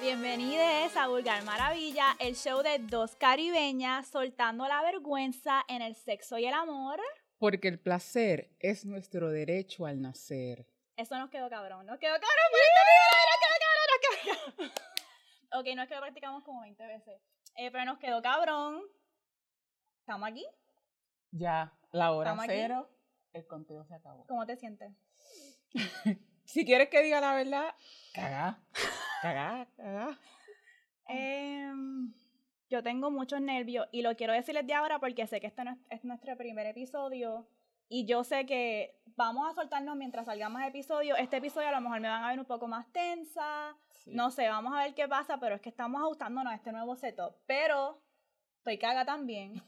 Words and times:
Bienvenidos 0.00 0.96
a 0.96 1.08
Vulgar 1.08 1.44
Maravilla, 1.44 2.16
el 2.20 2.34
show 2.34 2.62
de 2.62 2.78
dos 2.78 3.16
caribeñas 3.16 4.06
soltando 4.06 4.66
la 4.66 4.80
vergüenza 4.82 5.62
en 5.68 5.82
el 5.82 5.94
sexo 5.94 6.38
y 6.38 6.46
el 6.46 6.54
amor. 6.54 6.98
Porque 7.38 7.68
el 7.68 7.78
placer 7.78 8.50
es 8.60 8.86
nuestro 8.86 9.28
derecho 9.28 9.84
al 9.84 10.00
nacer. 10.00 10.66
Eso 10.96 11.18
nos 11.18 11.28
quedó 11.28 11.50
cabrón, 11.50 11.84
nos 11.84 11.98
quedó 11.98 12.14
cabrón, 12.14 12.30
por 12.50 12.60
este 12.62 12.80
video, 12.88 13.26
nos 13.28 13.40
quedó 13.44 13.56
cabrón, 13.60 13.86
nos 13.90 14.00
quedó 14.00 14.56
cabrón. 14.56 14.72
Ok, 15.52 15.76
no 15.76 15.82
es 15.82 15.88
que 15.88 15.94
lo 15.94 16.00
practicamos 16.00 16.44
como 16.44 16.62
20 16.62 16.86
veces, 16.86 17.20
eh, 17.56 17.70
pero 17.70 17.84
nos 17.84 17.98
quedó 17.98 18.22
cabrón. 18.22 18.80
¿Estamos 19.98 20.30
aquí? 20.30 20.46
Ya, 21.30 21.74
la 21.92 22.12
hora 22.12 22.36
cero, 22.46 22.88
el 23.34 23.46
conteo 23.46 23.84
se 23.84 23.94
acabó. 23.94 24.26
¿Cómo 24.26 24.46
te 24.46 24.56
sientes? 24.56 24.92
Si 26.50 26.64
quieres 26.64 26.88
que 26.88 27.00
diga 27.00 27.20
la 27.20 27.32
verdad, 27.36 27.76
cagá, 28.12 28.58
cagá, 29.22 29.66
cagá. 29.76 30.18
Em, 31.08 32.12
yo 32.68 32.82
tengo 32.82 33.10
muchos 33.10 33.40
nervios 33.40 33.88
y 33.92 34.02
lo 34.02 34.16
quiero 34.16 34.32
decirles 34.32 34.66
de 34.66 34.74
ahora 34.74 34.98
porque 35.00 35.26
sé 35.26 35.40
que 35.40 35.46
este 35.48 35.62
es, 35.62 35.68
es 35.90 36.04
nuestro 36.04 36.36
primer 36.36 36.66
episodio 36.66 37.48
y 37.88 38.06
yo 38.06 38.22
sé 38.22 38.46
que 38.46 38.94
vamos 39.16 39.50
a 39.50 39.54
soltarnos 39.54 39.96
mientras 39.96 40.26
salgamos 40.26 40.60
de 40.62 40.68
episodio. 40.68 41.16
Este 41.16 41.38
episodio 41.38 41.68
a 41.68 41.72
lo 41.72 41.80
mejor 41.80 42.00
me 42.00 42.08
van 42.08 42.22
a 42.24 42.28
ver 42.28 42.38
un 42.38 42.44
poco 42.46 42.68
más 42.68 42.90
tensa, 42.92 43.76
Sí. 44.04 44.12
no 44.14 44.30
sé, 44.30 44.48
vamos 44.48 44.72
a 44.72 44.84
ver 44.84 44.94
qué 44.94 45.06
pasa, 45.08 45.38
pero 45.38 45.56
es 45.56 45.60
que 45.60 45.68
estamos 45.68 46.00
ajustándonos 46.00 46.52
a 46.52 46.56
este 46.56 46.72
nuevo 46.72 46.94
setup. 46.96 47.34
Pero 47.46 48.00
estoy 48.58 48.78
caga 48.78 49.04
también, 49.04 49.60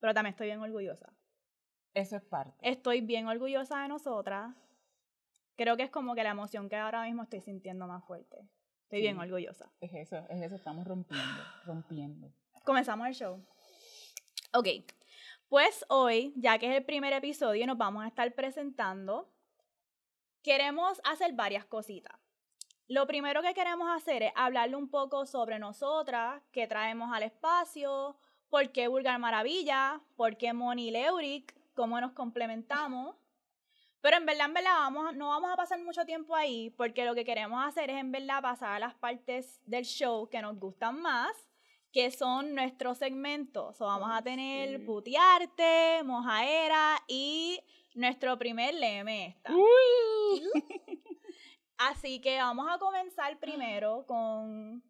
pero 0.00 0.12
también 0.12 0.32
estoy 0.32 0.48
bien 0.48 0.60
orgullosa. 0.60 1.10
Eso 1.94 2.16
es 2.16 2.22
parte. 2.22 2.54
Estoy 2.60 3.00
bien 3.00 3.28
orgullosa 3.28 3.80
de 3.82 3.88
nosotras. 3.88 4.54
Creo 5.56 5.76
que 5.76 5.84
es 5.84 5.90
como 5.90 6.14
que 6.14 6.22
la 6.22 6.30
emoción 6.30 6.68
que 6.68 6.76
ahora 6.76 7.04
mismo 7.04 7.22
estoy 7.22 7.40
sintiendo 7.40 7.86
más 7.86 8.04
fuerte. 8.04 8.48
Estoy 8.84 9.00
bien 9.00 9.18
orgullosa. 9.18 9.72
Es 9.80 9.92
eso, 9.94 10.18
es 10.28 10.42
eso, 10.42 10.56
estamos 10.56 10.86
rompiendo, 10.86 11.42
rompiendo. 11.64 12.32
Comenzamos 12.64 13.08
el 13.08 13.14
show. 13.14 13.42
Ok, 14.54 14.68
pues 15.48 15.84
hoy, 15.88 16.32
ya 16.36 16.58
que 16.58 16.70
es 16.70 16.76
el 16.76 16.84
primer 16.84 17.12
episodio, 17.12 17.66
nos 17.66 17.78
vamos 17.78 18.04
a 18.04 18.08
estar 18.08 18.30
presentando. 18.34 19.30
Queremos 20.42 21.00
hacer 21.04 21.32
varias 21.34 21.64
cositas. 21.64 22.18
Lo 22.88 23.06
primero 23.06 23.40
que 23.42 23.54
queremos 23.54 23.88
hacer 23.90 24.22
es 24.22 24.32
hablarle 24.34 24.76
un 24.76 24.90
poco 24.90 25.24
sobre 25.24 25.58
nosotras, 25.58 26.42
qué 26.52 26.66
traemos 26.66 27.10
al 27.12 27.22
espacio, 27.22 28.16
por 28.50 28.72
qué 28.72 28.88
Vulgar 28.88 29.18
Maravilla, 29.18 30.02
por 30.16 30.36
qué 30.36 30.52
Moni 30.52 30.90
Leuric, 30.90 31.54
cómo 31.74 32.00
nos 32.00 32.12
complementamos. 32.12 33.16
Pero 34.02 34.16
en 34.16 34.26
verdad, 34.26 34.46
en 34.46 34.54
verdad, 34.54 34.72
vamos, 34.78 35.14
no 35.14 35.28
vamos 35.28 35.52
a 35.52 35.56
pasar 35.56 35.80
mucho 35.80 36.04
tiempo 36.04 36.34
ahí, 36.34 36.70
porque 36.70 37.04
lo 37.04 37.14
que 37.14 37.24
queremos 37.24 37.64
hacer 37.64 37.88
es 37.88 37.98
en 37.98 38.10
verdad 38.10 38.42
pasar 38.42 38.72
a 38.72 38.78
las 38.80 38.94
partes 38.94 39.60
del 39.64 39.84
show 39.84 40.28
que 40.28 40.42
nos 40.42 40.58
gustan 40.58 41.00
más, 41.00 41.30
que 41.92 42.10
son 42.10 42.52
nuestros 42.52 42.98
segmentos. 42.98 43.80
O 43.80 43.86
vamos 43.86 44.10
a 44.12 44.20
tener 44.20 44.80
sí. 44.80 44.84
putearte, 44.84 46.02
mojaera 46.04 46.96
y 47.06 47.60
nuestro 47.94 48.36
primer 48.36 48.74
leme 48.74 49.26
esta. 49.28 49.52
Uy. 49.54 50.42
Así 51.78 52.20
que 52.20 52.38
vamos 52.38 52.66
a 52.68 52.78
comenzar 52.78 53.38
primero 53.38 54.04
con 54.06 54.82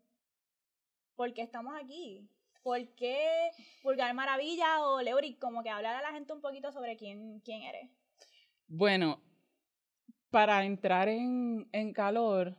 ¿por 1.16 1.34
qué 1.34 1.42
estamos 1.42 1.74
aquí? 1.78 2.26
¿Por 2.62 2.94
qué 2.94 3.50
Vulgar 3.82 4.14
Maravilla 4.14 4.86
o 4.86 5.02
Leuric? 5.02 5.38
Como 5.38 5.62
que 5.62 5.68
hablar 5.68 5.96
a 5.96 6.02
la 6.02 6.12
gente 6.12 6.32
un 6.32 6.40
poquito 6.40 6.72
sobre 6.72 6.96
quién, 6.96 7.40
quién 7.40 7.62
eres. 7.62 7.90
Bueno, 8.74 9.20
para 10.30 10.64
entrar 10.64 11.06
en, 11.10 11.68
en 11.72 11.92
calor, 11.92 12.56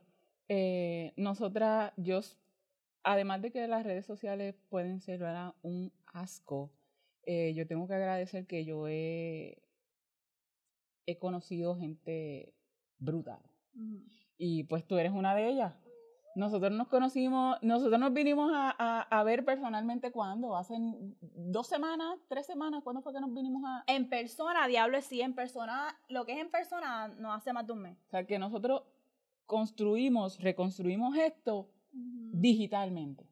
eh, 0.48 1.12
nosotras, 1.16 1.92
yo, 1.98 2.22
además 3.02 3.42
de 3.42 3.50
que 3.50 3.68
las 3.68 3.84
redes 3.84 4.06
sociales 4.06 4.54
pueden 4.70 5.02
ser 5.02 5.22
¿verdad? 5.22 5.56
un 5.64 5.92
asco, 6.06 6.72
eh, 7.24 7.56
yo 7.56 7.66
tengo 7.66 7.88
que 7.88 7.96
agradecer 7.96 8.46
que 8.46 8.64
yo 8.64 8.88
he, 8.88 9.64
he 11.08 11.18
conocido 11.18 11.76
gente 11.76 12.54
brutal. 13.00 13.42
Y 14.38 14.66
pues 14.66 14.86
tú 14.86 15.00
eres 15.00 15.14
una 15.14 15.34
de 15.34 15.50
ellas. 15.50 15.74
Nosotros 16.36 16.72
nos 16.72 16.88
conocimos, 16.88 17.58
nosotros 17.62 18.00
nos 18.00 18.14
vinimos 18.14 18.52
a, 18.54 18.76
a, 18.78 19.02
a 19.02 19.24
ver 19.24 19.46
personalmente 19.46 20.12
cuando, 20.12 20.56
hace 20.56 20.76
dos 21.22 21.68
semanas, 21.68 22.20
tres 22.28 22.46
semanas, 22.46 22.82
¿cuándo 22.84 23.02
fue 23.02 23.14
que 23.14 23.20
nos 23.20 23.34
vinimos 23.34 23.64
a...? 23.66 23.84
En 23.88 24.10
persona, 24.10 24.68
diablo 24.68 25.00
sí, 25.02 25.22
en 25.22 25.36
persona, 25.36 25.96
lo 26.10 26.26
que 26.26 26.34
es 26.34 26.40
en 26.40 26.50
persona 26.50 27.08
no 27.20 27.34
hace 27.34 27.54
más 27.54 27.68
de 27.68 27.74
un 27.74 27.82
mes. 27.82 27.98
O 28.08 28.10
sea, 28.10 28.26
que 28.26 28.40
nosotros 28.40 28.84
construimos, 29.46 30.40
reconstruimos 30.40 31.16
esto 31.18 31.70
digitalmente. 31.92 33.30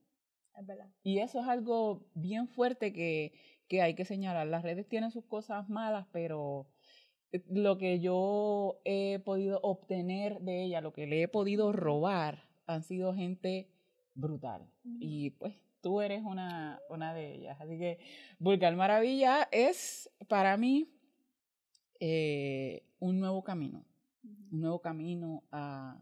Es 0.56 0.68
verdad. 0.68 0.88
Y 1.02 1.20
eso 1.20 1.40
es 1.40 1.48
algo 1.48 2.06
bien 2.14 2.48
fuerte 2.48 2.94
que, 2.94 3.34
que 3.68 3.82
hay 3.82 3.96
que 3.96 4.06
señalar. 4.06 4.46
Las 4.48 4.64
redes 4.64 4.88
tienen 4.88 5.12
sus 5.12 5.26
cosas 5.26 5.70
malas, 5.70 6.06
pero 6.12 6.68
eh, 7.32 7.44
lo 7.50 7.78
que 7.78 8.00
yo 8.00 8.80
he 8.86 9.20
podido 9.20 9.60
obtener 9.64 10.42
de 10.42 10.64
ella, 10.64 10.82
lo 10.82 10.94
que 10.94 11.08
le 11.08 11.24
he 11.24 11.28
podido 11.28 11.72
robar, 11.72 12.51
han 12.68 12.84
sido 12.84 13.14
gente 13.14 13.70
brutal. 14.14 14.68
Y 15.00 15.32
pues 15.32 15.56
tú 15.82 16.02
eres 16.02 16.24
una, 16.24 16.80
una 16.90 17.14
de 17.14 17.36
ellas. 17.36 17.60
Así 17.60 17.78
que 17.78 18.00
Vulgar 18.40 18.76
Maravilla 18.76 19.48
es 19.52 20.10
para 20.28 20.56
mí 20.58 20.90
eh, 22.00 22.84
un 23.00 23.20
nuevo 23.20 23.44
camino, 23.44 23.86
un 24.52 24.60
nuevo 24.62 24.80
camino 24.82 25.44
a, 25.52 26.02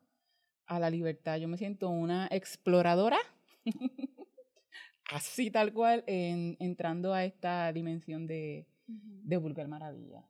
a 0.66 0.80
la 0.80 0.90
libertad. 0.90 1.38
Yo 1.38 1.48
me 1.48 1.58
siento 1.58 1.90
una 1.90 2.28
exploradora, 2.32 3.18
así 5.12 5.52
tal 5.52 5.74
cual, 5.74 6.04
en- 6.08 6.58
entrando 6.60 7.14
a 7.14 7.26
esta 7.26 7.72
dimensión 7.74 8.28
de, 8.28 8.68
de 8.88 9.38
Vulgar 9.38 9.68
Maravilla. 9.68 10.26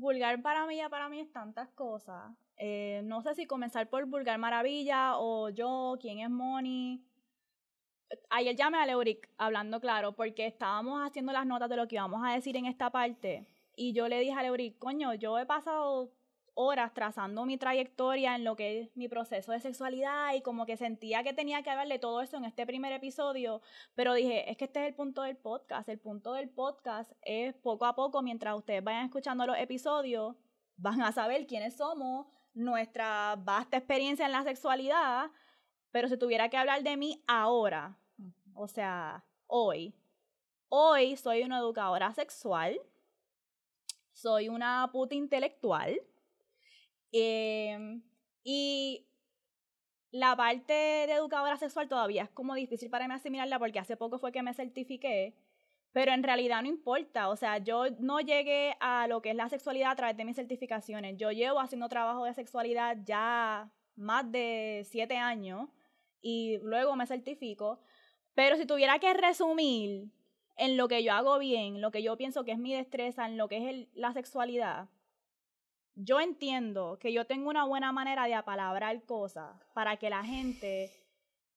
Vulgar 0.00 0.42
para 0.42 0.66
mí, 0.66 0.80
para 0.90 1.08
mí 1.08 1.20
es 1.20 1.30
tantas 1.30 1.68
cosas. 1.70 2.32
Eh, 2.56 3.02
no 3.04 3.22
sé 3.22 3.34
si 3.34 3.46
comenzar 3.46 3.88
por 3.88 4.06
Vulgar 4.06 4.38
Maravilla 4.38 5.18
o 5.18 5.50
yo, 5.50 5.96
quién 6.00 6.20
es 6.20 6.30
Moni. 6.30 7.04
Ayer 8.30 8.56
llamé 8.56 8.78
a 8.78 8.86
Leuric 8.86 9.28
hablando 9.38 9.80
claro 9.80 10.12
porque 10.12 10.46
estábamos 10.46 11.00
haciendo 11.06 11.32
las 11.32 11.46
notas 11.46 11.68
de 11.68 11.76
lo 11.76 11.86
que 11.86 11.94
íbamos 11.94 12.22
a 12.24 12.32
decir 12.32 12.56
en 12.56 12.66
esta 12.66 12.90
parte 12.90 13.46
y 13.76 13.92
yo 13.92 14.08
le 14.08 14.20
dije 14.20 14.32
a 14.32 14.42
Leuric, 14.42 14.78
coño, 14.78 15.14
yo 15.14 15.38
he 15.38 15.46
pasado 15.46 16.12
horas 16.54 16.92
trazando 16.94 17.44
mi 17.46 17.56
trayectoria 17.56 18.34
en 18.36 18.44
lo 18.44 18.56
que 18.56 18.80
es 18.80 18.96
mi 18.96 19.08
proceso 19.08 19.52
de 19.52 19.60
sexualidad 19.60 20.34
y 20.34 20.42
como 20.42 20.66
que 20.66 20.76
sentía 20.76 21.22
que 21.22 21.32
tenía 21.32 21.62
que 21.62 21.70
hablarle 21.70 21.98
todo 21.98 22.20
eso 22.20 22.36
en 22.36 22.44
este 22.44 22.66
primer 22.66 22.92
episodio, 22.92 23.62
pero 23.94 24.14
dije, 24.14 24.50
es 24.50 24.56
que 24.56 24.64
este 24.64 24.80
es 24.80 24.88
el 24.88 24.94
punto 24.94 25.22
del 25.22 25.36
podcast, 25.36 25.88
el 25.88 25.98
punto 25.98 26.34
del 26.34 26.48
podcast 26.48 27.12
es 27.22 27.54
poco 27.54 27.86
a 27.86 27.94
poco, 27.94 28.22
mientras 28.22 28.56
ustedes 28.56 28.82
vayan 28.82 29.06
escuchando 29.06 29.46
los 29.46 29.58
episodios, 29.58 30.36
van 30.76 31.02
a 31.02 31.12
saber 31.12 31.46
quiénes 31.46 31.76
somos, 31.76 32.26
nuestra 32.54 33.36
vasta 33.36 33.76
experiencia 33.76 34.26
en 34.26 34.32
la 34.32 34.42
sexualidad, 34.42 35.30
pero 35.90 36.08
si 36.08 36.16
tuviera 36.16 36.48
que 36.48 36.56
hablar 36.56 36.82
de 36.82 36.96
mí 36.96 37.22
ahora, 37.26 37.96
o 38.54 38.68
sea, 38.68 39.24
hoy, 39.46 39.94
hoy 40.68 41.16
soy 41.16 41.42
una 41.42 41.58
educadora 41.58 42.12
sexual, 42.12 42.80
soy 44.12 44.48
una 44.48 44.90
puta 44.92 45.14
intelectual, 45.14 46.00
em, 47.12 48.02
y 48.44 49.06
la 50.10 50.36
parte 50.36 50.72
de 50.72 51.12
educadora 51.12 51.56
sexual 51.56 51.88
todavía 51.88 52.24
es 52.24 52.30
como 52.30 52.54
difícil 52.54 52.90
para 52.90 53.06
mí 53.06 53.14
asimilarla 53.14 53.58
porque 53.58 53.78
hace 53.78 53.96
poco 53.96 54.18
fue 54.18 54.32
que 54.32 54.42
me 54.42 54.54
certifiqué, 54.54 55.34
pero 55.92 56.12
en 56.12 56.22
realidad 56.22 56.62
no 56.62 56.68
importa, 56.68 57.28
o 57.28 57.36
sea, 57.36 57.58
yo 57.58 57.90
no 57.98 58.20
llegué 58.20 58.76
a 58.80 59.06
lo 59.08 59.22
que 59.22 59.30
es 59.30 59.36
la 59.36 59.48
sexualidad 59.48 59.92
a 59.92 59.96
través 59.96 60.16
de 60.16 60.24
mis 60.24 60.36
certificaciones, 60.36 61.16
yo 61.16 61.30
llevo 61.32 61.60
haciendo 61.60 61.88
trabajo 61.88 62.24
de 62.24 62.34
sexualidad 62.34 62.96
ya 63.04 63.70
más 63.96 64.30
de 64.30 64.86
siete 64.88 65.16
años 65.16 65.68
y 66.22 66.58
luego 66.62 66.96
me 66.96 67.06
certifico, 67.06 67.80
pero 68.34 68.56
si 68.56 68.66
tuviera 68.66 68.98
que 68.98 69.14
resumir 69.14 70.10
en 70.56 70.76
lo 70.76 70.88
que 70.88 71.02
yo 71.02 71.12
hago 71.12 71.38
bien, 71.38 71.80
lo 71.80 71.90
que 71.90 72.02
yo 72.02 72.16
pienso 72.16 72.44
que 72.44 72.52
es 72.52 72.58
mi 72.58 72.74
destreza, 72.74 73.26
en 73.26 73.36
lo 73.36 73.48
que 73.48 73.70
es 73.70 73.88
la 73.94 74.12
sexualidad, 74.12 74.88
yo 76.02 76.20
entiendo 76.20 76.98
que 76.98 77.12
yo 77.12 77.26
tengo 77.26 77.50
una 77.50 77.64
buena 77.64 77.92
manera 77.92 78.26
de 78.26 78.34
apalabrar 78.34 79.02
cosas 79.04 79.54
para 79.74 79.96
que 79.96 80.10
la 80.10 80.24
gente 80.24 80.90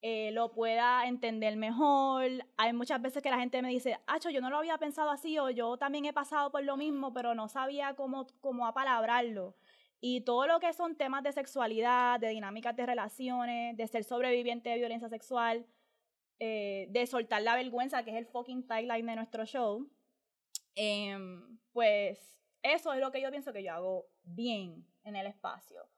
eh, 0.01 0.31
lo 0.31 0.51
pueda 0.51 1.07
entender 1.07 1.55
mejor. 1.55 2.25
Hay 2.57 2.73
muchas 2.73 3.01
veces 3.01 3.23
que 3.23 3.29
la 3.29 3.39
gente 3.39 3.61
me 3.61 3.69
dice, 3.69 3.97
Acho, 4.05 4.29
yo 4.29 4.41
no 4.41 4.49
lo 4.49 4.57
había 4.57 4.77
pensado 4.77 5.09
así, 5.09 5.39
o 5.39 5.49
yo 5.49 5.77
también 5.77 6.05
he 6.05 6.13
pasado 6.13 6.51
por 6.51 6.63
lo 6.63 6.75
mismo, 6.77 7.13
pero 7.13 7.35
no 7.35 7.47
sabía 7.47 7.95
cómo, 7.95 8.27
cómo 8.41 8.67
apalabrarlo. 8.67 9.55
Y 10.01 10.21
todo 10.21 10.47
lo 10.47 10.59
que 10.59 10.73
son 10.73 10.97
temas 10.97 11.23
de 11.23 11.31
sexualidad, 11.31 12.19
de 12.19 12.29
dinámicas 12.29 12.75
de 12.75 12.85
relaciones, 12.85 13.77
de 13.77 13.87
ser 13.87 14.03
sobreviviente 14.03 14.69
de 14.69 14.77
violencia 14.77 15.07
sexual, 15.07 15.65
eh, 16.39 16.87
de 16.89 17.07
soltar 17.07 17.41
la 17.41 17.55
vergüenza, 17.55 18.03
que 18.03 18.11
es 18.11 18.17
el 18.17 18.25
fucking 18.25 18.67
tagline 18.67 19.05
de 19.05 19.15
nuestro 19.15 19.45
show, 19.45 19.89
em, 20.75 21.57
pues 21.71 22.19
eso 22.61 22.91
es 22.91 22.99
lo 22.99 23.11
que 23.11 23.21
yo 23.21 23.29
pienso 23.31 23.53
que 23.53 23.63
yo 23.63 23.73
hago 23.73 24.12
bien 24.23 24.85
en 25.03 25.15
el 25.15 25.27
espacio. 25.27 25.89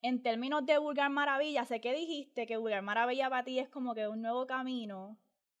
en 0.00 0.22
términos 0.22 0.64
de 0.64 0.78
Vulgar 0.78 1.10
Maravilla, 1.10 1.64
sé 1.64 1.80
que 1.80 1.92
dijiste 1.92 2.46
que 2.46 2.56
Vulgar 2.56 2.82
Maravilla 2.82 3.28
para 3.28 3.44
ti 3.44 3.58
es 3.58 3.68
como 3.68 3.94
que 3.94 4.06
un 4.06 4.22
nuevo 4.22 4.46
camino. 4.46 5.18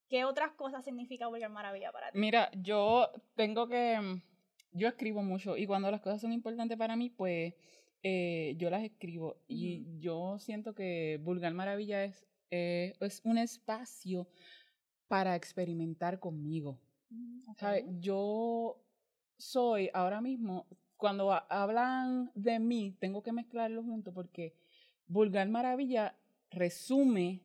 ¿Qué 0.08 0.24
otras 0.24 0.52
cosas 0.52 0.84
significa 0.84 1.26
Vulgar 1.26 1.50
Maravilla 1.50 1.90
para 1.90 2.12
ti? 2.12 2.18
Mira, 2.18 2.50
yo 2.54 3.10
tengo 3.34 3.68
que, 3.68 4.20
yo 4.72 4.88
escribo 4.88 5.22
mucho 5.22 5.56
y 5.56 5.66
cuando 5.66 5.90
las 5.90 6.00
cosas 6.00 6.20
son 6.20 6.32
importantes 6.32 6.78
para 6.78 6.94
mí, 6.94 7.10
pues 7.10 7.54
eh, 8.02 8.54
yo 8.58 8.70
las 8.70 8.84
escribo 8.84 9.42
y 9.48 9.98
yo 9.98 10.38
siento 10.38 10.74
que 10.74 11.18
Vulgar 11.22 11.52
Maravilla 11.52 12.04
es, 12.04 12.24
eh, 12.50 12.94
es 13.00 13.20
un 13.24 13.38
espacio 13.38 14.28
para 15.08 15.34
experimentar 15.34 16.20
conmigo. 16.20 16.78
Mm, 17.10 17.54
¿Sabes? 17.56 17.84
Yo 17.98 18.80
soy 19.36 19.90
ahora 19.92 20.20
mismo, 20.20 20.66
cuando 20.98 21.32
hablan 21.48 22.30
de 22.34 22.58
mí, 22.58 22.94
tengo 22.98 23.22
que 23.22 23.32
mezclarlo 23.32 23.82
junto 23.82 24.12
porque 24.12 24.54
Vulgar 25.06 25.48
Maravilla 25.48 26.14
resume 26.50 27.40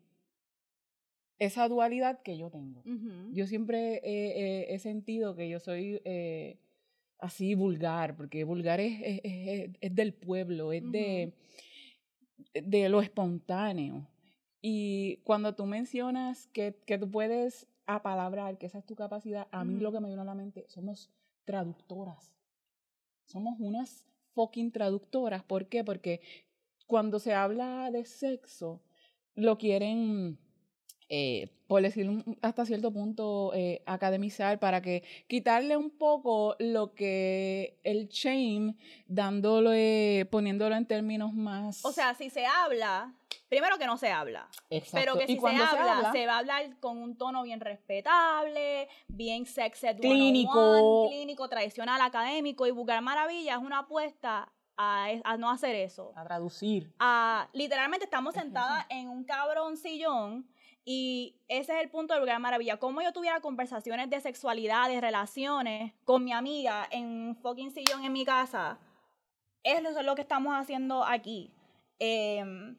esa 1.39 1.67
dualidad 1.67 2.21
que 2.21 2.37
yo 2.37 2.49
tengo. 2.49 2.83
Yo 3.31 3.47
siempre 3.47 4.01
he 4.03 4.79
sentido 4.79 5.35
que 5.35 5.47
yo 5.49 5.59
soy 5.59 6.01
eh, 6.03 6.57
así 7.19 7.55
vulgar, 7.55 8.15
porque 8.17 8.43
vulgar 8.43 8.79
es, 8.81 9.21
es, 9.23 9.69
es, 9.79 9.95
del 9.95 10.13
pueblo, 10.13 10.73
es 10.73 10.83
de, 10.91 11.33
de 12.53 12.89
lo 12.89 13.01
espontáneo. 13.01 14.07
Y 14.61 15.17
cuando 15.23 15.55
tú 15.55 15.65
mencionas 15.65 16.47
que, 16.47 16.75
que 16.85 16.97
tú 16.97 17.09
puedes 17.09 17.67
apalabrar, 17.85 18.57
que 18.57 18.65
esa 18.65 18.79
es 18.79 18.85
tu 18.85 18.95
capacidad, 18.95 19.47
a 19.51 19.63
mí 19.63 19.79
lo 19.79 19.91
que 19.91 19.99
me 19.99 20.07
viene 20.07 20.21
a 20.21 20.25
la 20.25 20.35
mente, 20.35 20.65
somos 20.67 21.09
traductoras. 21.45 22.33
Somos 23.25 23.55
unas 23.59 24.05
fucking 24.33 24.71
traductoras. 24.71 25.43
¿Por 25.43 25.67
qué? 25.67 25.83
Porque 25.83 26.21
cuando 26.87 27.19
se 27.19 27.33
habla 27.33 27.89
de 27.91 28.05
sexo, 28.05 28.81
lo 29.35 29.57
quieren 29.57 30.39
eh, 31.09 31.49
por 31.67 31.81
decir 31.81 32.07
hasta 32.41 32.65
cierto 32.65 32.91
punto, 32.91 33.51
eh, 33.55 33.81
academizar 33.85 34.59
para 34.59 34.81
que 34.81 35.03
quitarle 35.27 35.75
un 35.75 35.89
poco 35.89 36.55
lo 36.59 36.93
que 36.93 37.79
el 37.83 38.09
shame, 38.09 38.75
dándole, 39.07 40.27
poniéndolo 40.31 40.75
en 40.75 40.85
términos 40.85 41.33
más. 41.33 41.83
O 41.83 41.91
sea, 41.91 42.13
si 42.13 42.29
se 42.29 42.45
habla, 42.45 43.13
primero 43.49 43.77
que 43.77 43.87
no 43.87 43.97
se 43.97 44.11
habla. 44.11 44.47
Exacto. 44.69 44.99
Pero 44.99 45.17
que 45.17 45.25
si 45.25 45.39
se 45.39 45.47
habla, 45.47 46.11
se 46.11 46.27
va 46.27 46.35
a 46.35 46.37
hablar 46.39 46.79
con 46.79 46.97
un 46.97 47.17
tono 47.17 47.41
bien 47.43 47.59
respetable, 47.59 48.87
bien 49.07 49.45
sexy, 49.45 49.87
clínico, 49.95 51.07
clínico, 51.09 51.49
tradicional, 51.49 52.01
académico 52.01 52.67
y 52.67 52.71
Vulgar 52.71 53.01
Maravilla 53.01 53.53
es 53.55 53.61
una 53.61 53.79
apuesta 53.79 54.51
a, 54.77 55.07
a, 55.23 55.37
no 55.37 55.49
hacer 55.49 55.75
eso. 55.75 56.13
A 56.15 56.23
traducir. 56.23 56.93
A, 56.99 57.47
literalmente 57.53 58.05
estamos 58.05 58.33
sentadas 58.33 58.85
en 58.89 59.09
un 59.09 59.23
cabrón 59.23 59.77
sillón 59.77 60.47
y 60.85 61.35
ese 61.47 61.73
es 61.75 61.81
el 61.81 61.89
punto 61.89 62.13
del 62.13 62.21
lugar 62.21 62.39
maravilla. 62.39 62.77
Como 62.77 63.01
yo 63.01 63.13
tuviera 63.13 63.39
conversaciones 63.39 64.09
de 64.09 64.19
sexualidad, 64.19 64.89
de 64.89 64.99
relaciones 64.99 65.93
con 66.03 66.23
mi 66.23 66.33
amiga 66.33 66.87
en 66.91 67.05
un 67.05 67.35
fucking 67.35 67.71
sillón 67.71 68.03
en 68.03 68.11
mi 68.11 68.25
casa. 68.25 68.79
Eso 69.63 69.97
es 69.97 70.05
lo 70.05 70.15
que 70.15 70.21
estamos 70.21 70.53
haciendo 70.53 71.05
aquí. 71.05 71.53
Em, 71.99 72.77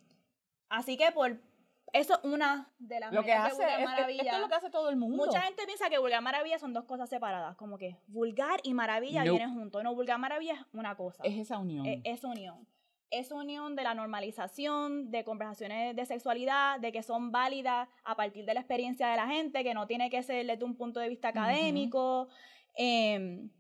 así 0.69 0.99
que 0.99 1.13
por 1.13 1.39
eso 1.95 2.15
es 2.15 2.21
una 2.25 2.71
de 2.79 3.01
las 3.01 3.13
lo 3.13 3.23
que 3.23 3.33
hace, 3.33 3.65
de 3.65 3.85
Maravilla. 3.85 4.23
Esto 4.23 4.35
es 4.35 4.43
lo 4.43 4.49
que 4.49 4.55
hace 4.55 4.71
todo 4.71 4.91
el 4.91 4.97
mundo. 4.97 5.25
Mucha 5.25 5.41
gente 5.41 5.65
piensa 5.65 5.89
que 5.89 5.97
vulgar 5.99 6.21
maravilla 6.21 6.59
son 6.59 6.75
dos 6.75 6.85
cosas 6.85 7.09
separadas, 7.09 7.57
como 7.57 7.79
que 7.79 7.97
vulgar 8.09 8.61
y 8.65 8.75
maravilla 8.75 9.23
vienen 9.23 9.55
juntos. 9.55 9.83
No, 9.83 9.95
vulgar 9.95 10.19
maravilla 10.19 10.55
es 10.55 10.61
una 10.75 10.95
cosa. 10.95 11.23
Es 11.25 11.39
esa 11.39 11.59
unión. 11.59 11.87
Es 11.87 12.01
esa 12.05 12.29
unión 12.29 12.67
esa 13.19 13.35
unión 13.35 13.77
de 13.77 13.83
la 13.83 13.95
normalización 13.95 15.11
de 15.11 15.25
conversaciones 15.25 15.95
de 15.95 16.07
sexualidad, 16.07 16.81
de 16.81 16.93
que 16.93 17.03
son 17.03 17.33
válidas 17.33 17.89
a 18.05 18.17
partir 18.17 18.45
de 18.45 18.55
la 18.55 18.61
experiencia 18.61 19.09
de 19.09 19.17
la 19.17 19.27
gente, 19.27 19.65
que 19.65 19.75
no 19.75 19.87
tiene 19.87 20.11
que 20.11 20.23
ser 20.23 20.47
desde 20.47 20.65
un 20.65 20.77
punto 20.77 21.01
de 21.01 21.09
vista 21.09 21.29
académico. 21.29 22.29
Em, 22.75 23.51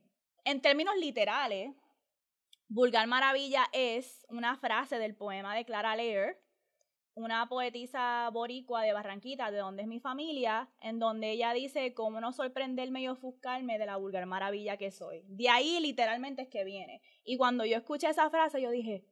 en 0.44 0.60
términos 0.60 0.94
literales, 0.98 1.74
Vulgar 2.68 3.06
Maravilla 3.06 3.66
es 3.72 4.26
una 4.28 4.56
frase 4.56 4.98
del 4.98 5.14
poema 5.14 5.54
de 5.54 5.64
Clara 5.64 5.96
Lear, 5.96 6.36
una 7.14 7.48
poetisa 7.48 8.28
boricua 8.32 8.82
de 8.82 8.92
Barranquita, 8.92 9.50
de 9.50 9.58
donde 9.58 9.82
es 9.82 9.88
mi 9.88 10.00
familia, 10.00 10.68
en 10.80 10.98
donde 10.98 11.30
ella 11.30 11.52
dice 11.52 11.94
cómo 11.94 12.20
no 12.20 12.32
sorprenderme 12.32 13.02
y 13.02 13.08
ofuscarme 13.08 13.78
de 13.78 13.86
la 13.86 13.96
vulgar 13.96 14.26
maravilla 14.26 14.76
que 14.76 14.90
soy. 14.90 15.22
De 15.28 15.48
ahí 15.48 15.78
literalmente 15.80 16.42
es 16.42 16.48
que 16.48 16.64
viene. 16.64 17.00
Y 17.22 17.36
cuando 17.36 17.64
yo 17.64 17.76
escuché 17.76 18.08
esa 18.08 18.30
frase, 18.30 18.60
yo 18.60 18.70
dije, 18.70 19.04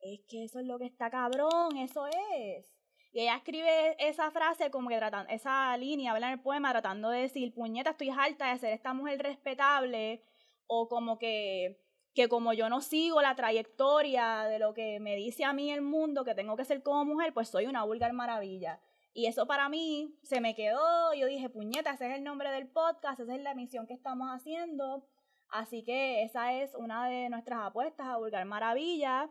es 0.00 0.20
que 0.28 0.44
eso 0.44 0.60
es 0.60 0.66
lo 0.66 0.78
que 0.78 0.86
está 0.86 1.10
cabrón, 1.10 1.76
eso 1.76 2.06
es. 2.06 2.66
Y 3.12 3.20
ella 3.20 3.36
escribe 3.36 3.96
esa 3.98 4.30
frase 4.30 4.70
como 4.70 4.88
que 4.88 4.96
tratando, 4.96 5.30
esa 5.30 5.76
línea, 5.76 6.12
habla 6.12 6.28
en 6.28 6.34
el 6.34 6.40
poema 6.40 6.70
tratando 6.70 7.10
de 7.10 7.22
decir, 7.22 7.52
puñeta, 7.52 7.90
estoy 7.90 8.10
harta 8.10 8.52
de 8.52 8.58
ser 8.58 8.72
esta 8.72 8.94
mujer 8.94 9.20
respetable, 9.20 10.22
o 10.66 10.88
como 10.88 11.18
que, 11.18 11.80
que 12.14 12.28
como 12.28 12.52
yo 12.52 12.68
no 12.68 12.80
sigo 12.80 13.20
la 13.20 13.34
trayectoria 13.34 14.44
de 14.44 14.60
lo 14.60 14.74
que 14.74 15.00
me 15.00 15.16
dice 15.16 15.44
a 15.44 15.52
mí 15.52 15.72
el 15.72 15.82
mundo, 15.82 16.24
que 16.24 16.36
tengo 16.36 16.56
que 16.56 16.64
ser 16.64 16.82
como 16.82 17.04
mujer, 17.04 17.34
pues 17.34 17.48
soy 17.48 17.66
una 17.66 17.82
vulgar 17.82 18.12
maravilla. 18.12 18.80
Y 19.12 19.26
eso 19.26 19.46
para 19.48 19.68
mí 19.68 20.16
se 20.22 20.40
me 20.40 20.54
quedó, 20.54 21.12
yo 21.14 21.26
dije, 21.26 21.48
puñeta, 21.48 21.90
ese 21.90 22.06
es 22.08 22.14
el 22.14 22.22
nombre 22.22 22.52
del 22.52 22.68
podcast, 22.68 23.18
esa 23.18 23.34
es 23.34 23.42
la 23.42 23.54
misión 23.54 23.88
que 23.88 23.94
estamos 23.94 24.28
haciendo. 24.28 25.04
Así 25.48 25.82
que 25.82 26.22
esa 26.22 26.52
es 26.54 26.76
una 26.76 27.08
de 27.08 27.28
nuestras 27.28 27.60
apuestas 27.60 28.06
a 28.06 28.18
Vulgar 28.18 28.44
Maravilla. 28.44 29.28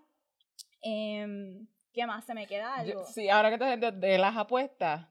Eh, 0.81 1.59
¿Qué 1.93 2.05
más? 2.05 2.25
¿Se 2.25 2.33
me 2.33 2.47
queda 2.47 2.75
algo? 2.75 3.03
sí, 3.05 3.29
ahora 3.29 3.49
que 3.49 3.57
te 3.57 3.77
de, 3.77 3.91
de 3.91 4.17
las 4.17 4.37
apuestas, 4.37 5.07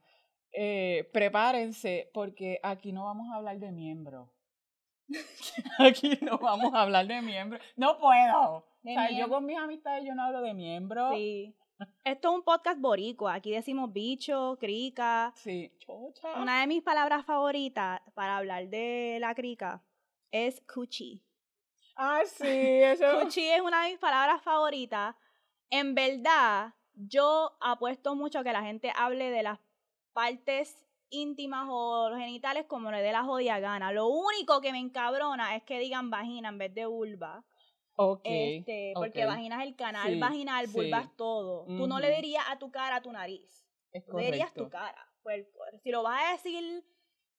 eh, 0.53 1.09
prepárense 1.13 2.11
porque 2.15 2.61
aquí 2.63 2.93
no 2.93 3.05
vamos 3.05 3.29
a 3.33 3.37
hablar 3.37 3.59
de 3.59 3.73
miembros. 3.73 4.29
aquí 5.79 6.19
no 6.21 6.39
vamos 6.39 6.73
a 6.75 6.83
hablar 6.83 7.07
de 7.07 7.21
miembros. 7.23 7.63
No 7.77 7.99
puedo. 7.99 8.57
o 8.57 8.65
sea, 8.83 9.11
yo 9.11 9.29
con 9.29 9.45
mis 9.45 9.59
amistades 9.59 10.05
yo 10.07 10.15
no 10.15 10.25
hablo 10.25 10.41
de 10.41 10.55
miembros. 10.55 11.15
Sí. 11.15 11.55
Esto 12.05 12.31
es 12.31 12.35
un 12.35 12.43
podcast 12.43 12.81
boricua. 12.81 13.35
Aquí 13.35 13.53
decimos 13.53 13.93
bicho, 13.93 14.57
crica. 14.59 15.33
Sí, 15.37 15.73
chocha. 15.79 16.41
Una 16.41 16.61
de 16.61 16.67
mis 16.67 16.83
palabras 16.83 17.25
favoritas 17.25 18.01
para 18.15 18.37
hablar 18.37 18.69
de 18.69 19.19
la 19.21 19.35
crica 19.35 19.83
es 20.31 20.61
cuchi. 20.63 21.23
Ah, 21.97 22.23
sí, 22.27 22.47
eso. 22.47 23.21
cuchi 23.21 23.49
es 23.49 23.61
una 23.61 23.85
de 23.85 23.91
mis 23.91 23.99
palabras 23.99 24.43
favoritas 24.43 25.15
en 25.71 25.95
verdad, 25.95 26.75
yo 26.95 27.57
apuesto 27.61 28.15
mucho 28.15 28.41
a 28.41 28.45
que 28.45 28.53
la 28.53 28.63
gente 28.63 28.93
hable 28.95 29.31
de 29.31 29.43
las 29.43 29.59
partes 30.13 30.85
íntimas 31.11 31.67
o 31.71 32.11
genitales 32.17 32.67
como 32.67 32.91
le 32.91 33.03
dé 33.03 33.13
la 33.13 33.25
jodida 33.25 33.61
gana. 33.61 33.93
Lo 33.93 34.09
único 34.09 34.61
que 34.61 34.73
me 34.73 34.79
encabrona 34.79 35.57
es 35.57 35.63
que 35.63 35.79
digan 35.79 36.11
vagina 36.11 36.49
en 36.49 36.59
vez 36.59 36.75
de 36.75 36.87
vulva. 36.87 37.45
Okay, 38.01 38.59
este, 38.59 38.93
porque 38.95 39.25
vagina 39.25 39.61
es 39.61 39.69
el 39.69 39.75
canal 39.75 40.21
vaginal, 40.21 40.69
vulva 40.69 41.01
es 41.01 41.17
todo. 41.17 41.65
Tú 41.67 41.89
no 41.89 41.99
le 41.99 42.15
dirías 42.15 42.45
a 42.49 42.59
tu 42.59 42.71
cara 42.71 42.97
a 42.97 43.03
tu 43.03 43.11
nariz. 43.11 43.67
Es 43.91 44.05
Tú 44.07 44.19
le 44.19 44.27
dirías 44.27 44.53
tu 44.55 44.69
cara. 44.69 45.05
Pues, 45.23 45.47
si 45.83 45.91
lo 45.91 46.05
vas 46.05 46.23
a 46.25 46.33
decir 46.33 46.85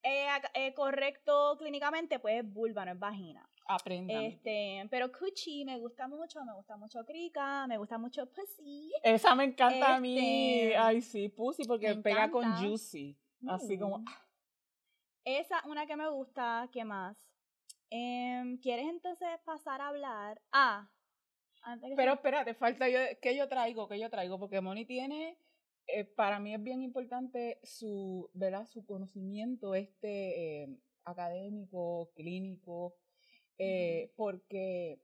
eh, 0.04 0.28
eh, 0.54 0.74
correcto 0.74 1.56
clínicamente, 1.58 2.20
pues 2.20 2.44
es 2.44 2.54
vulva, 2.54 2.86
no 2.86 2.92
es 2.92 3.00
vagina. 3.00 3.50
Aprendan. 3.72 4.24
Este, 4.24 4.88
pero 4.90 5.12
Cuchi 5.12 5.64
me 5.64 5.78
gusta 5.78 6.08
mucho, 6.08 6.44
me 6.44 6.54
gusta 6.54 6.76
mucho 6.76 7.06
Krika, 7.06 7.68
me 7.68 7.78
gusta 7.78 8.00
mucho 8.00 8.26
Pussy. 8.26 8.92
Esa 9.04 9.36
me 9.36 9.44
encanta 9.44 9.96
a 9.96 10.00
mí. 10.00 10.18
Este, 10.18 10.78
Ay, 10.78 11.02
sí, 11.04 11.30
Pussy, 11.30 11.66
porque 11.66 11.94
pega 11.96 12.32
con 12.32 12.52
Juicy. 12.56 13.16
Así 13.48 13.78
como. 13.78 14.00
Mm. 14.00 14.06
Esa, 15.24 15.62
una 15.68 15.86
que 15.86 15.96
me 15.96 16.10
gusta, 16.10 16.68
¿qué 16.72 16.84
más? 16.84 17.16
Em, 17.92 18.58
¿Quieres 18.58 18.88
entonces 18.88 19.28
pasar 19.46 19.82
a 19.82 19.90
hablar? 19.90 20.42
Ah. 20.52 20.90
Antes 21.62 21.92
pero 21.96 22.14
espérate, 22.14 22.56
falta 22.56 22.90
yo, 22.90 22.98
¿qué 23.22 23.38
yo 23.38 23.48
traigo? 23.48 23.88
¿Qué 23.88 24.00
yo 24.00 24.10
traigo? 24.10 24.40
Porque 24.40 24.62
Moni 24.62 24.86
tiene, 24.86 25.38
eh, 25.86 26.06
para 26.06 26.40
mí 26.40 26.56
es 26.56 26.64
bien 26.64 26.82
importante 26.82 27.60
su, 27.62 28.32
¿verdad? 28.34 28.66
Su 28.66 28.84
conocimiento 28.84 29.76
este 29.76 30.64
eh, 30.64 30.80
académico, 31.04 32.10
clínico, 32.16 32.96
eh, 33.60 34.12
porque 34.16 35.00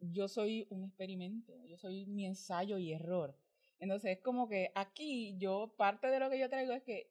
yo 0.00 0.28
soy 0.28 0.66
un 0.70 0.84
experimento, 0.84 1.52
yo 1.66 1.76
soy 1.76 2.06
mi 2.06 2.26
ensayo 2.26 2.78
y 2.78 2.92
error. 2.92 3.36
Entonces 3.78 4.16
es 4.16 4.22
como 4.22 4.48
que 4.48 4.70
aquí 4.74 5.36
yo, 5.36 5.74
parte 5.76 6.08
de 6.08 6.20
lo 6.20 6.30
que 6.30 6.38
yo 6.38 6.48
traigo 6.48 6.72
es 6.72 6.82
que 6.82 7.10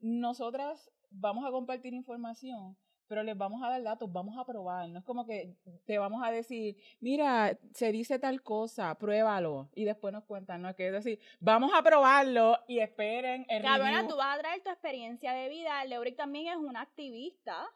nosotras 0.00 0.90
vamos 1.10 1.46
a 1.46 1.50
compartir 1.50 1.94
información, 1.94 2.76
pero 3.06 3.22
les 3.22 3.36
vamos 3.36 3.62
a 3.62 3.68
dar 3.68 3.82
datos, 3.82 4.10
vamos 4.12 4.36
a 4.38 4.44
probar. 4.44 4.88
No 4.88 4.98
es 4.98 5.04
como 5.04 5.26
que 5.26 5.54
te 5.84 5.98
vamos 5.98 6.22
a 6.24 6.30
decir, 6.30 6.76
mira, 7.00 7.58
se 7.74 7.92
dice 7.92 8.18
tal 8.18 8.42
cosa, 8.42 8.94
pruébalo. 8.98 9.68
Y 9.74 9.84
después 9.84 10.12
nos 10.12 10.24
cuentan, 10.24 10.62
no 10.62 10.68
es 10.68 10.76
que 10.76 10.86
es 10.86 10.92
decir, 10.92 11.20
vamos 11.38 11.72
a 11.74 11.82
probarlo 11.82 12.58
y 12.66 12.80
esperen 12.80 13.46
el 13.48 13.62
Cabrona, 13.62 14.08
tú 14.08 14.16
vas 14.16 14.36
a 14.36 14.40
traer 14.40 14.62
tu 14.62 14.70
experiencia 14.70 15.32
de 15.32 15.48
vida. 15.48 15.84
Leuric 15.84 16.16
también 16.16 16.48
es 16.48 16.56
una 16.56 16.80
activista 16.80 17.68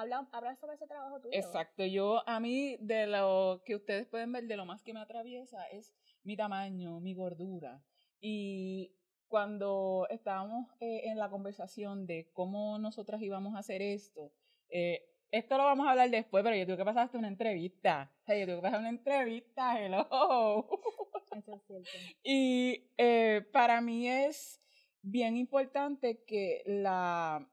habla, 0.00 0.28
habla 0.32 0.56
sobre 0.56 0.74
ese 0.74 0.86
trabajo 0.86 1.20
tuyo. 1.20 1.36
Exacto, 1.36 1.84
yo 1.84 2.22
a 2.28 2.40
mí 2.40 2.76
de 2.80 3.06
lo 3.06 3.62
que 3.64 3.76
ustedes 3.76 4.06
pueden 4.06 4.32
ver, 4.32 4.46
de 4.46 4.56
lo 4.56 4.64
más 4.64 4.82
que 4.82 4.92
me 4.92 5.00
atraviesa 5.00 5.64
es 5.68 5.94
mi 6.22 6.36
tamaño, 6.36 7.00
mi 7.00 7.14
gordura. 7.14 7.82
Y 8.20 8.94
cuando 9.28 10.06
estábamos 10.10 10.68
eh, 10.80 11.02
en 11.04 11.18
la 11.18 11.30
conversación 11.30 12.06
de 12.06 12.30
cómo 12.32 12.78
nosotras 12.78 13.20
íbamos 13.22 13.54
a 13.54 13.58
hacer 13.58 13.82
esto, 13.82 14.32
eh, 14.68 15.04
esto 15.30 15.58
lo 15.58 15.64
vamos 15.64 15.86
a 15.86 15.90
hablar 15.90 16.10
después, 16.10 16.42
pero 16.42 16.56
yo 16.56 16.64
tengo 16.64 16.78
que 16.78 16.84
pasar 16.84 17.04
hasta 17.04 17.18
una 17.18 17.28
entrevista. 17.28 18.10
O 18.22 18.24
sea, 18.24 18.38
yo 18.38 18.46
tengo 18.46 18.58
que 18.58 18.62
pasar 18.62 18.80
una 18.80 18.88
entrevista, 18.88 19.78
hello. 19.80 20.08
Eso 21.36 21.54
es 21.54 21.62
cierto. 21.66 21.90
Y 22.22 22.90
eh, 22.96 23.46
para 23.52 23.80
mí 23.80 24.08
es 24.08 24.62
bien 25.02 25.36
importante 25.36 26.24
que 26.24 26.62
la 26.64 27.46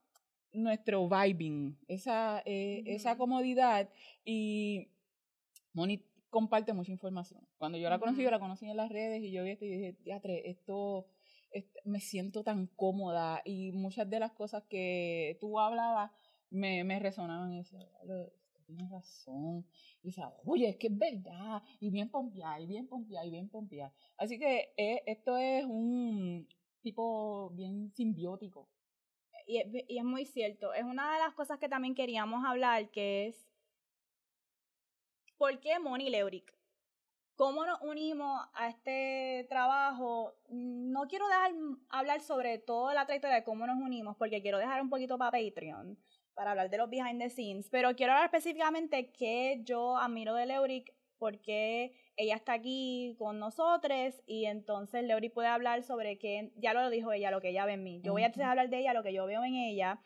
nuestro 0.52 1.08
vibing, 1.08 1.76
esa, 1.88 2.42
eh, 2.44 2.82
esa 2.86 3.16
comodidad 3.16 3.88
y 4.24 4.88
Moni 5.72 6.02
comparte 6.30 6.72
mucha 6.72 6.92
información. 6.92 7.46
Cuando 7.58 7.78
yo 7.78 7.90
la 7.90 7.98
conocí, 7.98 8.22
yo 8.22 8.30
la 8.30 8.40
conocí 8.40 8.68
en 8.68 8.76
las 8.76 8.90
redes 8.90 9.22
y 9.22 9.30
yo 9.30 9.44
vi 9.44 9.50
esto 9.50 9.64
y 9.64 9.70
dije, 9.70 9.92
teatre, 9.92 10.48
esto, 10.50 11.06
esto, 11.50 11.80
me 11.84 12.00
siento 12.00 12.42
tan 12.42 12.66
cómoda 12.66 13.42
y 13.44 13.72
muchas 13.72 14.08
de 14.08 14.20
las 14.20 14.32
cosas 14.32 14.64
que 14.64 15.36
tú 15.40 15.58
hablabas 15.58 16.10
me, 16.50 16.84
me 16.84 16.98
resonaban 16.98 17.52
y 17.52 17.58
decía, 17.58 17.80
tienes 18.66 18.90
razón. 18.90 19.64
Y 20.02 20.08
decía, 20.08 20.32
oye, 20.44 20.68
es 20.68 20.76
que 20.76 20.88
es 20.88 20.98
verdad, 20.98 21.62
y 21.80 21.90
bien 21.90 22.10
pompeada, 22.10 22.60
y 22.60 22.66
bien 22.66 22.86
pompeada, 22.86 23.26
y 23.26 23.30
bien 23.30 23.48
pompeada. 23.48 23.92
Así 24.16 24.38
que 24.38 24.72
eh, 24.76 25.02
esto 25.06 25.36
es 25.38 25.64
un 25.64 26.46
tipo 26.82 27.50
bien 27.50 27.92
simbiótico. 27.94 28.68
Y 29.46 29.62
y 29.88 29.98
es 29.98 30.04
muy 30.04 30.26
cierto. 30.26 30.74
Es 30.74 30.84
una 30.84 31.12
de 31.14 31.20
las 31.20 31.34
cosas 31.34 31.58
que 31.58 31.68
también 31.68 31.94
queríamos 31.94 32.44
hablar, 32.44 32.90
que 32.90 33.28
es 33.28 33.48
¿por 35.38 35.60
qué 35.60 35.78
Moni 35.78 36.10
Leuric? 36.10 36.54
¿Cómo 37.36 37.66
nos 37.66 37.80
unimos 37.82 38.40
a 38.54 38.68
este 38.68 39.46
trabajo? 39.50 40.34
No 40.48 41.06
quiero 41.06 41.28
dejar 41.28 41.52
hablar 41.90 42.20
sobre 42.22 42.58
toda 42.58 42.94
la 42.94 43.04
trayectoria 43.04 43.36
de 43.36 43.44
cómo 43.44 43.66
nos 43.66 43.76
unimos, 43.76 44.16
porque 44.16 44.40
quiero 44.40 44.58
dejar 44.58 44.80
un 44.80 44.88
poquito 44.88 45.18
para 45.18 45.32
Patreon, 45.32 45.98
para 46.34 46.52
hablar 46.52 46.70
de 46.70 46.78
los 46.78 46.88
behind 46.88 47.20
the 47.20 47.28
scenes, 47.28 47.68
pero 47.68 47.94
quiero 47.94 48.12
hablar 48.12 48.26
específicamente 48.26 49.12
qué 49.12 49.60
yo 49.64 49.98
admiro 49.98 50.34
de 50.34 50.46
Leuric, 50.46 50.94
porque 51.18 51.94
ella 52.16 52.34
está 52.34 52.54
aquí 52.54 53.14
con 53.18 53.38
nosotros 53.38 54.22
y 54.26 54.46
entonces 54.46 55.04
Leuric 55.04 55.32
puede 55.32 55.48
hablar 55.48 55.82
sobre 55.82 56.18
qué, 56.18 56.52
ya 56.56 56.72
lo 56.72 56.88
dijo 56.90 57.12
ella, 57.12 57.30
lo 57.30 57.40
que 57.40 57.50
ella 57.50 57.64
ve 57.66 57.74
en 57.74 57.82
mí. 57.84 58.00
Yo 58.02 58.12
voy 58.12 58.22
a 58.24 58.32
hablar 58.50 58.68
de 58.70 58.78
ella, 58.78 58.94
lo 58.94 59.02
que 59.02 59.12
yo 59.12 59.26
veo 59.26 59.44
en 59.44 59.54
ella. 59.54 60.00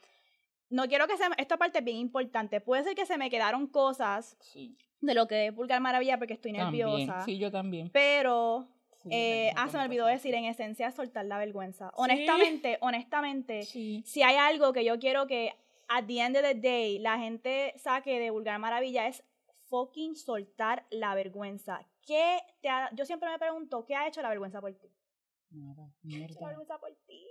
No 0.69 0.87
quiero 0.89 1.07
que 1.07 1.17
se, 1.17 1.25
esta 1.39 1.57
parte 1.57 1.79
es 1.79 1.85
bien 1.85 1.97
importante. 1.99 2.61
Puede 2.61 2.85
ser 2.85 2.95
que 2.95 3.07
se 3.07 3.17
me 3.19 3.31
quedaron 3.31 3.67
cosas 3.67 4.37
Sí. 4.41 4.77
de 5.01 5.15
lo 5.15 5.27
que 5.27 5.47
es 5.47 5.55
Vulgar 5.55 5.81
Maravilla 5.81 6.19
porque 6.19 6.35
estoy 6.35 6.53
nerviosa. 6.53 7.25
Sí, 7.25 7.39
yo 7.39 7.51
también. 7.51 7.91
Pero, 7.93 8.69
Sí, 9.03 9.09
eh, 9.13 9.53
ah, 9.57 9.69
se 9.69 9.79
me 9.79 9.85
olvidó 9.85 10.07
decir, 10.07 10.35
en 10.35 10.45
esencia, 10.45 10.91
soltar 10.93 11.25
la 11.25 11.39
vergüenza. 11.39 11.89
Sí. 11.89 11.95
Honestamente, 11.97 12.77
honestamente, 12.83 13.63
Sí. 13.63 14.03
si 14.05 14.23
hay 14.23 14.37
algo 14.37 14.73
que 14.73 14.85
yo 14.85 14.99
quiero 14.99 15.27
que 15.27 15.55
at 15.89 16.05
the 16.07 16.21
end 16.21 16.37
of 16.37 16.43
the 16.43 16.55
day 16.55 16.99
la 16.99 17.19
gente 17.19 17.73
saque 17.77 18.19
de 18.21 18.31
Vulgar 18.31 18.59
Maravilla 18.59 19.07
es 19.07 19.25
fucking 19.71 20.17
soltar 20.17 20.85
la 20.91 21.15
vergüenza. 21.15 21.81
¿Qué 22.07 22.39
te 22.61 22.69
ha- 22.69 22.91
yo 22.95 23.05
siempre 23.05 23.29
me 23.31 23.39
pregunto, 23.39 23.85
¿qué 23.85 23.95
ha 23.95 24.07
hecho 24.09 24.23
la 24.23 24.29
vergüenza 24.31 24.61
por 24.61 24.73
ti? 24.75 24.89
Nada, 25.51 25.91
¿Qué 26.09 26.17
ha 26.17 26.25
hecho 26.27 26.41
la 26.41 26.47
vergüenza 26.49 26.79
por 26.79 26.95
ti? 27.07 27.27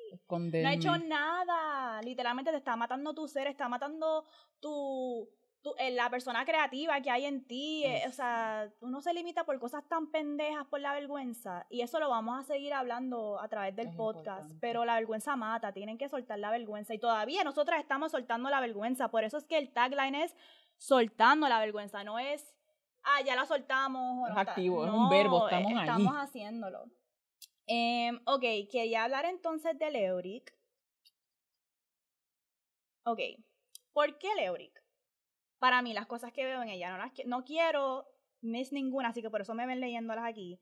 No 0.63 0.69
ha 0.69 0.73
hecho 0.73 0.97
nada. 0.97 2.01
Literalmente 2.01 2.51
te 2.51 2.57
está 2.57 2.75
matando 2.75 3.13
tu 3.13 3.27
ser, 3.27 3.47
está 3.47 3.69
matando 3.69 4.25
tu, 4.59 5.29
tu 5.61 5.73
eh, 5.77 5.91
la 5.91 6.09
persona 6.09 6.43
creativa 6.45 6.99
que 7.01 7.09
hay 7.11 7.25
en 7.25 7.45
ti. 7.47 7.83
eh, 7.85 8.03
o 8.07 8.11
sea, 8.11 8.69
uno 8.81 9.01
se 9.01 9.13
limita 9.13 9.45
por 9.45 9.57
cosas 9.59 9.87
tan 9.87 10.11
pendejas 10.11 10.65
por 10.67 10.81
la 10.81 10.91
vergüenza. 10.93 11.65
Y 11.69 11.81
eso 11.81 11.99
lo 11.99 12.09
vamos 12.09 12.37
a 12.39 12.43
seguir 12.43 12.73
hablando 12.73 13.39
a 13.39 13.47
través 13.47 13.73
del 13.75 13.87
Es 13.87 13.95
podcast. 13.95 14.27
importante. 14.27 14.55
Pero 14.59 14.83
la 14.85 14.95
vergüenza 14.95 15.35
mata, 15.37 15.71
tienen 15.71 15.97
que 15.97 16.09
soltar 16.09 16.39
la 16.39 16.51
vergüenza. 16.51 16.93
Y 16.93 16.99
todavía 16.99 17.43
nosotras 17.45 17.79
estamos 17.79 18.11
soltando 18.11 18.49
la 18.49 18.59
vergüenza. 18.59 19.09
Por 19.09 19.23
eso 19.23 19.37
es 19.37 19.45
que 19.45 19.57
el 19.57 19.71
tagline 19.71 20.23
es 20.23 20.35
soltando 20.77 21.47
la 21.47 21.59
vergüenza. 21.59 22.03
No 22.03 22.19
es, 22.19 22.53
ah, 23.03 23.21
ya 23.25 23.35
la 23.35 23.45
soltamos. 23.45 24.23
o 24.23 24.27
Es 24.27 24.33
no 24.33 24.39
está". 24.39 24.51
activo, 24.51 24.85
es 24.85 24.91
un 24.91 25.09
verbo, 25.09 25.47
estamos 25.47 25.71
ahí. 25.73 25.79
Estamos 25.79 26.13
haciéndolo. 26.15 26.85
Em, 27.67 28.19
ok, 28.25 28.41
quería 28.71 29.03
hablar 29.03 29.25
entonces 29.25 29.77
de 29.77 29.91
Leoric. 29.91 30.53
Ok, 33.05 33.19
¿por 33.93 34.17
qué 34.17 34.33
Leoric? 34.35 34.83
Para 35.59 35.81
mí, 35.81 35.93
las 35.93 36.07
cosas 36.07 36.31
que 36.31 36.45
veo 36.45 36.61
en 36.61 36.69
ella, 36.69 36.91
no, 36.91 36.97
las 36.97 37.11
no 37.25 37.43
quiero 37.43 38.07
miss 38.41 38.71
ninguna, 38.71 39.09
así 39.09 39.21
que 39.21 39.29
por 39.29 39.41
eso 39.41 39.53
me 39.53 39.65
ven 39.65 39.79
leyéndolas 39.79 40.25
aquí. 40.25 40.59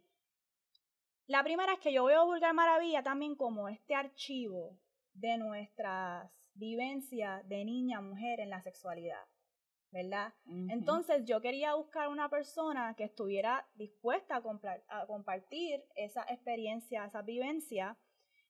La 1.27 1.43
primera 1.43 1.73
es 1.73 1.79
que 1.79 1.91
yo 1.93 2.05
veo 2.05 2.25
Vulgar 2.25 2.53
Maravilla 2.53 3.03
también 3.03 3.35
como 3.35 3.67
este 3.69 3.93
archivo 3.95 4.79
de 5.13 5.37
nuestras 5.37 6.31
vivencias 6.53 7.47
de 7.47 7.65
niña, 7.65 8.01
mujer 8.01 8.39
en 8.39 8.49
la 8.49 8.61
sexualidad, 8.61 9.21
¿verdad? 9.91 10.33
Entonces 10.69 11.23
yo 11.25 11.41
quería 11.41 11.75
buscar 11.75 12.09
una 12.09 12.29
persona 12.29 12.93
que 12.95 13.05
estuviera 13.05 13.65
dispuesta 13.75 14.41
a, 14.89 15.05
compartir 15.07 15.83
esa 15.95 16.23
experiencia, 16.29 17.05
esa 17.05 17.21
vivencia. 17.21 17.97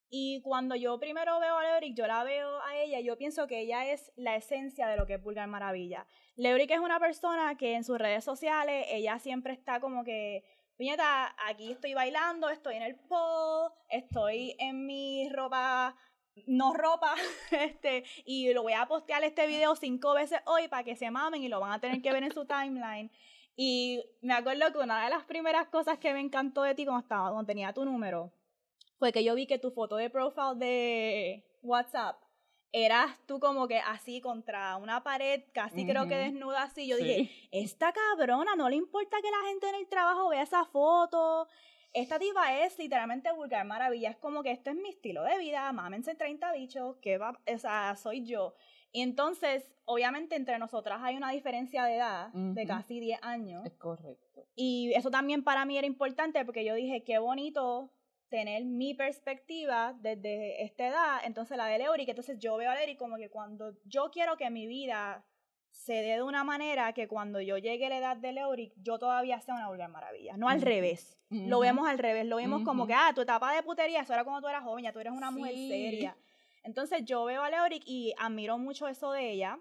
Y 0.09 0.41
cuando 0.41 0.75
yo 0.75 0.99
primero 0.99 1.39
veo 1.39 1.57
a 1.57 1.63
Leuric, 1.63 1.95
yo 1.95 2.07
la 2.07 2.23
veo 2.23 2.61
a 2.63 2.77
ella 2.77 2.99
y 2.99 3.03
yo 3.03 3.17
pienso 3.17 3.45
que 3.45 3.59
ella 3.59 3.91
es 3.91 4.11
la 4.15 4.35
esencia 4.35 4.87
de 4.87 4.95
lo 4.95 5.05
que 5.05 5.15
es 5.15 5.23
Vulgar 5.23 5.47
Maravilla. 5.47 6.07
Leuric 6.35 6.71
es 6.71 6.79
una 6.79 6.99
persona 6.99 7.55
que 7.57 7.75
en 7.75 7.83
sus 7.83 7.97
redes 7.97 8.23
sociales, 8.23 8.85
ella 8.89 9.19
siempre 9.19 9.53
está 9.53 9.79
como 9.79 10.03
que, 10.03 10.43
puñeta, 10.77 11.35
aquí 11.47 11.71
estoy 11.73 11.93
bailando, 11.93 12.49
estoy 12.49 12.77
en 12.77 12.83
el 12.83 12.95
pole, 12.95 13.73
estoy 13.89 14.55
en 14.59 14.85
mi 14.85 15.29
ropa 15.29 15.95
no 16.45 16.73
ropa, 16.73 17.15
este, 17.51 18.03
y 18.25 18.53
lo 18.53 18.63
voy 18.63 18.73
a 18.73 18.85
postear 18.87 19.23
este 19.23 19.47
video 19.47 19.75
cinco 19.75 20.13
veces 20.13 20.39
hoy 20.45 20.67
para 20.67 20.83
que 20.83 20.95
se 20.95 21.09
mamen 21.11 21.43
y 21.43 21.47
lo 21.47 21.59
van 21.59 21.71
a 21.71 21.79
tener 21.79 22.01
que 22.01 22.11
ver 22.11 22.23
en 22.23 22.33
su 22.33 22.45
timeline. 22.45 23.09
Y 23.55 24.03
me 24.21 24.33
acuerdo 24.35 24.71
que 24.71 24.77
una 24.77 25.03
de 25.03 25.09
las 25.09 25.23
primeras 25.25 25.67
cosas 25.69 25.97
que 25.97 26.13
me 26.13 26.19
encantó 26.19 26.61
de 26.61 26.75
ti 26.75 26.85
cuando 26.85 27.01
estaba, 27.01 27.31
cuando 27.31 27.47
tenía 27.47 27.73
tu 27.73 27.85
número, 27.85 28.31
fue 28.99 29.11
que 29.11 29.23
yo 29.23 29.33
vi 29.35 29.47
que 29.47 29.57
tu 29.59 29.71
foto 29.71 29.95
de 29.95 30.09
profile 30.09 30.55
de 30.55 31.43
WhatsApp 31.63 32.21
eras 32.71 33.17
tú 33.25 33.39
como 33.39 33.67
que 33.67 33.79
así 33.79 34.21
contra 34.21 34.75
una 34.77 35.01
pared, 35.03 35.41
casi 35.53 35.85
creo 35.87 36.07
que 36.07 36.15
desnuda 36.17 36.63
así. 36.63 36.85
Yo 36.87 36.97
Sí. 36.97 37.03
dije, 37.03 37.47
esta 37.51 37.93
cabrona, 37.93 38.55
no 38.55 38.69
le 38.69 38.75
importa 38.75 39.17
que 39.21 39.31
la 39.31 39.47
gente 39.49 39.69
en 39.69 39.75
el 39.75 39.87
trabajo 39.87 40.29
vea 40.29 40.43
esa 40.43 40.65
foto. 40.65 41.47
Esta 41.97 42.19
diva 42.19 42.61
es 42.63 42.77
literalmente 42.77 43.31
vulgar 43.31 43.65
maravilla. 43.65 44.11
Es 44.11 44.17
como 44.17 44.43
que 44.43 44.51
este 44.51 44.69
es 44.69 44.75
mi 44.75 44.89
estilo 44.89 45.23
de 45.23 45.39
vida. 45.39 45.71
Mámense 45.71 46.13
30 46.13 46.53
bichos. 46.53 46.97
Que 46.97 47.17
va, 47.17 47.39
o 47.51 47.57
sea, 47.57 47.95
soy 47.95 48.23
yo. 48.23 48.53
Y 48.91 49.01
entonces, 49.01 49.73
obviamente, 49.85 50.35
entre 50.35 50.59
nosotras 50.59 50.99
hay 51.01 51.17
una 51.17 51.31
diferencia 51.31 51.85
de 51.85 51.95
edad 51.95 52.29
de 52.33 52.65
casi 52.67 52.99
10 52.99 53.19
años. 53.23 53.65
Es 53.65 53.73
correcto. 53.73 54.45
Y 54.55 54.93
eso 54.93 55.09
también 55.09 55.43
para 55.43 55.65
mí 55.65 55.75
era 55.75 55.87
importante 55.87 56.45
porque 56.45 56.63
yo 56.63 56.75
dije, 56.75 57.03
qué 57.03 57.17
bonito 57.17 57.91
tener 58.29 58.65
mi 58.65 58.93
perspectiva 58.93 59.95
desde 59.99 60.63
esta 60.63 60.87
edad, 60.87 61.19
entonces 61.23 61.57
la 61.57 61.67
de 61.67 61.77
Leoric, 61.77 62.09
entonces 62.09 62.37
yo 62.39 62.57
veo 62.57 62.69
a 62.69 62.75
Leoric 62.75 62.97
como 62.97 63.15
que 63.15 63.29
cuando 63.29 63.73
yo 63.85 64.11
quiero 64.11 64.35
que 64.35 64.49
mi 64.49 64.67
vida 64.67 65.25
se 65.77 65.93
dé 65.93 66.15
de 66.15 66.23
una 66.23 66.43
manera 66.43 66.91
que 66.93 67.07
cuando 67.07 67.39
yo 67.39 67.57
llegue 67.57 67.85
a 67.85 67.89
la 67.89 67.97
edad 67.99 68.17
de 68.17 68.33
Leoric, 68.33 68.73
yo 68.77 68.97
todavía 68.99 69.39
sea 69.39 69.55
una 69.55 69.69
vulgar 69.69 69.89
maravilla, 69.89 70.35
no 70.35 70.49
al 70.49 70.61
revés, 70.61 71.17
lo 71.29 71.59
vemos 71.59 71.87
al 71.87 71.97
revés, 71.97 72.25
lo 72.25 72.37
vemos 72.37 72.63
como 72.63 72.85
que, 72.87 72.93
ah, 72.93 73.11
tu 73.15 73.21
etapa 73.21 73.53
de 73.53 73.63
putería, 73.63 74.01
eso 74.01 74.13
era 74.13 74.23
cuando 74.23 74.41
tú 74.41 74.47
eras 74.49 74.63
joven, 74.63 74.83
ya 74.83 74.91
tú 74.91 74.99
eres 74.99 75.13
una 75.13 75.31
mujer 75.31 75.53
Sí. 75.53 75.69
seria. 75.69 76.17
Entonces 76.63 77.05
yo 77.05 77.23
veo 77.25 77.43
a 77.43 77.49
Leoric 77.49 77.83
y 77.85 78.13
admiro 78.17 78.57
mucho 78.57 78.87
eso 78.87 79.11
de 79.11 79.31
ella, 79.31 79.59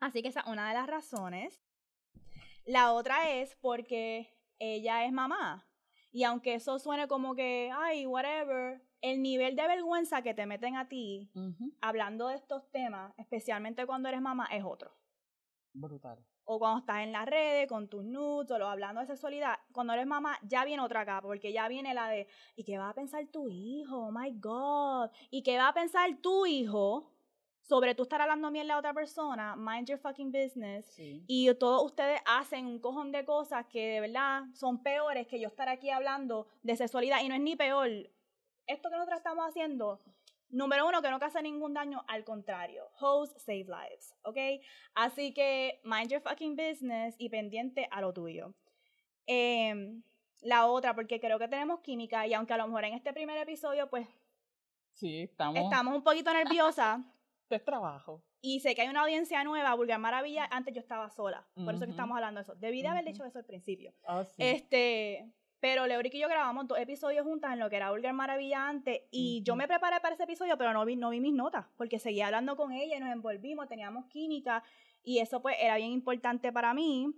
así 0.00 0.22
que 0.22 0.28
esa 0.28 0.40
es 0.40 0.46
una 0.46 0.68
de 0.68 0.74
las 0.74 0.86
razones. 0.86 1.60
La 2.64 2.92
otra 2.92 3.30
es 3.30 3.56
porque 3.56 4.32
ella 4.58 5.04
es 5.04 5.12
mamá. 5.12 5.66
Y 6.12 6.24
aunque 6.24 6.54
eso 6.54 6.78
suene 6.78 7.08
como 7.08 7.34
que, 7.34 7.70
ay, 7.74 8.06
whatever, 8.06 8.80
el 9.00 9.22
nivel 9.22 9.56
de 9.56 9.66
vergüenza 9.66 10.22
que 10.22 10.34
te 10.34 10.46
meten 10.46 10.76
a 10.76 10.88
ti 10.88 11.30
hablando 11.80 12.28
de 12.28 12.36
estos 12.36 12.70
temas, 12.70 13.12
especialmente 13.16 13.86
cuando 13.86 14.08
eres 14.08 14.20
mamá, 14.20 14.46
es 14.52 14.62
otro. 14.64 14.92
Brutal. 15.80 16.18
O 16.44 16.58
cuando 16.58 16.80
estás 16.80 17.02
en 17.02 17.12
las 17.12 17.26
redes 17.26 17.68
con 17.68 17.88
tus 17.88 18.04
nudes 18.04 18.50
o 18.50 18.66
hablando 18.66 19.00
de 19.00 19.06
sexualidad, 19.06 19.58
cuando 19.72 19.92
eres 19.92 20.06
mamá 20.06 20.38
ya 20.42 20.64
viene 20.64 20.82
otra 20.82 21.04
capa, 21.04 21.28
porque 21.28 21.52
ya 21.52 21.68
viene 21.68 21.94
la 21.94 22.08
de, 22.08 22.26
¿y 22.56 22.64
qué 22.64 22.78
va 22.78 22.88
a 22.88 22.94
pensar 22.94 23.26
tu 23.28 23.48
hijo? 23.48 24.06
Oh 24.06 24.10
my 24.10 24.30
God. 24.32 25.10
¿Y 25.30 25.42
qué 25.42 25.56
va 25.58 25.68
a 25.68 25.74
pensar 25.74 26.08
tu 26.22 26.46
hijo 26.46 27.12
sobre 27.60 27.94
tú 27.94 28.04
estar 28.04 28.20
hablando 28.20 28.50
mierda 28.50 28.74
a 28.74 28.78
otra 28.78 28.94
persona? 28.94 29.54
Mind 29.56 29.88
your 29.88 29.98
fucking 29.98 30.32
business. 30.32 30.86
Sí. 30.86 31.22
Y 31.26 31.54
todos 31.54 31.84
ustedes 31.84 32.20
hacen 32.24 32.66
un 32.66 32.80
cojón 32.80 33.12
de 33.12 33.24
cosas 33.24 33.66
que 33.66 33.86
de 33.86 34.00
verdad 34.00 34.44
son 34.54 34.82
peores 34.82 35.26
que 35.26 35.38
yo 35.38 35.48
estar 35.48 35.68
aquí 35.68 35.90
hablando 35.90 36.48
de 36.62 36.76
sexualidad. 36.76 37.22
Y 37.22 37.28
no 37.28 37.34
es 37.34 37.40
ni 37.42 37.56
peor. 37.56 37.88
Esto 38.66 38.90
que 38.90 38.96
nosotros 38.96 39.18
estamos 39.18 39.46
haciendo 39.46 40.00
número 40.50 40.86
uno, 40.86 41.02
que 41.02 41.10
no 41.10 41.18
cause 41.18 41.42
ningún 41.42 41.74
daño, 41.74 42.04
al 42.08 42.24
contrario, 42.24 42.88
hoes 43.00 43.34
save 43.36 43.66
lives, 43.66 44.14
¿ok? 44.22 44.36
Así 44.94 45.32
que 45.32 45.80
mind 45.84 46.10
your 46.10 46.20
fucking 46.20 46.56
business 46.56 47.14
y 47.18 47.28
pendiente 47.28 47.88
a 47.90 48.00
lo 48.00 48.12
tuyo. 48.12 48.54
Em, 49.26 50.02
la 50.40 50.66
otra, 50.66 50.94
porque 50.94 51.20
creo 51.20 51.38
que 51.38 51.48
tenemos 51.48 51.80
química 51.80 52.26
y 52.26 52.34
aunque 52.34 52.54
a 52.54 52.56
lo 52.56 52.66
mejor 52.66 52.84
en 52.84 52.94
este 52.94 53.12
primer 53.12 53.38
episodio, 53.38 53.88
pues... 53.88 54.08
Sí, 54.92 55.22
estamos... 55.22 55.58
Estamos 55.58 55.94
un 55.94 56.02
poquito 56.02 56.32
nerviosas. 56.32 57.00
es 57.50 57.64
trabajo. 57.64 58.22
Y 58.40 58.60
sé 58.60 58.74
que 58.74 58.82
hay 58.82 58.88
una 58.88 59.02
audiencia 59.02 59.42
nueva, 59.42 59.74
Vulgar 59.74 59.98
Maravilla, 59.98 60.48
antes 60.50 60.74
yo 60.74 60.80
estaba 60.80 61.10
sola, 61.10 61.46
por 61.54 61.74
eso 61.74 61.84
que 61.84 61.90
estamos 61.90 62.16
hablando 62.16 62.38
de 62.38 62.42
eso. 62.42 62.54
Debí 62.54 62.82
de 62.82 62.88
haber 62.88 63.04
dicho 63.04 63.24
eso 63.24 63.38
al 63.38 63.44
principio. 63.44 63.92
Sí. 64.28 64.34
Este, 64.38 65.32
pero 65.60 65.86
Leoric 65.86 66.14
y 66.14 66.20
yo 66.20 66.28
grabamos 66.28 66.68
dos 66.68 66.78
episodios 66.78 67.24
juntas 67.24 67.52
en 67.52 67.58
lo 67.58 67.68
que 67.68 67.76
era 67.76 67.90
Vulgar 67.90 68.12
Maravilla 68.12 68.68
antes 68.68 69.00
y 69.10 69.42
yo 69.42 69.56
me 69.56 69.66
preparé 69.66 70.00
para 70.00 70.14
ese 70.14 70.24
episodio, 70.24 70.56
pero 70.56 70.72
no 70.72 70.84
vi, 70.84 70.94
no 70.96 71.10
vi 71.10 71.20
mis 71.20 71.34
notas, 71.34 71.66
porque 71.76 71.98
seguía 71.98 72.26
hablando 72.26 72.56
con 72.56 72.72
ella 72.72 72.96
y 72.96 73.00
nos 73.00 73.10
envolvimos, 73.10 73.68
teníamos 73.68 74.06
química 74.06 74.62
y 75.02 75.18
eso 75.18 75.42
pues 75.42 75.56
era 75.60 75.76
bien 75.76 75.90
importante 75.90 76.52
para 76.52 76.74
mí. 76.74 77.12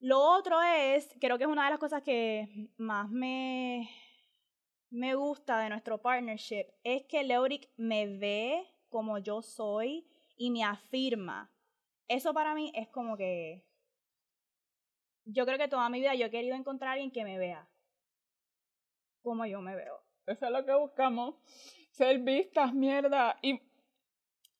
Lo 0.00 0.20
otro 0.20 0.60
es, 0.62 1.14
creo 1.20 1.36
que 1.36 1.44
es 1.44 1.50
una 1.50 1.64
de 1.64 1.70
las 1.70 1.78
cosas 1.78 2.02
que 2.02 2.70
más 2.76 3.10
me, 3.10 3.90
me 4.90 5.14
gusta 5.14 5.58
de 5.58 5.68
nuestro 5.68 6.00
partnership, 6.00 6.66
es 6.82 7.04
que 7.04 7.24
Leoric 7.24 7.68
me 7.76 8.06
ve 8.06 8.66
como 8.88 9.18
yo 9.18 9.42
soy 9.42 10.06
y 10.36 10.50
me 10.50 10.64
afirma. 10.64 11.50
Eso 12.08 12.32
para 12.32 12.54
mí 12.54 12.72
es 12.74 12.88
como 12.88 13.16
que 13.16 13.65
yo 15.26 15.44
creo 15.44 15.58
que 15.58 15.68
toda 15.68 15.88
mi 15.90 16.00
vida 16.00 16.14
yo 16.14 16.26
he 16.26 16.30
querido 16.30 16.56
encontrar 16.56 16.90
a 16.90 16.92
alguien 16.94 17.10
que 17.10 17.24
me 17.24 17.38
vea 17.38 17.68
como 19.26 19.44
yo 19.44 19.60
me 19.60 19.74
veo. 19.74 20.00
Eso 20.24 20.46
es 20.46 20.52
lo 20.52 20.64
que 20.64 20.72
buscamos. 20.72 21.34
Ser 21.90 22.20
vistas, 22.20 22.72
mierda. 22.72 23.36
Y 23.42 23.60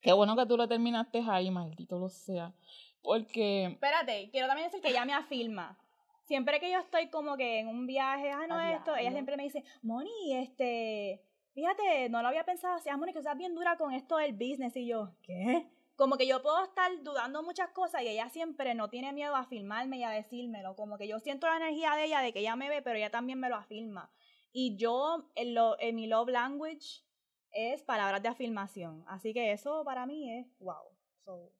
qué 0.01 0.11
bueno 0.11 0.35
que 0.35 0.45
tú 0.45 0.57
lo 0.57 0.67
terminaste 0.67 1.23
ahí, 1.25 1.49
maldito 1.49 1.97
lo 1.97 2.09
sea. 2.09 2.53
Porque. 3.01 3.67
Espérate, 3.67 4.29
quiero 4.29 4.47
también 4.47 4.67
decir 4.67 4.81
que 4.81 4.89
ella 4.89 5.05
me 5.05 5.13
afirma. 5.13 5.77
Siempre 6.25 6.59
que 6.59 6.69
yo 6.69 6.79
estoy 6.79 7.09
como 7.09 7.37
que 7.37 7.59
en 7.59 7.69
un 7.69 7.87
viaje, 7.87 8.29
ah, 8.29 8.45
no, 8.45 8.59
esto, 8.59 8.93
ella 8.97 9.11
siempre 9.11 9.37
me 9.37 9.43
dice, 9.43 9.63
Moni, 9.81 10.35
este, 10.35 11.23
fíjate, 11.53 12.09
no 12.09 12.21
lo 12.21 12.27
había 12.27 12.43
pensado 12.43 12.75
así, 12.75 12.89
ah, 12.89 12.97
Moni, 12.97 13.13
que 13.13 13.19
estás 13.19 13.37
bien 13.37 13.55
dura 13.55 13.77
con 13.77 13.93
esto 13.93 14.17
del 14.17 14.33
business. 14.33 14.75
Y 14.75 14.87
yo, 14.87 15.13
¿qué? 15.21 15.65
Como 15.97 16.15
que 16.15 16.27
yo 16.27 16.43
puedo 16.43 16.63
estar 16.63 16.91
dudando 17.03 17.41
muchas 17.41 17.71
cosas 17.71 18.03
y 18.03 18.07
ella 18.07 18.29
siempre 18.29 18.75
no 18.75 18.87
tiene 18.87 19.11
miedo 19.13 19.35
a 19.35 19.45
filmarme 19.45 19.97
y 19.97 20.03
a 20.03 20.11
decírmelo. 20.11 20.75
Como 20.75 20.95
que 20.95 21.07
yo 21.07 21.19
siento 21.19 21.47
la 21.47 21.57
energía 21.57 21.95
de 21.95 22.05
ella, 22.05 22.21
de 22.21 22.31
que 22.31 22.39
ella 22.39 22.55
me 22.55 22.69
ve, 22.69 22.83
pero 22.83 22.97
ella 22.97 23.09
también 23.09 23.39
me 23.39 23.49
lo 23.49 23.55
afirma. 23.55 24.11
Y 24.51 24.77
yo, 24.77 25.31
en, 25.33 25.55
lo, 25.55 25.75
mi 25.93 26.05
love 26.05 26.29
language, 26.29 27.03
es 27.51 27.81
palabras 27.81 28.21
de 28.21 28.29
afirmación. 28.29 29.03
Así 29.07 29.33
que 29.33 29.51
eso 29.51 29.83
para 29.83 30.05
mí 30.05 30.37
es 30.37 30.47
wow. 30.59 30.85
So. 31.25 31.51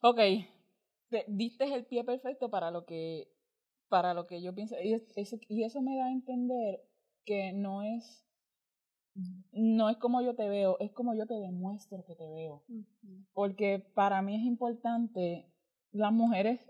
Ok, 0.00 0.18
diste 1.28 1.64
el 1.64 1.84
pie 1.84 2.02
perfecto 2.02 2.48
para 2.48 2.70
lo 2.70 2.86
que, 2.86 3.30
para 3.88 4.14
lo 4.14 4.26
que 4.26 4.40
yo 4.40 4.54
pienso. 4.54 4.74
Y 4.82 4.96
y 5.48 5.64
eso 5.64 5.82
me 5.82 5.98
da 5.98 6.06
a 6.06 6.12
entender 6.12 6.82
que 7.26 7.52
no 7.52 7.82
es 7.82 8.25
no 9.52 9.88
es 9.88 9.96
como 9.96 10.20
yo 10.20 10.34
te 10.34 10.48
veo, 10.48 10.76
es 10.80 10.92
como 10.92 11.14
yo 11.14 11.26
te 11.26 11.34
demuestro 11.34 12.04
que 12.04 12.14
te 12.14 12.28
veo. 12.28 12.62
Porque 13.32 13.78
para 13.94 14.20
mí 14.22 14.34
es 14.34 14.42
importante, 14.42 15.46
las 15.92 16.12
mujeres 16.12 16.60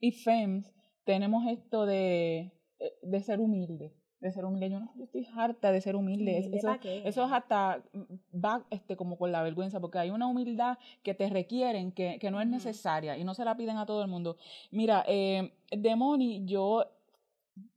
y 0.00 0.12
femmes 0.12 0.74
tenemos 1.04 1.46
esto 1.46 1.86
de, 1.86 2.52
eh, 2.80 2.98
de 3.02 3.22
ser 3.22 3.40
humilde. 3.40 3.94
De 4.20 4.32
ser 4.32 4.44
humilde. 4.44 4.70
Yo, 4.70 4.80
no, 4.80 4.92
estoy 5.02 5.26
harta 5.36 5.70
de 5.70 5.80
ser 5.80 5.96
humilde. 5.96 6.38
eso, 6.38 6.78
eso, 6.82 7.24
es 7.24 7.32
hasta 7.32 7.84
mm, 7.92 8.42
va 8.44 8.66
este, 8.70 8.96
como 8.96 9.18
con 9.18 9.30
la 9.30 9.42
vergüenza, 9.42 9.80
porque 9.80 9.98
hay 9.98 10.10
una 10.10 10.26
humildad 10.26 10.78
que 11.02 11.14
te 11.14 11.28
requieren 11.28 11.92
que, 11.92 12.18
que 12.18 12.30
no 12.30 12.40
es 12.40 12.48
necesaria 12.48 13.18
y 13.18 13.24
no 13.24 13.34
se 13.34 13.44
la 13.44 13.56
piden 13.56 13.76
a 13.76 13.86
todo 13.86 14.02
el 14.02 14.08
mundo. 14.08 14.36
Mira, 14.70 15.04
eh, 15.06 15.52
de 15.70 15.96
Moni, 15.96 16.44
yo, 16.46 16.84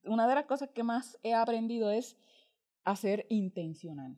una 0.05 0.27
de 0.27 0.35
las 0.35 0.45
cosas 0.45 0.69
que 0.69 0.83
más 0.83 1.19
he 1.21 1.33
aprendido 1.33 1.91
es 1.91 2.17
a 2.87 2.95
ser 2.95 3.25
intencional. 3.27 4.17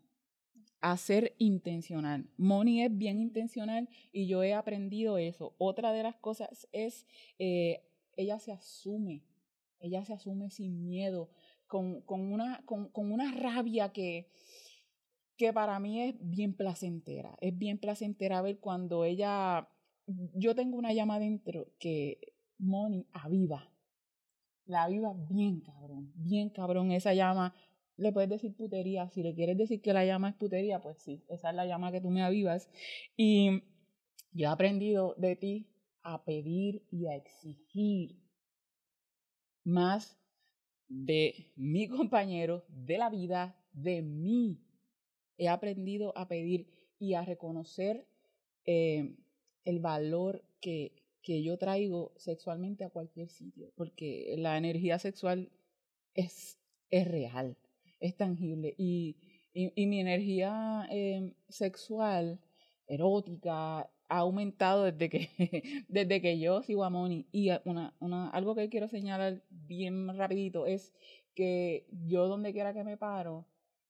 A 0.80 0.96
ser 0.96 1.34
intencional. 1.40 2.30
Moni 2.38 2.84
es 2.84 2.96
bien 2.96 3.20
intencional 3.20 3.90
y 4.12 4.28
yo 4.28 4.44
he 4.44 4.54
aprendido 4.54 5.18
eso. 5.18 5.56
Otra 5.58 5.92
de 5.92 6.04
las 6.04 6.18
cosas 6.18 6.70
es, 6.72 7.08
eh, 7.40 7.82
ella 8.16 8.38
se 8.38 8.52
asume, 8.52 9.24
ella 9.80 10.06
se 10.06 10.14
asume 10.14 10.52
sin 10.52 10.86
miedo, 10.86 11.32
con, 11.66 12.02
con, 12.02 12.32
una, 12.32 12.64
con, 12.66 12.90
con 12.90 13.12
una 13.12 13.32
rabia 13.32 13.92
que, 13.92 14.30
que 15.36 15.52
para 15.52 15.80
mí 15.80 16.04
es 16.04 16.16
bien 16.20 16.54
placentera. 16.54 17.36
Es 17.42 17.58
bien 17.58 17.80
placentera 17.80 18.44
ver 18.44 18.60
cuando 18.60 19.04
ella, 19.04 19.68
yo 20.06 20.54
tengo 20.54 20.78
una 20.78 20.94
llama 20.94 21.18
dentro 21.18 21.74
que 21.80 22.36
Moni 22.60 23.08
aviva. 23.14 23.74
La 24.66 24.84
aviva 24.84 25.16
bien 25.28 25.62
cabrón, 25.62 26.12
bien 26.14 26.52
cabrón. 26.52 26.92
Esa 26.92 27.16
llama 27.16 27.56
le 28.00 28.12
puedes 28.12 28.30
decir 28.30 28.56
putería. 28.56 29.10
Si 29.10 29.22
le 29.22 29.34
quieres 29.34 29.58
decir 29.58 29.82
que 29.82 29.94
la 29.94 30.06
llama 30.06 30.30
es 30.30 30.36
putería, 30.36 30.82
pues 30.82 30.98
sí, 31.00 31.24
esa 31.30 31.50
es 31.50 31.56
la 31.56 31.66
llama 31.66 31.92
que 31.92 32.02
tú 32.02 32.10
me 32.10 32.24
avivas. 32.24 32.70
Y 33.16 33.62
yo 34.32 34.46
he 34.46 34.52
aprendido 34.52 35.16
de 35.18 35.36
ti 35.36 35.68
a 36.02 36.24
pedir 36.24 36.84
y 36.92 37.08
a 37.08 37.16
exigir 37.16 38.18
más 39.64 40.18
de 40.88 41.52
mi 41.56 41.88
compañero, 41.88 42.66
de 42.70 42.98
la 42.98 43.10
vida, 43.10 43.56
de 43.74 44.02
mí. 44.02 44.60
He 45.38 45.48
aprendido 45.48 46.18
a 46.18 46.28
pedir 46.28 46.68
y 47.00 47.14
a 47.14 47.24
reconocer 47.24 48.08
eh, 48.66 49.16
el 49.66 49.80
valor 49.80 50.44
que, 50.62 51.04
que 51.22 51.44
yo 51.44 51.58
traigo 51.58 52.14
sexualmente 52.18 52.84
a 52.84 52.90
cualquier 52.90 53.30
sitio, 53.30 53.72
porque 53.76 54.36
la 54.38 54.58
energía 54.58 55.00
sexual 55.00 55.52
es, 56.14 56.58
es 56.90 57.08
real 57.08 57.58
es 58.00 58.16
tangible. 58.16 58.76
Y, 58.78 59.18
y, 59.54 59.88
mi 59.88 60.00
energía 60.00 60.88
em, 60.90 61.34
sexual, 61.50 62.40
erótica, 62.88 63.90
ha 64.10 64.18
aumentado 64.18 64.86
desde 64.86 65.10
que, 65.10 65.30
desde 65.88 66.22
que 66.22 66.40
yo 66.40 66.62
sigo 66.64 66.84
a 66.84 66.90
Moni. 66.90 67.28
Y 67.32 67.50
una, 67.66 67.96
una, 68.00 68.30
algo 68.30 68.56
que 68.56 68.70
quiero 68.70 68.88
señalar 68.88 69.44
bien 69.50 70.16
rapidito 70.18 70.66
es 70.66 70.94
que 71.36 71.88
yo 71.92 72.28
donde 72.28 72.54
quiera 72.54 72.74
que 72.74 72.84
me 72.84 72.98
paro, 72.98 73.48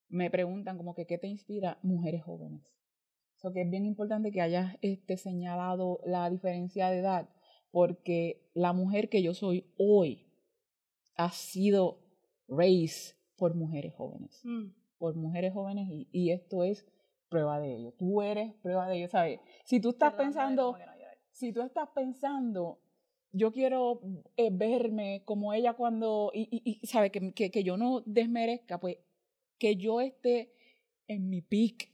me 0.08 0.30
preguntan 0.30 0.76
como 0.76 0.94
que 0.94 1.06
qué 1.06 1.18
te 1.18 1.28
inspira 1.28 1.78
mujeres 1.82 2.22
jóvenes. 2.22 2.74
Eso 3.36 3.52
que 3.52 3.62
es 3.62 3.70
bien 3.70 3.86
importante 3.86 4.32
que 4.32 4.42
hayas 4.42 4.76
este, 4.82 5.16
señalado 5.16 6.00
la 6.04 6.28
diferencia 6.28 6.90
de 6.90 6.98
edad, 6.98 7.30
porque 7.70 8.50
la 8.52 8.72
mujer 8.72 9.08
que 9.08 9.22
yo 9.22 9.32
soy 9.32 9.72
hoy 9.78 10.26
ha 11.14 11.30
sido 11.30 12.00
raised 12.48 13.19
por 13.40 13.54
mujeres 13.54 13.94
jóvenes. 13.94 14.38
Mm. 14.44 14.66
Por 14.98 15.16
mujeres 15.16 15.54
jóvenes 15.54 15.88
y, 15.90 16.08
y, 16.12 16.30
esto 16.30 16.62
es 16.62 16.86
prueba 17.30 17.58
de 17.58 17.74
ello. 17.74 17.92
Tú 17.92 18.20
eres 18.20 18.52
prueba 18.56 18.86
de 18.86 18.98
ello, 18.98 19.08
¿sabes? 19.08 19.40
Si 19.64 19.80
tú 19.80 19.88
estás 19.88 20.12
pensando, 20.12 20.76
si 21.32 21.50
tú 21.50 21.62
estás 21.62 21.88
pensando, 21.94 22.80
yo 23.32 23.50
quiero 23.50 24.02
eh, 24.36 24.50
verme 24.52 25.22
como 25.24 25.54
ella 25.54 25.72
cuando, 25.72 26.30
y, 26.34 26.48
y, 26.50 26.80
y 26.82 26.86
¿sabes? 26.86 27.10
Que, 27.12 27.32
que, 27.32 27.50
que, 27.50 27.64
yo 27.64 27.78
no 27.78 28.02
desmerezca, 28.04 28.78
pues 28.78 28.98
que 29.58 29.76
yo 29.76 30.02
esté 30.02 30.52
en 31.08 31.30
mi 31.30 31.40
pic, 31.40 31.90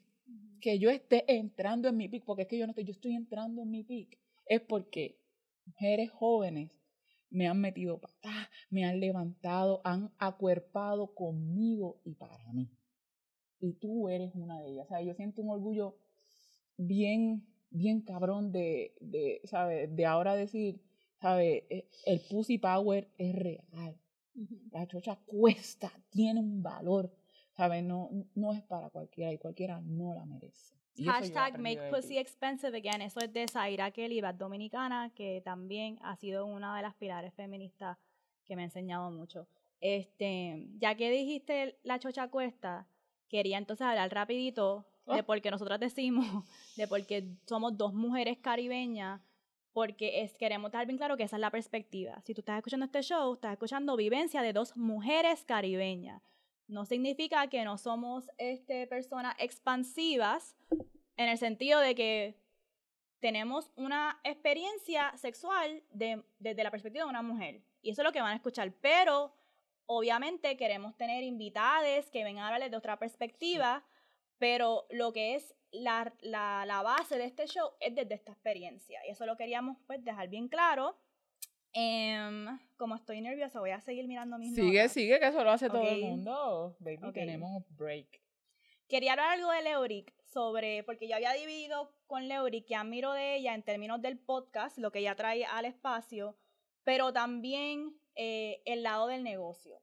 que 0.61 0.81
yo 0.81 0.91
esté 0.91 1.33
entrando 1.33 1.89
en 1.89 1.97
mi 1.97 2.09
pic, 2.09 2.25
porque 2.25 2.43
es 2.43 2.49
que 2.49 2.59
yo 2.59 2.67
no 2.67 2.73
estoy, 2.73 2.85
yo 2.85 2.93
estoy 2.93 3.15
entrando 3.15 3.63
en 3.63 3.71
mi 3.71 3.85
pic, 3.85 4.19
es 4.47 4.63
porque 4.63 5.21
mujeres 5.65 6.11
jóvenes 6.11 6.73
me 7.31 7.49
han 7.49 7.61
metido 7.61 8.01
patas, 8.01 8.49
me 8.71 8.85
han 8.85 9.01
levantado, 9.01 9.81
han 9.85 10.13
acuerpado 10.19 11.15
conmigo 11.15 12.01
y 12.05 12.15
para 12.15 12.53
mí. 12.53 12.71
Y 13.61 13.75
tú 13.75 14.09
eres 14.09 14.35
una 14.35 14.61
de 14.61 14.71
ellas. 14.73 14.87
O 14.87 14.89
sea, 14.89 15.03
yo 15.03 15.15
siento 15.15 15.43
un 15.43 15.51
orgullo 15.51 15.99
bien, 16.77 17.47
bien 17.71 18.03
cabrón 18.03 18.53
de, 18.53 18.95
de. 19.01 19.41
De 19.91 20.07
ahora 20.07 20.35
decir, 20.35 20.83
¿sabes? 21.21 21.65
E, 21.71 21.89
el 22.05 22.21
pussy 22.29 22.59
power 22.59 23.11
es 23.19 23.35
real. 23.35 23.99
La 24.71 24.87
chocha 24.87 25.17
cuesta, 25.25 25.91
tiene 26.11 26.41
un 26.41 26.63
valor, 26.63 27.11
¿sabes? 27.57 27.83
No, 27.83 28.11
no 28.35 28.53
es 28.53 28.63
para 28.63 28.91
cualquiera 28.91 29.33
y 29.33 29.39
cualquiera 29.39 29.81
no 29.81 30.15
la 30.15 30.27
merece. 30.27 30.77
Hashtag 31.05 31.59
Make 31.59 31.91
Pussy 31.91 32.19
Expensive 32.19 32.77
Again. 32.77 33.03
Eso 33.03 33.21
es 33.21 33.33
de 33.33 33.47
Zaira 33.49 33.91
Kelly, 33.91 34.23
dominicana, 34.37 35.11
que 35.15 35.43
también 35.45 35.99
ha 36.03 36.17
sido 36.17 36.47
una 36.47 36.77
de 36.77 36.83
las 36.83 36.95
pilares 36.95 37.35
feministas 37.35 37.99
que 38.45 38.57
me 38.57 38.63
ha 38.63 38.65
enseñado 38.67 39.11
mucho. 39.11 39.47
Este, 39.81 40.69
ya 40.79 40.95
que 40.95 41.11
dijiste 41.11 41.79
la 41.83 41.99
chocha 41.99 42.29
cuesta, 42.29 42.87
quería 43.29 43.59
entonces 43.59 43.87
hablar 43.87 44.13
rapidito 44.13 44.87
de 45.07 45.21
oh. 45.21 45.25
por 45.25 45.41
qué 45.43 45.51
nosotras 45.51 45.81
decimos, 45.81 46.27
de 46.77 46.89
por 46.89 47.05
qué 47.07 47.29
somos 47.47 47.77
dos 47.77 47.93
mujeres 47.93 48.39
caribeñas, 48.39 49.21
porque 49.73 50.23
es, 50.23 50.39
queremos 50.39 50.71
dejar 50.71 50.87
bien 50.87 50.97
claro 50.97 51.17
que 51.17 51.25
esa 51.25 51.37
es 51.37 51.41
la 51.41 51.51
perspectiva. 51.51 52.23
Si 52.25 52.33
tú 52.33 52.41
estás 52.41 52.57
escuchando 52.57 52.87
este 52.87 53.03
show, 53.03 53.35
estás 53.35 53.53
escuchando 53.53 53.97
vivencia 53.97 54.41
de 54.41 54.55
dos 54.55 54.77
mujeres 54.77 55.45
caribeñas 55.45 56.23
No 56.69 56.85
significa 56.85 57.49
que 57.49 57.65
no 57.65 57.79
somos 57.79 58.31
este, 58.39 58.87
personas 58.87 59.35
expansivas 59.39 60.57
en 61.17 61.29
el 61.29 61.39
sentido 61.39 61.81
de 61.81 61.95
que 61.95 62.41
tenemos 63.21 63.71
una 63.77 64.21
experiencia 64.25 65.17
sexual 65.17 65.83
desde 65.91 66.63
la 66.63 66.71
perspectiva 66.71 67.05
de 67.05 67.11
una 67.11 67.23
mujer. 67.23 67.63
Y 67.83 67.91
eso 67.91 68.03
es 68.03 68.05
lo 68.07 68.13
que 68.13 68.21
van 68.21 68.33
a 68.33 68.37
escuchar. 68.37 68.73
Pero 68.81 69.35
obviamente 69.87 70.57
queremos 70.57 70.97
tener 70.97 71.23
invitadas 71.23 72.11
que 72.11 72.25
vengan 72.25 72.45
a 72.45 72.47
hablarles 72.49 72.71
de 72.71 72.77
otra 72.77 72.99
perspectiva, 72.99 73.85
pero 74.39 74.87
lo 74.91 75.13
que 75.13 75.35
es 75.37 75.55
la, 75.71 76.13
la, 76.21 76.83
base 76.83 77.17
de 77.17 77.25
este 77.25 77.47
show 77.47 77.71
es 77.81 77.95
desde 77.95 78.15
esta 78.15 78.33
experiencia. 78.33 79.01
Y 79.07 79.11
eso 79.11 79.27
lo 79.27 79.37
queríamos 79.37 79.79
pues 79.87 80.05
dejar 80.05 80.29
bien 80.29 80.49
claro. 80.49 80.97
Em, 81.79 82.59
como 82.79 82.95
estoy 82.95 83.21
nerviosa, 83.21 83.61
voy 83.61 83.69
a 83.69 83.83
seguir 83.83 84.09
mirando 84.09 84.39
mis 84.39 84.55
Sigue, 84.55 84.89
sigue, 84.89 85.21
que 85.21 85.27
eso 85.27 85.45
lo 85.45 85.51
hace 85.51 85.69
todo 85.69 85.87
el 85.87 86.01
mundo. 86.01 86.75
Baby, 86.81 87.13
tenemos 87.13 87.65
break. 87.77 88.23
Quería 88.89 89.13
hablar 89.13 89.33
algo 89.33 89.51
de 89.51 89.61
Leoric 89.61 90.15
sobre, 90.25 90.85
porque 90.85 91.07
yo 91.07 91.17
había 91.17 91.35
dividido 91.35 91.93
con 92.07 92.29
Leoric 92.29 92.67
que 92.67 92.77
admiro 92.77 93.13
de 93.13 93.37
ella 93.37 93.55
en 93.55 93.63
términos 93.63 94.01
del 94.01 94.19
podcast, 94.19 94.79
lo 94.79 94.91
que 94.91 95.01
ella 95.01 95.17
trae 95.17 95.45
al 95.45 95.67
espacio, 95.67 96.39
pero 96.83 97.13
también 97.13 98.01
eh, 98.15 98.63
el 98.65 98.83
lado 98.83 99.09
del 99.09 99.23
negocio. 99.23 99.83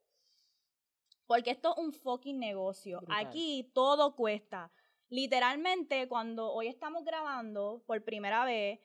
Porque 1.27 1.51
esto 1.51 1.75
es 1.77 1.83
un 1.83 1.93
fucking 1.93 2.39
negocio. 2.39 3.01
Aquí 3.07 3.69
todo 3.75 4.15
cuesta. 4.15 4.71
Literalmente, 5.09 6.07
cuando 6.07 6.51
hoy 6.51 6.69
estamos 6.69 7.05
grabando 7.05 7.83
por 7.85 8.03
primera 8.03 8.45
vez, 8.45 8.79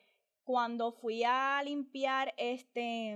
cuando 0.49 0.91
fui 0.91 1.23
a 1.23 1.61
limpiar 1.61 2.33
este 2.35 3.15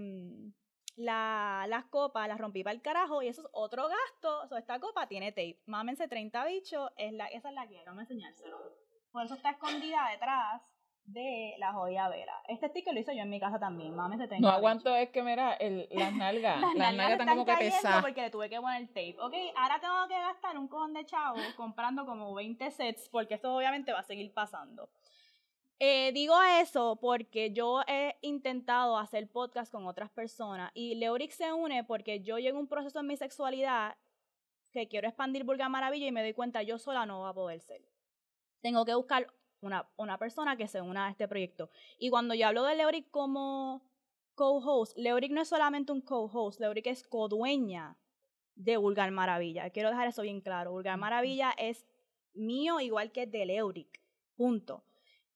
la, 0.96 1.65
las 1.67 1.86
copas, 1.86 2.28
las 2.28 2.38
rompí 2.38 2.63
para 2.63 2.76
el 2.76 2.84
carajo 2.84 3.24
y 3.24 3.28
eso 3.28 3.41
es 3.41 3.48
otro 3.54 3.88
gasto. 3.89 4.56
esta 4.56 4.80
copa 4.80 5.08
tiene 5.08 5.32
tape. 5.32 5.60
Mámense 5.65 6.08
30 6.08 6.46
bichos, 6.46 6.91
es 6.96 7.12
la, 7.12 7.26
esa 7.30 7.50
es 7.50 7.56
la 7.56 7.67
que 7.67 7.84
vamos 7.88 7.98
a 7.98 8.02
enseñárselo. 8.02 8.56
Por 9.12 9.26
eso 9.26 9.34
está 9.34 9.50
escondida 9.50 10.10
detrás 10.12 10.62
de 11.06 11.56
la 11.58 11.74
joya 11.74 12.08
vera. 12.08 12.39
Este 12.48 12.69
sticker 12.69 12.93
lo 12.93 13.00
hice 13.00 13.15
yo 13.15 13.24
en 13.24 13.32
mi 13.32 13.39
casa 13.39 13.60
también. 13.60 13.96
Mámense 13.96 14.28
30 14.28 14.48
No 14.48 14.54
aguanto, 14.54 14.96
es 14.96 15.10
que 15.10 15.24
mira, 15.24 15.54
el, 15.54 15.88
las 15.89 16.13
nalgas, 16.13 16.62
las, 16.76 16.93
nalgas, 16.93 17.12
están 17.13 17.30
como 17.30 17.46
que 17.46 17.56
pesadas. 17.56 18.04
porque 18.04 18.22
le 18.22 18.30
tuve 18.30 18.48
que 18.48 18.62
poner 18.62 18.88
tape. 18.89 19.15
Ok, 19.19 19.34
ahora 19.58 19.80
tengo 19.80 20.08
que 20.08 20.19
gastar 20.19 20.56
un 20.60 20.67
cojón 20.67 20.93
de 20.93 21.04
chavo 21.04 21.39
comprando 21.58 22.06
como 22.06 22.32
20 22.36 22.69
sets 22.69 23.10
porque 23.10 23.34
esto 23.34 23.56
obviamente 23.56 23.91
va 23.91 24.02
a 24.02 24.04
seguir 24.04 24.32
pasando. 24.36 24.88
Eh, 25.79 26.12
digo 26.13 26.36
eso 26.62 26.97
porque 27.01 27.51
yo 27.51 27.81
he 27.88 28.15
intentado 28.21 28.97
hacer 28.97 29.29
podcast 29.29 29.71
con 29.71 29.86
otras 29.86 30.09
personas 30.12 30.71
y 30.73 30.95
Leorix 30.95 31.36
se 31.36 31.51
une 31.51 31.83
porque 31.83 32.21
yo 32.21 32.38
llego 32.38 32.57
a 32.57 32.62
un 32.62 32.67
proceso 32.67 32.99
en 32.99 33.07
mi 33.07 33.17
sexualidad 33.17 33.97
que 34.71 34.88
quiero 34.88 35.07
expandir 35.07 35.43
Vulgar 35.43 35.69
Maravilla 35.69 36.07
y 36.07 36.12
me 36.12 36.21
doy 36.21 36.33
cuenta 36.33 36.63
yo 36.63 36.79
sola 36.79 37.05
no 37.05 37.21
va 37.21 37.29
a 37.29 37.33
poder 37.33 37.59
ser. 37.59 37.81
Tengo 38.62 38.86
que 38.86 38.95
buscar 38.95 39.33
una, 39.62 39.89
una 39.97 40.17
persona 40.17 40.55
que 40.57 40.67
se 40.67 40.81
una 40.81 41.07
a 41.07 41.09
este 41.12 41.27
proyecto. 41.27 41.69
Y 41.97 42.09
cuando 42.09 42.33
yo 42.33 42.47
hablo 42.47 42.63
de 42.63 42.75
Leoric 42.75 43.09
como 43.12 43.83
co-host, 44.36 44.97
Leoric 44.97 45.31
no 45.31 45.41
es 45.41 45.49
solamente 45.49 45.91
un 45.91 46.01
co-host, 46.01 46.59
Leoric 46.59 46.88
es 46.88 47.03
co-dueña 47.03 47.97
de 48.55 48.77
Vulgar 48.77 49.12
Maravilla. 49.12 49.69
Quiero 49.69 49.89
dejar 49.89 50.07
eso 50.07 50.21
bien 50.21 50.41
claro. 50.41 50.71
Vulgar 50.71 50.97
Maravilla 50.97 51.51
es 51.57 51.86
mío 52.33 52.79
igual 52.79 53.12
que 53.12 53.27
de 53.27 53.45
Leoric. 53.45 54.01
Punto. 54.36 54.83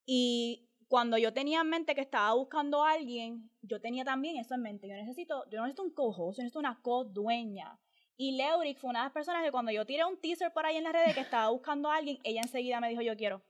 Y 0.08 0.70
cuando 0.88 1.18
yo 1.18 1.34
tenía 1.34 1.62
en 1.62 1.70
mente 1.70 1.94
que 1.94 2.02
estaba 2.02 2.34
buscando 2.34 2.84
a 2.84 2.94
alguien, 2.94 3.52
yo 3.62 3.82
tenía 3.82 4.06
también 4.06 4.38
eso 4.38 4.56
en 4.56 4.62
mente. 4.62 4.88
Yo 4.88 4.96
necesito, 4.96 5.44
yo 5.50 5.60
necesito 5.62 5.84
un 5.84 5.92
co-host, 5.92 6.38
yo 6.38 6.44
necesito 6.44 6.60
una 6.60 6.82
co-dueña. 6.82 7.78
Y 8.16 8.38
Leuric 8.38 8.80
fue 8.80 8.90
una 8.90 9.00
de 9.00 9.06
las 9.06 9.14
personas 9.14 9.44
que 9.44 9.52
cuando 9.52 9.72
yo 9.72 9.86
tiré 9.86 10.06
un 10.06 10.20
teaser 10.20 10.52
por 10.54 10.66
ahí 10.66 10.78
en 10.78 10.86
las 10.86 10.94
redes 10.94 11.14
que 11.14 11.20
estaba 11.20 11.50
buscando 11.50 11.92
a 11.92 11.98
alguien, 11.98 12.18
ella 12.24 12.42
enseguida 12.42 12.80
me 12.80 12.90
dijo, 12.90 13.02
yo 13.02 13.16
quiero. 13.18 13.44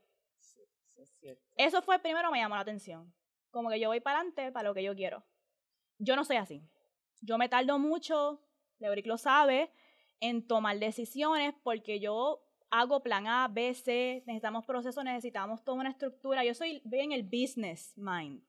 Eso 1.56 1.82
fue 1.84 2.00
primero 2.00 2.32
me 2.32 2.40
llamó 2.40 2.56
la 2.56 2.62
atención. 2.62 3.14
Como 3.52 3.70
que 3.70 3.80
yo 3.80 3.90
voy 3.90 4.00
para 4.00 4.18
adelante 4.18 4.52
para 4.52 4.68
lo 4.68 4.74
que 4.74 4.84
yo 4.84 4.96
quiero. 4.96 5.24
Yo 6.00 6.16
no 6.16 6.26
soy 6.26 6.38
así. 6.38 6.64
Yo 7.22 7.38
me 7.38 7.50
tardo 7.50 7.78
mucho, 7.78 8.42
Leuric 8.80 9.06
lo 9.06 9.18
sabe, 9.18 9.72
en 10.20 10.48
tomar 10.48 10.80
decisiones 10.80 11.54
porque 11.64 12.00
yo 12.00 12.47
hago 12.70 13.02
plan 13.02 13.28
A, 13.28 13.48
B, 13.48 13.74
C, 13.74 14.24
necesitamos 14.26 14.66
procesos, 14.66 15.04
necesitamos 15.04 15.64
toda 15.64 15.80
una 15.80 15.90
estructura. 15.90 16.44
Yo 16.44 16.54
soy 16.54 16.82
en 16.92 17.12
el 17.12 17.24
business 17.24 17.94
mind. 17.96 18.42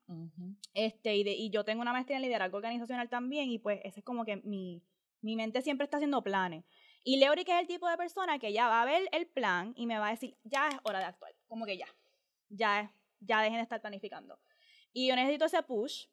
este, 0.74 1.16
y, 1.16 1.28
y 1.28 1.50
yo 1.50 1.64
tengo 1.64 1.82
una 1.82 1.92
maestría 1.92 2.16
en 2.16 2.22
liderazgo 2.22 2.56
organizacional 2.56 3.08
también, 3.08 3.50
y 3.50 3.58
pues 3.58 3.80
ese 3.84 4.00
es 4.00 4.04
como 4.04 4.24
que 4.24 4.36
mi, 4.38 4.82
mi 5.20 5.36
mente 5.36 5.62
siempre 5.62 5.84
está 5.84 5.98
haciendo 5.98 6.22
planes. 6.22 6.64
Y 7.04 7.18
Leori, 7.18 7.44
que 7.44 7.52
es 7.54 7.60
el 7.60 7.66
tipo 7.66 7.88
de 7.88 7.96
persona 7.96 8.38
que 8.38 8.52
ya 8.52 8.68
va 8.68 8.82
a 8.82 8.84
ver 8.84 9.08
el 9.12 9.26
plan 9.26 9.72
y 9.76 9.86
me 9.86 9.98
va 9.98 10.08
a 10.08 10.10
decir, 10.10 10.36
ya 10.44 10.68
es 10.68 10.76
hora 10.82 10.98
de 10.98 11.06
actuar. 11.06 11.34
Como 11.46 11.64
que 11.64 11.78
ya. 11.78 11.86
Ya, 12.48 12.92
ya 13.20 13.40
dejen 13.40 13.56
de 13.56 13.62
estar 13.62 13.80
planificando. 13.80 14.38
Y 14.92 15.08
yo 15.08 15.16
necesito 15.16 15.44
ese 15.44 15.62
push. 15.62 16.06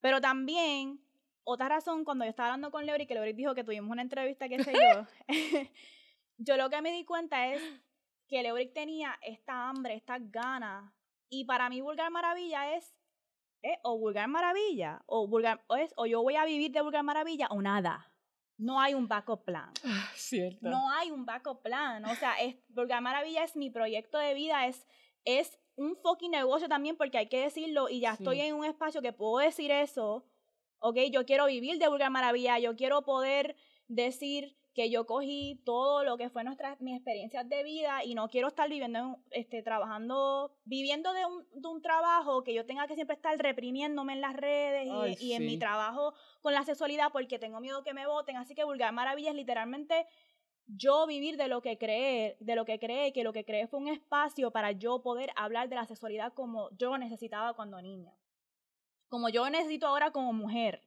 Pero 0.00 0.20
también, 0.20 1.00
otra 1.42 1.68
razón, 1.68 2.04
cuando 2.04 2.24
yo 2.24 2.30
estaba 2.30 2.48
hablando 2.48 2.70
con 2.70 2.84
Leori, 2.84 3.06
que 3.06 3.14
Leori 3.14 3.32
dijo 3.32 3.54
que 3.54 3.64
tuvimos 3.64 3.90
una 3.90 4.02
entrevista, 4.02 4.48
qué 4.48 4.62
sé 4.62 4.72
yo. 4.72 5.06
yo 6.38 6.56
lo 6.56 6.70
que 6.70 6.82
me 6.82 6.92
di 6.92 7.04
cuenta 7.04 7.48
es 7.48 7.62
que 8.28 8.42
Leoric 8.42 8.72
tenía 8.72 9.18
esta 9.22 9.68
hambre, 9.68 9.94
estas 9.94 10.20
ganas. 10.30 10.92
Y 11.28 11.44
para 11.44 11.68
mí 11.68 11.80
Vulgar 11.80 12.10
Maravilla 12.10 12.74
es, 12.74 12.94
o 13.82 13.98
Vulgar 13.98 14.28
Maravilla, 14.28 15.02
o, 15.06 15.26
vulgar, 15.26 15.64
o, 15.68 15.76
es, 15.76 15.92
o 15.96 16.06
yo 16.06 16.22
voy 16.22 16.36
a 16.36 16.44
vivir 16.44 16.70
de 16.70 16.82
Vulgar 16.82 17.02
Maravilla 17.02 17.48
o 17.50 17.62
nada. 17.62 18.10
No 18.56 18.80
hay 18.80 18.94
un 18.94 19.08
backup 19.08 19.44
plan. 19.44 19.72
Ah, 19.84 20.10
cierto. 20.14 20.68
No 20.68 20.90
hay 20.92 21.10
un 21.10 21.24
backup 21.24 21.62
plan. 21.62 22.04
O 22.04 22.14
sea, 22.14 22.34
es, 22.40 22.56
Vulgar 22.68 23.00
Maravilla 23.00 23.42
es 23.42 23.56
mi 23.56 23.70
proyecto 23.70 24.18
de 24.18 24.34
vida, 24.34 24.66
es, 24.66 24.86
es 25.24 25.58
un 25.76 25.96
fucking 25.96 26.30
negocio 26.30 26.68
también 26.68 26.96
porque 26.96 27.18
hay 27.18 27.28
que 27.28 27.40
decirlo 27.40 27.88
y 27.88 28.00
ya 28.00 28.12
estoy 28.12 28.40
en 28.40 28.54
un 28.54 28.64
espacio 28.64 29.02
que 29.02 29.12
puedo 29.12 29.38
decir 29.38 29.70
eso. 29.70 30.24
Ok, 30.78 30.98
yo 31.10 31.24
quiero 31.24 31.46
vivir 31.46 31.78
de 31.78 31.88
Vulgar 31.88 32.10
Maravilla, 32.10 32.58
yo 32.58 32.76
quiero 32.76 33.02
poder 33.02 33.56
decir 33.88 34.56
que 34.74 34.90
yo 34.90 35.06
cogí 35.06 35.62
todo 35.64 36.02
lo 36.02 36.16
que 36.16 36.28
fue 36.28 36.42
nuestras 36.42 36.80
mis 36.80 36.96
experiencias 36.96 37.48
de 37.48 37.62
vida 37.62 38.04
y 38.04 38.14
no 38.14 38.28
quiero 38.28 38.48
estar 38.48 38.68
viviendo 38.68 39.18
este 39.30 39.62
trabajando 39.62 40.52
viviendo 40.64 41.12
de 41.12 41.24
un, 41.24 41.46
de 41.62 41.68
un 41.68 41.80
trabajo 41.80 42.42
que 42.42 42.52
yo 42.52 42.66
tenga 42.66 42.86
que 42.88 42.96
siempre 42.96 43.14
estar 43.14 43.38
reprimiéndome 43.38 44.14
en 44.14 44.20
las 44.20 44.34
redes 44.34 44.88
y, 45.20 45.32
en 45.32 45.46
mi 45.46 45.58
trabajo 45.58 46.12
con 46.42 46.52
la 46.52 46.64
sexualidad 46.64 47.12
porque 47.12 47.38
tengo 47.38 47.60
miedo 47.60 47.84
que 47.84 47.94
me 47.94 48.06
voten 48.06 48.36
así 48.36 48.54
que 48.54 48.64
vulgar 48.64 48.92
maravilla 48.92 49.30
es 49.30 49.36
literalmente 49.36 50.06
yo 50.66 51.06
vivir 51.06 51.36
de 51.36 51.48
lo 51.48 51.60
que 51.60 51.78
creé, 51.78 52.36
de 52.40 52.56
lo 52.56 52.64
que 52.64 52.78
creé, 52.78 53.12
que 53.12 53.22
lo 53.22 53.32
que 53.32 53.44
creé 53.44 53.66
fue 53.66 53.80
un 53.80 53.88
espacio 53.88 54.50
para 54.50 54.72
yo 54.72 55.02
poder 55.02 55.30
hablar 55.36 55.68
de 55.68 55.76
la 55.76 55.86
sexualidad 55.86 56.32
como 56.32 56.70
yo 56.76 56.96
necesitaba 56.98 57.54
cuando 57.54 57.80
niña. 57.82 58.12
Como 59.08 59.28
yo 59.28 59.48
necesito 59.50 59.86
ahora 59.86 60.10
como 60.10 60.32
mujer. 60.32 60.82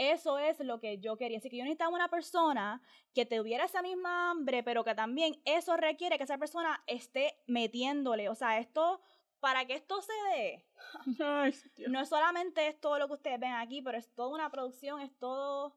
Eso 0.00 0.38
es 0.38 0.58
lo 0.60 0.80
que 0.80 0.98
yo 0.98 1.18
quería. 1.18 1.36
Así 1.36 1.50
que 1.50 1.58
yo 1.58 1.64
necesitaba 1.64 1.94
una 1.94 2.08
persona 2.08 2.80
que 3.14 3.26
tuviera 3.26 3.66
esa 3.66 3.82
misma 3.82 4.30
hambre, 4.30 4.62
pero 4.62 4.82
que 4.82 4.94
también 4.94 5.42
eso 5.44 5.76
requiere 5.76 6.16
que 6.16 6.24
esa 6.24 6.38
persona 6.38 6.82
esté 6.86 7.38
metiéndole. 7.46 8.30
O 8.30 8.34
sea, 8.34 8.58
esto, 8.58 9.02
para 9.40 9.66
que 9.66 9.74
esto 9.74 10.00
se 10.00 10.14
dé, 10.34 10.66
no 11.18 12.00
es 12.00 12.08
solamente 12.08 12.66
es 12.68 12.80
todo 12.80 12.98
lo 12.98 13.08
que 13.08 13.12
ustedes 13.12 13.38
ven 13.38 13.52
aquí, 13.52 13.82
pero 13.82 13.98
es 13.98 14.08
toda 14.14 14.30
una 14.30 14.50
producción, 14.50 15.02
es 15.02 15.14
todo... 15.18 15.76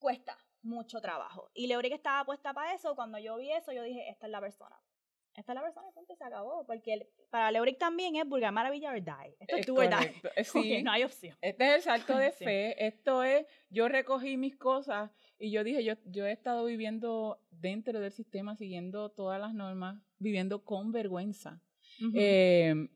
Cuesta 0.00 0.36
mucho 0.62 1.00
trabajo. 1.00 1.52
Y 1.54 1.68
que 1.68 1.94
estaba 1.94 2.24
puesta 2.24 2.52
para 2.52 2.74
eso. 2.74 2.96
Cuando 2.96 3.18
yo 3.20 3.36
vi 3.36 3.52
eso, 3.52 3.70
yo 3.70 3.84
dije, 3.84 4.10
esta 4.10 4.26
es 4.26 4.32
la 4.32 4.40
persona 4.40 4.76
esta 5.36 5.52
es 5.52 5.56
la 5.56 5.62
persona 5.62 5.86
que 6.06 6.16
se 6.16 6.24
acabó. 6.24 6.64
Porque 6.66 7.08
para 7.30 7.50
Leoric 7.50 7.78
también 7.78 8.16
es 8.16 8.26
Vulgar 8.26 8.52
Maravilla 8.52 8.90
or 8.90 9.02
Die. 9.02 9.36
Esto 9.40 9.56
es, 9.56 9.68
or 9.68 9.88
die. 9.88 10.22
Eh, 10.36 10.44
sí, 10.44 10.82
no 10.82 10.92
hay 10.92 11.04
opción. 11.04 11.36
Este 11.40 11.66
es 11.66 11.74
el 11.76 11.82
salto 11.82 12.16
de 12.18 12.32
fe. 12.32 12.86
Esto 12.86 13.22
es, 13.22 13.46
yo 13.70 13.88
recogí 13.88 14.36
mis 14.36 14.56
cosas 14.56 15.10
y 15.38 15.50
yo 15.50 15.64
dije, 15.64 15.84
yo, 15.84 15.94
yo 16.06 16.26
he 16.26 16.32
estado 16.32 16.64
viviendo 16.64 17.40
dentro 17.50 18.00
del 18.00 18.12
sistema, 18.12 18.56
siguiendo 18.56 19.10
todas 19.10 19.40
las 19.40 19.54
normas, 19.54 20.00
viviendo 20.18 20.64
con 20.64 20.92
vergüenza. 20.92 21.60
Em, 22.14 22.88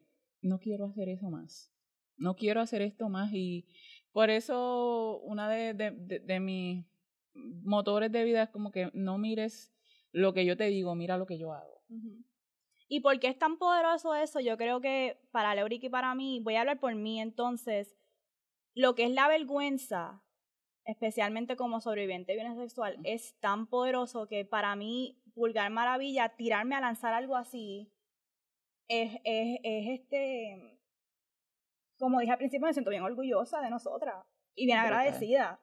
no 0.42 0.58
quiero 0.58 0.86
hacer 0.86 1.08
eso 1.08 1.30
más. 1.30 1.72
No 2.16 2.34
quiero 2.34 2.60
hacer 2.60 2.82
esto 2.82 3.08
más 3.08 3.32
y 3.32 3.66
por 4.12 4.30
eso 4.30 5.20
una 5.22 5.48
de, 5.48 5.74
de, 5.74 6.18
de 6.18 6.40
mis 6.40 6.84
motores 7.34 8.10
de 8.10 8.24
vida 8.24 8.42
es 8.44 8.50
como 8.50 8.72
que 8.72 8.90
no 8.92 9.18
mires 9.18 9.72
lo 10.12 10.32
que 10.32 10.44
yo 10.44 10.56
te 10.56 10.64
digo, 10.64 10.94
mira 10.94 11.18
lo 11.18 11.26
que 11.26 11.38
yo 11.38 11.52
hago. 11.52 11.82
¿Y 12.88 13.00
por 13.00 13.20
qué 13.20 13.28
es 13.28 13.38
tan 13.38 13.58
poderoso 13.58 14.14
eso? 14.14 14.40
Yo 14.40 14.56
creo 14.56 14.80
que 14.80 15.20
para 15.30 15.54
Leoric 15.54 15.84
y 15.84 15.88
para 15.90 16.14
mí, 16.14 16.40
voy 16.42 16.56
a 16.56 16.60
hablar 16.60 16.80
por 16.80 16.94
mí 16.94 17.20
entonces, 17.20 17.94
lo 18.74 18.94
que 18.94 19.04
es 19.04 19.10
la 19.10 19.28
vergüenza, 19.28 20.22
especialmente 20.84 21.56
como 21.56 21.82
sobreviviente 21.82 22.32
de 22.32 22.38
violencia 22.38 22.64
sexual, 22.64 22.98
es 23.04 23.38
tan 23.40 23.66
poderoso 23.66 24.26
que 24.26 24.46
para 24.46 24.74
mí, 24.74 25.22
vulgar 25.34 25.70
maravilla, 25.70 26.30
tirarme 26.36 26.76
a 26.76 26.80
lanzar 26.80 27.12
algo 27.12 27.36
así, 27.36 27.92
es, 28.88 29.20
es, 29.24 29.60
es 29.62 30.00
este, 30.00 30.80
como 31.98 32.20
dije 32.20 32.32
al 32.32 32.38
principio, 32.38 32.66
me 32.66 32.72
siento 32.72 32.90
bien 32.90 33.02
orgullosa 33.02 33.60
de 33.60 33.68
nosotras 33.68 34.24
y 34.54 34.64
bien 34.64 34.78
agradecida. 34.78 35.60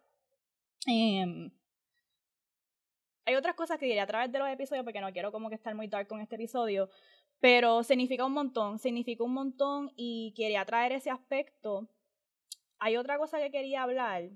Eh, 0.88 1.50
hay 3.26 3.36
otras 3.36 3.56
cosas 3.56 3.78
que 3.80 3.86
diré 3.86 4.00
a 4.00 4.08
través 4.08 4.32
de 4.32 4.40
los 4.40 4.48
episodios 4.50 4.84
porque 4.84 5.02
no 5.02 5.12
quiero 5.12 5.32
como 5.32 5.50
que 5.50 5.56
estar 5.56 5.74
muy 5.76 5.88
dark 5.88 6.08
con 6.08 6.22
este 6.22 6.36
episodio, 6.36 6.90
pero 7.40 7.84
significa 7.84 8.26
un 8.26 8.34
montón, 8.34 8.80
significa 8.80 9.24
un 9.24 9.34
montón 9.34 9.92
y 9.96 10.34
quería 10.36 10.64
traer 10.66 10.92
ese 10.94 11.10
aspecto. 11.10 11.88
Hay 12.80 12.98
otra 12.98 13.18
cosa 13.18 13.40
que 13.40 13.52
quería 13.52 13.84
hablar 13.84 14.30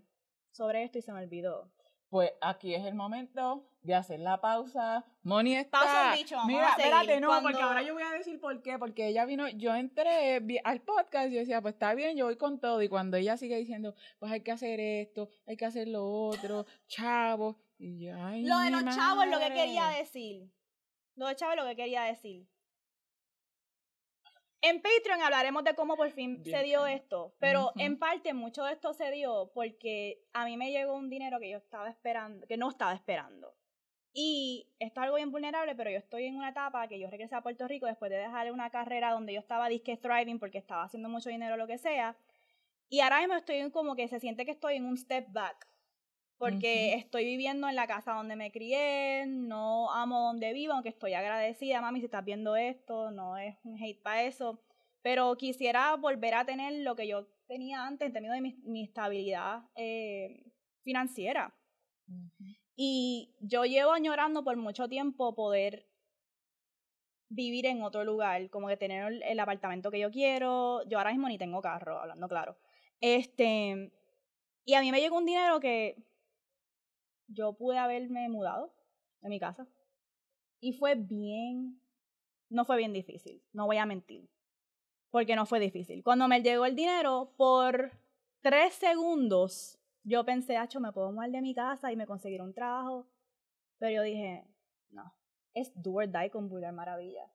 sobre 0.51 0.83
esto 0.83 0.97
y 0.97 1.01
se 1.01 1.11
me 1.13 1.19
olvidó. 1.19 1.71
Pues 2.09 2.31
aquí 2.41 2.73
es 2.73 2.83
el 2.85 2.95
momento 2.95 3.69
de 3.81 3.93
hacer 3.93 4.19
la 4.19 4.41
pausa. 4.41 5.05
Moni 5.21 5.55
está. 5.55 5.77
Pausa 5.79 6.13
bicho, 6.15 6.35
vamos 6.37 6.47
Mira, 6.51 6.67
a 6.69 6.71
espérate, 6.71 7.19
no, 7.21 7.27
porque 7.27 7.41
Cuando- 7.43 7.61
ahora 7.61 7.83
yo 7.83 7.93
voy 7.93 8.01
a 8.01 8.09
decir 8.09 8.39
por 8.39 8.63
qué. 8.63 8.79
Porque 8.79 9.07
ella 9.07 9.25
vino, 9.25 9.47
yo 9.49 9.75
entré 9.75 10.41
al 10.63 10.81
podcast 10.81 11.29
y 11.29 11.33
yo 11.35 11.39
decía, 11.41 11.61
pues 11.61 11.75
está 11.75 11.93
bien, 11.93 12.17
yo 12.17 12.25
voy 12.25 12.35
con 12.35 12.59
todo. 12.59 12.81
Y 12.81 12.89
cuando 12.89 13.15
ella 13.17 13.37
sigue 13.37 13.57
diciendo, 13.57 13.93
pues 14.17 14.31
hay 14.31 14.41
que 14.41 14.51
hacer 14.51 14.79
esto, 14.79 15.29
hay 15.45 15.55
que 15.55 15.65
hacer 15.65 15.87
lo 15.87 16.03
otro, 16.09 16.65
chavos. 16.87 17.57
Y 17.79 17.97
yo, 18.05 18.13
ay, 18.21 18.43
Lo 18.43 18.59
de 18.59 18.71
los 18.71 18.83
chavos 18.83 19.23
es 19.23 19.31
lo 19.31 19.39
que 19.39 19.53
quería 19.53 19.87
decir. 19.87 20.51
Lo 21.15 21.27
de 21.27 21.35
chavos 21.35 21.55
es 21.55 21.63
lo 21.63 21.69
que 21.69 21.75
quería 21.77 22.03
decir. 22.03 22.45
En 24.61 24.81
Patreon 24.81 25.21
hablaremos 25.21 25.63
de 25.63 25.73
cómo 25.73 25.95
por 25.95 26.11
fin 26.11 26.43
Bien, 26.43 26.57
se 26.57 26.63
dio 26.65 26.85
esto, 26.85 27.33
pero 27.39 27.71
en 27.77 27.97
parte 27.97 28.33
mucho 28.33 28.65
de 28.65 28.73
esto 28.73 28.93
se 28.93 29.09
dio 29.09 29.49
porque 29.53 30.21
a 30.33 30.43
mí 30.43 30.57
me 30.57 30.71
llegó 30.71 30.93
un 30.93 31.09
dinero 31.09 31.39
que 31.39 31.49
yo 31.49 31.57
estaba 31.57 31.89
esperando, 31.89 32.45
que 32.45 32.57
no 32.57 32.69
estaba 32.69 32.93
esperando. 32.93 33.55
Y 34.11 34.67
esto 34.79 34.99
es 34.99 35.03
algo 35.05 35.15
bien 35.15 35.31
vulnerable, 35.31 35.75
pero 35.75 35.89
yo 35.89 35.97
estoy 35.97 36.25
en 36.25 36.35
una 36.35 36.49
etapa 36.49 36.89
que 36.89 36.99
yo 36.99 37.09
regresé 37.09 37.35
a 37.35 37.41
Puerto 37.41 37.69
Rico 37.69 37.85
después 37.85 38.11
de 38.11 38.17
dejar 38.17 38.51
una 38.51 38.69
carrera 38.69 39.11
donde 39.11 39.33
yo 39.33 39.39
estaba 39.39 39.69
disque 39.69 39.95
thriving 39.95 40.39
porque 40.39 40.57
estaba 40.57 40.83
haciendo 40.83 41.07
mucho 41.07 41.29
dinero 41.29 41.55
lo 41.55 41.67
que 41.67 41.77
sea. 41.77 42.17
Y 42.89 42.99
ahora 42.99 43.19
mismo 43.19 43.35
estoy 43.35 43.57
en 43.57 43.71
como 43.71 43.95
que 43.95 44.09
se 44.09 44.19
siente 44.19 44.43
que 44.43 44.51
estoy 44.51 44.75
en 44.75 44.85
un 44.85 44.97
step 44.97 45.31
back. 45.31 45.68
Porque 46.39 46.93
estoy 46.93 47.25
viviendo 47.25 47.67
en 47.67 47.75
la 47.75 47.85
casa 47.85 48.13
donde 48.13 48.37
me 48.37 48.49
crié, 48.49 49.25
no 49.27 49.91
amo 49.91 50.21
donde 50.21 50.53
vivo, 50.53 50.71
aunque 50.71 50.87
estoy 50.87 51.13
agradecida, 51.13 51.81
mami, 51.81 51.99
si 51.99 52.05
estás 52.05 52.23
viendo 52.23 52.55
esto, 52.55 53.11
no 53.11 53.37
es 53.37 53.57
un 53.65 53.77
hate 53.77 54.01
para 54.01 54.23
eso. 54.23 54.57
Pero 55.01 55.35
quisiera 55.35 55.95
volver 55.97 56.35
a 56.35 56.45
tener 56.45 56.81
lo 56.81 56.95
que 56.95 57.07
yo 57.07 57.27
tenía 57.45 57.85
antes 57.85 58.07
en 58.07 58.13
términos 58.13 58.35
de 58.35 58.41
mi, 58.41 58.53
mi 58.63 58.83
estabilidad 58.83 59.63
eh, 59.75 60.45
financiera. 60.81 61.53
Y 62.73 63.35
yo 63.41 63.65
llevo 63.65 63.91
añorando 63.91 64.41
por 64.41 64.55
mucho 64.55 64.87
tiempo 64.87 65.35
poder 65.35 65.89
vivir 67.27 67.65
en 67.65 67.83
otro 67.83 68.05
lugar, 68.05 68.49
como 68.49 68.69
que 68.69 68.77
tener 68.77 69.11
el, 69.11 69.23
el 69.23 69.39
apartamento 69.41 69.91
que 69.91 69.99
yo 69.99 70.09
quiero. 70.09 70.87
Yo 70.87 70.99
ahora 70.99 71.11
mismo 71.11 71.27
ni 71.27 71.37
tengo 71.37 71.61
carro, 71.61 71.99
hablando 71.99 72.29
claro. 72.29 72.57
Este, 73.01 73.91
y 74.63 74.73
a 74.73 74.81
mí 74.81 74.91
me 74.91 75.01
llegó 75.01 75.17
un 75.17 75.25
dinero 75.25 75.59
que 75.59 76.08
yo 77.29 77.53
pude 77.53 77.77
haberme 77.77 78.27
mudado 78.29 78.73
de 79.21 79.29
mi 79.29 79.39
casa. 79.39 79.67
Y 80.59 80.73
fue 80.73 80.95
bien, 80.95 81.81
no 82.49 82.65
fue 82.65 82.77
bien 82.77 82.91
difícil, 82.91 83.41
no 83.53 83.65
voy 83.65 83.77
a 83.77 83.85
mentir. 83.85 84.29
Porque 85.09 85.35
no 85.35 85.45
fue 85.45 85.59
difícil. 85.59 86.03
Cuando 86.03 86.27
me 86.27 86.41
llegó 86.41 86.65
el 86.65 86.75
dinero, 86.75 87.33
por 87.37 87.91
tres 88.41 88.73
segundos, 88.75 89.79
yo 90.03 90.23
pensé, 90.25 90.57
Hacho, 90.57 90.79
me 90.79 90.91
puedo 90.91 91.11
mudar 91.11 91.31
de 91.31 91.41
mi 91.41 91.55
casa 91.55 91.91
y 91.91 91.95
me 91.95 92.05
conseguir 92.05 92.41
un 92.41 92.53
trabajo. 92.53 93.07
Pero 93.79 93.91
yo 93.91 94.03
dije, 94.03 94.45
no, 94.89 95.15
es 95.53 95.71
do 95.75 95.93
or 95.93 96.11
die 96.11 96.29
con 96.29 96.49
Vulgar 96.49 96.73
Maravilla. 96.73 97.31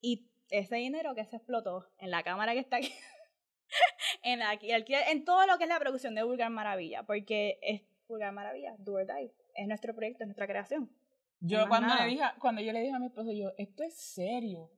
Y 0.00 0.30
ese 0.50 0.76
dinero 0.76 1.14
que 1.14 1.24
se 1.24 1.36
explotó 1.36 1.90
en 1.98 2.10
la 2.10 2.22
cámara 2.22 2.52
que 2.52 2.60
está 2.60 2.76
aquí, 2.76 2.92
en, 4.22 4.42
aquí, 4.42 4.70
en 4.72 5.24
todo 5.24 5.46
lo 5.46 5.58
que 5.58 5.64
es 5.64 5.68
la 5.68 5.80
producción 5.80 6.14
de 6.14 6.22
Vulgar 6.22 6.50
Maravilla, 6.50 7.02
porque 7.02 7.58
Vulgar 8.08 8.32
Maravilla, 8.32 8.74
do 8.78 8.94
or 8.94 9.06
die. 9.06 9.32
Es 9.54 9.66
nuestro 9.68 9.94
proyecto, 9.94 10.24
es 10.24 10.28
nuestra 10.28 10.46
creación. 10.46 10.90
Yo 11.40 11.68
cuando 11.68 11.88
nada. 11.88 12.04
le 12.04 12.10
dije, 12.12 12.24
cuando 12.40 12.60
yo 12.62 12.72
le 12.72 12.80
dije 12.80 12.94
a 12.94 12.98
mi 12.98 13.06
esposo, 13.06 13.32
yo, 13.32 13.52
esto 13.58 13.84
es 13.84 13.94
serio, 13.96 14.70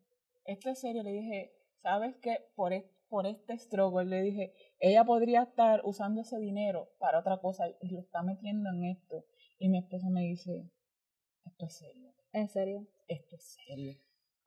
esto 0.45 0.69
es 0.71 0.81
serio, 0.81 1.03
le 1.03 1.13
dije, 1.13 1.53
¿sabes 1.83 2.17
qué? 2.21 2.51
Por, 2.55 2.73
es- 2.73 2.85
por 3.09 3.27
este 3.27 3.57
struggle, 3.59 4.05
le 4.05 4.23
dije, 4.23 4.53
ella 4.79 5.05
podría 5.05 5.43
estar 5.43 5.81
usando 5.85 6.21
ese 6.21 6.39
dinero 6.39 6.91
para 6.99 7.19
otra 7.21 7.39
cosa 7.41 7.65
y 7.81 7.89
lo 7.91 8.01
está 8.01 8.23
metiendo 8.23 8.69
en 8.71 8.85
esto. 8.85 9.25
Y 9.59 9.69
mi 9.69 9.79
esposo 9.79 10.09
me 10.11 10.23
dice, 10.23 10.71
esto 11.45 11.67
es 11.67 11.77
serio, 11.79 12.13
En 12.33 12.49
serio. 12.49 12.87
esto 13.09 13.37
es 13.37 13.57
serio. 13.67 13.95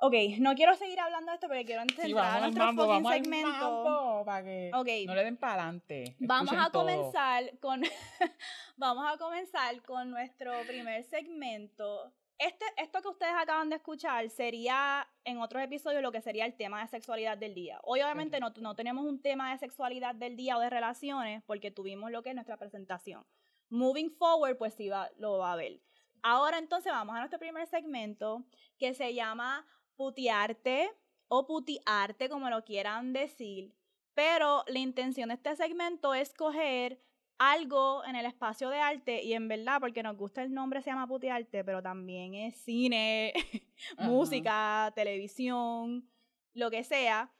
Ok, 0.05 0.13
no 0.39 0.53
quiero 0.53 0.75
seguir 0.75 0.99
hablando 0.99 1.31
de 1.31 1.35
esto 1.35 1.47
porque 1.47 1.63
quiero 1.63 1.81
entrar 1.81 2.05
Sí, 2.07 2.13
a 2.13 2.39
nuestro 2.41 2.65
mambo, 2.65 2.81
fucking 2.83 3.03
vamos 3.03 3.11
al 3.13 3.23
segmento. 3.23 3.49
mambo, 3.49 4.25
para 4.25 4.43
que 4.43 4.71
Ok. 4.73 4.87
no 5.07 5.15
le 5.15 5.23
den 5.23 5.37
para 5.37 5.53
adelante. 5.63 6.17
Vamos 6.19 6.53
a 6.57 6.69
comenzar 6.71 7.57
con 7.59 7.81
vamos 8.75 9.05
a 9.13 9.17
comenzar 9.17 9.81
con 9.83 10.11
nuestro 10.11 10.51
primer 10.67 11.05
segmento. 11.05 12.11
Este, 12.37 12.65
esto 12.75 13.01
que 13.01 13.07
ustedes 13.07 13.31
acaban 13.33 13.69
de 13.69 13.77
escuchar 13.77 14.29
sería 14.29 15.07
en 15.23 15.39
otros 15.39 15.63
episodios 15.63 16.01
lo 16.01 16.11
que 16.11 16.19
sería 16.19 16.45
el 16.45 16.57
tema 16.57 16.81
de 16.81 16.89
sexualidad 16.89 17.37
del 17.37 17.53
día. 17.53 17.79
Hoy 17.83 18.01
obviamente 18.01 18.41
no, 18.41 18.51
no 18.57 18.75
tenemos 18.75 19.05
un 19.05 19.21
tema 19.21 19.53
de 19.53 19.57
sexualidad 19.59 20.15
del 20.15 20.35
día 20.35 20.57
o 20.57 20.59
de 20.59 20.69
relaciones 20.69 21.43
porque 21.45 21.71
tuvimos 21.71 22.11
lo 22.11 22.23
que 22.23 22.29
es 22.31 22.35
nuestra 22.35 22.57
presentación. 22.57 23.25
Moving 23.69 24.11
forward, 24.11 24.57
pues 24.57 24.73
sí 24.73 24.89
va, 24.89 25.09
lo 25.17 25.37
va 25.37 25.53
a 25.53 25.55
ver. 25.55 25.79
Ahora 26.23 26.57
entonces 26.57 26.91
vamos 26.91 27.15
a 27.15 27.19
nuestro 27.19 27.39
primer 27.39 27.67
segmento 27.67 28.43
que 28.77 28.93
se 28.93 29.13
llama 29.13 29.65
putearte 29.95 30.91
o 31.27 31.45
putiarte, 31.45 32.29
como 32.29 32.49
lo 32.49 32.63
quieran 32.63 33.13
decir. 33.13 33.73
Pero 34.13 34.63
la 34.67 34.79
intención 34.79 35.29
de 35.29 35.35
este 35.35 35.55
segmento 35.55 36.13
es 36.13 36.33
coger 36.33 37.01
algo 37.39 38.05
en 38.05 38.15
el 38.15 38.25
espacio 38.25 38.69
de 38.69 38.79
arte 38.79 39.23
y 39.23 39.33
en 39.33 39.47
verdad, 39.47 39.79
porque 39.79 40.03
nos 40.03 40.15
gusta 40.17 40.43
el 40.43 40.53
nombre, 40.53 40.81
se 40.81 40.91
llama 40.91 41.07
putearte, 41.07 41.63
pero 41.63 41.81
también 41.81 42.35
es 42.35 42.55
cine, 42.57 43.33
música, 43.97 44.91
televisión, 44.95 46.07
lo 46.53 46.69
que 46.69 46.83
sea. 46.83 47.31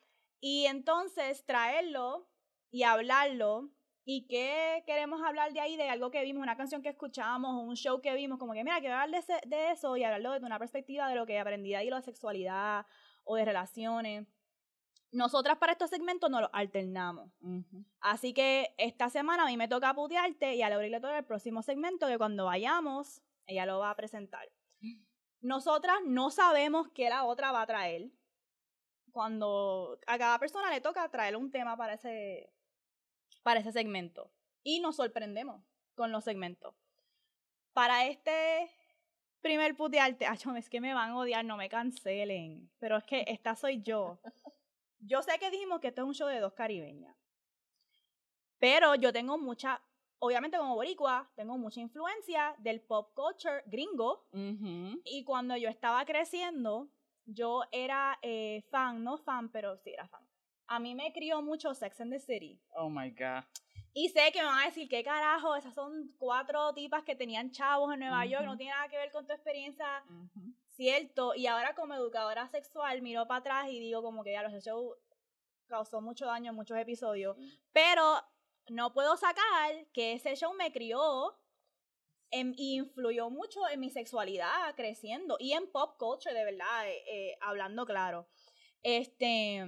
Y 0.42 0.66
entonces 0.66 1.46
traerlo 1.46 2.28
y 2.72 2.84
hablarlo. 2.84 3.70
¿Y 4.06 4.28
qué 4.28 4.84
queremos 4.86 5.22
hablar 5.22 5.54
de 5.54 5.62
ahí? 5.62 5.78
De 5.78 5.90
algo 5.90 6.12
que 6.12 6.22
vimos, 6.24 6.44
una 6.44 6.58
canción 6.58 6.82
que 6.82 6.90
escuchamos, 6.90 7.64
un 7.64 7.76
show 7.76 8.02
que 8.02 8.14
vimos, 8.16 8.38
como 8.38 8.54
que 8.54 8.64
mira, 8.64 8.80
quiero 8.80 8.96
hablar 8.96 9.12
de, 9.12 9.18
ese- 9.18 9.48
de 9.48 9.72
eso 9.72 9.96
y 9.96 10.04
hablarlo 10.04 10.32
desde 10.32 10.46
una 10.46 10.60
perspectiva 10.60 11.08
de 11.08 11.16
lo 11.16 11.26
que 11.26 11.40
aprendí 11.40 11.70
de 11.70 11.78
ahí, 11.78 11.90
lo 11.90 11.96
de 11.96 12.02
sexualidad 12.02 12.86
o 13.24 13.36
de 13.36 13.46
relaciones. 13.46 14.28
Nosotras 15.12 15.58
para 15.58 15.72
estos 15.74 15.90
segmentos 15.90 16.30
nos 16.30 16.42
los 16.42 16.50
alternamos. 16.54 17.30
Ujú. 17.40 17.86
Así 18.02 18.34
que 18.34 18.74
esta 18.78 19.10
semana 19.10 19.44
a 19.44 19.46
mí 19.46 19.56
me 19.58 19.68
toca 19.68 19.94
putearte 19.94 20.56
y 20.56 20.64
a 20.64 20.70
Laura 20.70 20.88
le 20.88 21.00
toca 21.00 21.18
el 21.20 21.26
próximo 21.26 21.62
segmento 21.62 22.08
que 22.08 22.18
cuando 22.18 22.46
vayamos, 22.46 23.22
ella 23.46 23.66
lo 23.66 23.80
va 23.80 23.92
a 23.92 23.96
presentar. 23.96 24.52
Nosotras 25.40 25.98
no 26.06 26.30
sabemos 26.32 26.90
qué 26.96 27.10
la 27.10 27.26
otra 27.26 27.52
va 27.52 27.62
a 27.62 27.68
traer. 27.68 28.10
Cuando 29.12 30.00
a 30.08 30.18
cada 30.18 30.40
persona 30.40 30.72
le 30.72 30.82
toca 30.82 31.08
traer 31.10 31.36
un 31.38 31.52
tema 31.52 31.78
para 31.78 31.94
ese, 31.94 32.52
para 33.42 33.60
ese 33.60 33.72
segmento. 33.72 34.32
Y 34.64 34.80
nos 34.80 34.98
sorprendemos 34.98 35.64
con 35.96 36.12
los 36.12 36.24
segmentos. 36.24 36.76
Para 37.74 38.08
este 38.08 38.70
primer 39.42 39.76
putearte, 39.76 40.26
ah, 40.26 40.38
es 40.58 40.70
que 40.70 40.82
me 40.82 40.94
van 40.94 41.12
a 41.12 41.18
odiar, 41.18 41.44
no 41.46 41.58
me 41.58 41.70
cancelen. 41.70 42.72
Pero 42.80 42.98
es 42.98 43.04
que 43.04 43.26
esta 43.28 43.56
soy 43.56 43.82
yo. 43.82 44.20
Yo 45.00 45.22
sé 45.22 45.38
que 45.38 45.52
dijimos 45.52 45.82
que 45.82 45.90
esto 45.90 46.02
es 46.02 46.08
un 46.08 46.14
show 46.14 46.30
de 46.30 46.40
dos 46.40 46.54
caribeñas. 46.54 47.16
Pero 48.58 48.96
yo 48.96 49.12
tengo 49.12 49.38
mucha, 49.38 49.82
obviamente 50.20 50.58
como 50.58 50.76
boricua, 50.76 51.30
tengo 51.36 51.58
mucha 51.58 51.82
influencia 51.82 52.56
del 52.60 52.80
pop 52.80 53.14
culture 53.14 53.64
gringo. 53.66 54.26
Y 55.04 55.26
cuando 55.26 55.58
yo 55.58 55.68
estaba 55.68 56.06
creciendo, 56.06 56.90
yo 57.26 57.64
era 57.72 58.18
eh, 58.22 58.64
fan, 58.70 59.04
no 59.04 59.18
fan, 59.18 59.50
pero 59.50 59.76
sí 59.76 59.92
era 59.92 60.08
fan. 60.08 60.26
A 60.76 60.80
mí 60.80 60.96
me 60.96 61.12
crió 61.14 61.42
mucho 61.42 61.74
Sex 61.74 62.02
and 62.02 62.12
the 62.12 62.20
City. 62.20 62.60
Oh 62.76 62.90
my 62.90 63.10
God. 63.12 63.44
Y 63.94 64.10
sé 64.10 64.32
que 64.32 64.40
me 64.40 64.46
van 64.48 64.64
a 64.64 64.66
decir, 64.66 64.90
¿qué 64.90 65.04
carajo? 65.04 65.56
Esas 65.56 65.76
son 65.76 66.08
cuatro 66.18 66.74
tipas 66.74 67.04
que 67.04 67.16
tenían 67.16 67.52
chavos 67.52 67.94
en 67.94 68.00
Nueva 68.00 68.26
York, 68.26 68.44
no 68.46 68.58
tiene 68.58 68.72
nada 68.74 68.90
que 68.90 68.98
ver 68.98 69.12
con 69.12 69.28
tu 69.28 69.34
experiencia 69.34 70.04
cierto. 70.76 71.36
Y 71.36 71.46
ahora 71.46 71.76
como 71.76 71.94
educadora 71.94 72.48
sexual 72.48 73.04
miro 73.04 73.28
para 73.28 73.40
atrás 73.42 73.70
y 73.70 73.80
digo 73.80 74.02
como 74.02 74.24
que 74.24 74.32
ya 74.32 74.42
los 74.42 74.64
show 74.64 74.96
causó 75.68 76.02
mucho 76.02 76.26
daño 76.26 76.50
en 76.50 76.56
muchos 76.56 76.76
episodios. 76.80 77.38
Pero 77.72 78.20
no 78.70 78.94
puedo 78.94 79.16
sacar 79.16 79.86
que 79.94 80.14
ese 80.14 80.36
show 80.36 80.54
me 80.56 80.72
crió 80.72 81.38
en- 82.32 82.56
y 82.58 82.78
influyó 82.78 83.30
mucho 83.30 83.60
en 83.70 83.80
mi 83.80 83.92
sexualidad 83.92 84.74
creciendo 84.76 85.38
y 85.40 85.54
en 85.54 85.72
pop 85.72 85.98
culture, 86.00 86.34
de 86.34 86.46
verdad, 86.46 86.88
eh, 86.90 87.04
eh, 87.08 87.38
hablando 87.42 87.86
claro. 87.86 88.28
Este. 88.82 89.64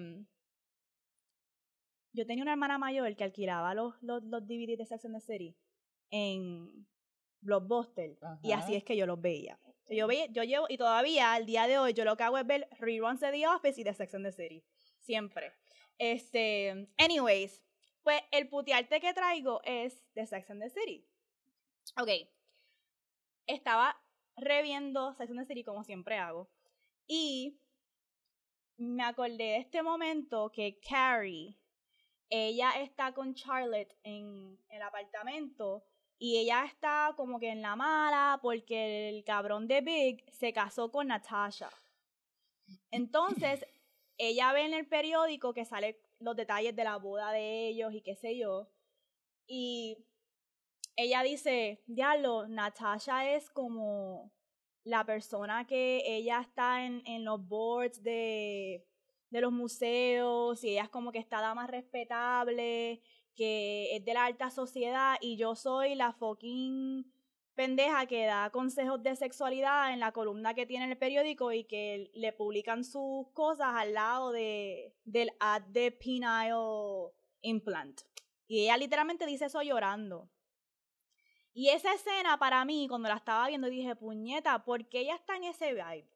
Yo 2.16 2.26
tenía 2.26 2.44
una 2.44 2.54
hermana 2.54 2.78
mayor 2.78 3.16
que 3.16 3.24
alquilaba 3.26 3.74
los, 3.74 4.02
los, 4.02 4.24
los 4.24 4.48
DVDs 4.48 4.78
de 4.78 4.86
Sex 4.86 5.06
and 5.06 5.16
the 5.16 5.22
City 5.22 5.56
en 6.10 6.88
Blockbuster. 7.42 8.18
Y 8.42 8.52
Ajá. 8.52 8.64
así 8.64 8.76
es 8.76 8.84
que 8.84 8.96
yo 8.96 9.06
los 9.06 9.20
veía. 9.22 9.60
Yo, 9.90 10.08
veía, 10.08 10.28
yo 10.28 10.44
llevo, 10.44 10.66
y 10.70 10.78
todavía 10.78 11.34
al 11.34 11.46
día 11.46 11.68
de 11.68 11.78
hoy, 11.78 11.94
yo 11.94 12.06
lo 12.06 12.16
que 12.16 12.24
hago 12.24 12.38
es 12.38 12.48
ver 12.48 12.68
reruns 12.80 13.20
de 13.20 13.32
The 13.32 13.48
Office 13.48 13.80
y 13.80 13.84
de 13.84 13.94
Sex 13.94 14.16
and 14.16 14.26
the 14.26 14.32
City. 14.32 14.64
Siempre. 15.00 15.52
Este, 15.98 16.90
anyways, 16.98 17.62
pues 18.02 18.22
el 18.32 18.48
putearte 18.48 19.00
que 19.00 19.14
traigo 19.14 19.62
es 19.64 20.04
de 20.14 20.26
Sex 20.26 20.50
and 20.50 20.62
the 20.62 20.70
City. 20.70 21.06
Ok. 22.00 22.10
Estaba 23.46 23.96
reviendo 24.38 25.14
Sex 25.14 25.30
and 25.30 25.40
the 25.40 25.46
City 25.46 25.64
como 25.64 25.84
siempre 25.84 26.18
hago. 26.18 26.50
Y 27.08 27.60
me 28.78 29.04
acordé 29.04 29.38
de 29.38 29.58
este 29.58 29.84
momento 29.84 30.52
que 30.52 30.80
Carrie, 30.80 31.58
ella 32.30 32.72
está 32.82 33.14
con 33.14 33.34
Charlotte 33.36 33.96
en 34.04 34.60
el 34.70 34.82
apartamento 34.82 35.84
y 36.18 36.38
ella 36.38 36.66
está 36.66 37.14
como 37.16 37.40
que 37.40 37.50
en 37.50 37.62
la 37.62 37.76
mala 37.76 38.40
porque 38.42 39.10
el 39.10 39.24
cabrón 39.24 39.68
de 39.68 39.82
Big 39.82 40.26
se 40.32 40.54
casó 40.54 40.92
con 40.92 41.08
Natasha. 41.08 41.70
Entonces, 42.92 43.66
ella 44.18 44.54
ve 44.54 44.66
en 44.66 44.74
el 44.74 44.88
periódico 44.88 45.54
que 45.54 45.66
salen 45.66 45.96
los 46.20 46.36
detalles 46.36 46.76
de 46.76 46.84
la 46.84 46.98
boda 46.98 47.32
de 47.32 47.68
ellos 47.68 47.94
y 47.94 48.02
qué 48.02 48.16
sé 48.16 48.38
yo. 48.38 48.70
Y 49.48 49.98
ella 50.96 51.22
dice, 51.24 51.84
diablo, 51.86 52.48
Natasha 52.48 53.30
es 53.36 53.50
como 53.50 54.32
la 54.84 55.04
persona 55.06 55.68
que 55.68 56.02
ella 56.06 56.40
está 56.42 56.86
en, 56.86 57.02
en 57.06 57.26
los 57.26 57.46
boards 57.46 58.02
de, 58.02 58.88
de 59.30 59.42
los 59.42 59.52
museos 59.52 60.64
y 60.64 60.72
ella 60.72 60.84
es 60.84 60.90
como 60.90 61.12
que 61.12 61.20
está 61.20 61.42
la 61.42 61.56
más 61.56 61.70
respetable, 61.70 63.02
que 63.36 63.96
es 63.96 64.06
de 64.06 64.14
la 64.14 64.26
alta 64.26 64.50
sociedad 64.50 65.18
y 65.22 65.38
yo 65.38 65.56
soy 65.56 65.96
la 65.96 66.14
fucking 66.14 67.06
pendeja 67.56 68.06
que 68.06 68.26
da 68.26 68.50
consejos 68.50 69.02
de 69.02 69.16
sexualidad 69.16 69.94
en 69.94 70.00
la 70.00 70.12
columna 70.12 70.54
que 70.54 70.66
tiene 70.66 70.86
en 70.86 70.92
el 70.92 70.98
periódico 70.98 71.52
y 71.52 71.64
que 71.64 72.12
le 72.14 72.34
publican 72.34 72.84
sus 72.84 73.28
cosas 73.34 73.70
al 73.76 73.94
lado 73.94 74.32
de, 74.32 74.94
del 75.06 75.32
ad 75.40 75.62
de 75.64 75.92
penile 75.92 77.14
implant. 77.42 78.02
Y 78.48 78.64
ella 78.64 78.78
literalmente 78.78 79.26
dice 79.26 79.46
eso 79.46 79.62
llorando. 79.62 80.30
Y 81.54 81.70
esa 81.70 81.94
escena 81.94 82.38
para 82.38 82.66
mí, 82.66 82.88
cuando 82.90 83.08
la 83.08 83.16
estaba 83.16 83.48
viendo, 83.48 83.70
dije, 83.70 83.96
puñeta, 83.96 84.66
¿por 84.66 84.88
qué 84.90 85.00
ella 85.00 85.16
está 85.16 85.38
en 85.38 85.46
ese 85.46 85.74
vibe? 85.74 86.10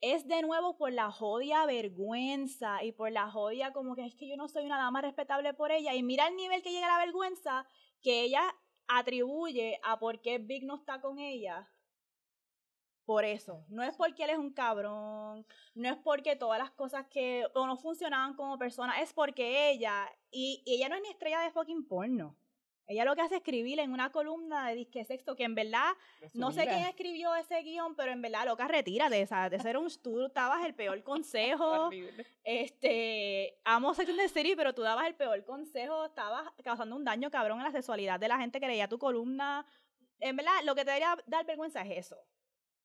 Es 0.00 0.28
de 0.28 0.42
nuevo 0.42 0.76
por 0.76 0.92
la 0.92 1.10
jodia 1.10 1.66
vergüenza 1.66 2.84
y 2.84 2.92
por 2.92 3.10
la 3.10 3.30
jodia 3.30 3.72
como 3.72 3.96
que 3.96 4.06
es 4.06 4.14
que 4.14 4.28
yo 4.28 4.36
no 4.36 4.48
soy 4.48 4.64
una 4.64 4.78
dama 4.78 5.00
respetable 5.00 5.54
por 5.54 5.72
ella. 5.72 5.94
Y 5.94 6.02
mira 6.02 6.28
el 6.28 6.36
nivel 6.36 6.62
que 6.62 6.70
llega 6.70 6.86
la 6.86 7.04
vergüenza 7.04 7.66
que 8.00 8.22
ella 8.22 8.42
atribuye 8.86 9.80
a 9.82 9.98
por 9.98 10.20
qué 10.20 10.38
Big 10.38 10.64
no 10.64 10.76
está 10.76 11.00
con 11.00 11.18
ella. 11.18 11.68
Por 13.04 13.24
eso. 13.24 13.64
No 13.68 13.82
es 13.82 13.96
porque 13.96 14.24
él 14.24 14.30
es 14.30 14.38
un 14.38 14.52
cabrón. 14.52 15.46
No 15.74 15.88
es 15.88 15.96
porque 15.96 16.36
todas 16.36 16.58
las 16.58 16.70
cosas 16.70 17.06
que 17.06 17.46
o 17.54 17.66
no 17.66 17.76
funcionaban 17.76 18.34
como 18.34 18.58
persona. 18.58 19.00
Es 19.00 19.12
porque 19.12 19.70
ella. 19.70 20.08
Y, 20.30 20.62
y 20.64 20.74
ella 20.74 20.88
no 20.88 20.94
es 20.94 21.02
ni 21.02 21.08
estrella 21.08 21.40
de 21.40 21.50
fucking 21.50 21.88
porno. 21.88 22.36
Ella 22.88 23.04
lo 23.04 23.14
que 23.14 23.20
hace 23.20 23.34
es 23.34 23.40
escribir 23.42 23.78
en 23.80 23.92
una 23.92 24.10
columna 24.10 24.66
de 24.66 24.74
disque 24.74 25.04
sexto, 25.04 25.36
que 25.36 25.44
en 25.44 25.54
verdad, 25.54 25.92
no 26.32 26.50
sé 26.52 26.66
quién 26.66 26.86
escribió 26.86 27.34
ese 27.34 27.62
guion, 27.62 27.94
pero 27.94 28.12
en 28.12 28.22
verdad, 28.22 28.46
loca, 28.46 28.66
retírate, 28.66 29.20
esa, 29.20 29.50
de 29.50 29.60
ser 29.60 29.76
un, 29.76 29.88
tú 30.02 30.30
dabas 30.34 30.64
el 30.64 30.74
peor 30.74 31.02
consejo, 31.02 31.90
este, 32.44 33.60
amo 33.64 33.92
Sex 33.92 34.08
and 34.08 34.18
the 34.18 34.28
City, 34.30 34.56
pero 34.56 34.74
tú 34.74 34.80
dabas 34.80 35.06
el 35.06 35.14
peor 35.14 35.44
consejo, 35.44 36.06
estabas 36.06 36.50
causando 36.64 36.96
un 36.96 37.04
daño 37.04 37.30
cabrón 37.30 37.58
en 37.58 37.64
la 37.64 37.72
sexualidad 37.72 38.18
de 38.18 38.28
la 38.28 38.38
gente 38.38 38.58
que 38.58 38.66
leía 38.66 38.88
tu 38.88 38.98
columna, 38.98 39.66
en 40.18 40.36
verdad, 40.36 40.64
lo 40.64 40.74
que 40.74 40.84
te 40.86 40.90
debería 40.90 41.14
dar 41.26 41.44
vergüenza 41.44 41.82
es 41.82 42.06
eso, 42.06 42.16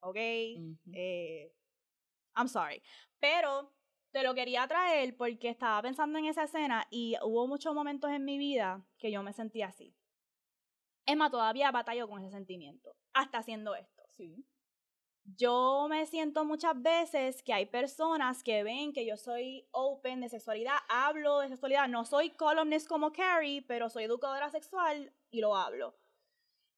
¿ok? 0.02 0.18
eh, 0.18 1.54
I'm 2.36 2.50
sorry, 2.50 2.84
pero 3.22 3.72
te 4.14 4.22
lo 4.22 4.36
quería 4.36 4.68
traer 4.68 5.18
porque 5.18 5.50
estaba 5.50 5.82
pensando 5.82 6.20
en 6.20 6.26
esa 6.26 6.44
escena 6.44 6.88
y 6.92 7.16
hubo 7.24 7.48
muchos 7.48 7.74
momentos 7.74 8.12
en 8.12 8.24
mi 8.24 8.38
vida 8.38 8.86
que 9.00 9.12
yo 9.12 9.24
me 9.24 9.34
sentía 9.34 9.68
así. 9.68 9.96
Emma 11.08 11.32
todavía 11.32 11.72
batalló 11.72 12.08
con 12.08 12.22
ese 12.22 12.30
sentimiento, 12.30 12.96
hasta 13.14 13.40
haciendo 13.40 13.74
esto. 13.76 14.04
Sí. 14.12 14.46
Yo 15.26 15.88
me 15.90 16.06
siento 16.06 16.46
muchas 16.46 16.80
veces 16.80 17.42
que 17.42 17.54
hay 17.54 17.66
personas 17.66 18.44
que 18.44 18.62
ven 18.62 18.94
que 18.94 19.06
yo 19.06 19.18
soy 19.18 19.68
open 19.72 20.22
de 20.22 20.30
sexualidad, 20.30 20.78
hablo 20.90 21.40
de 21.40 21.50
sexualidad, 21.50 21.88
no 21.88 22.06
soy 22.06 22.30
columnist 22.30 22.88
como 22.88 23.12
Carrie, 23.12 23.64
pero 23.64 23.90
soy 23.90 24.04
educadora 24.04 24.52
sexual 24.52 25.12
y 25.32 25.42
lo 25.42 25.56
hablo. 25.56 25.96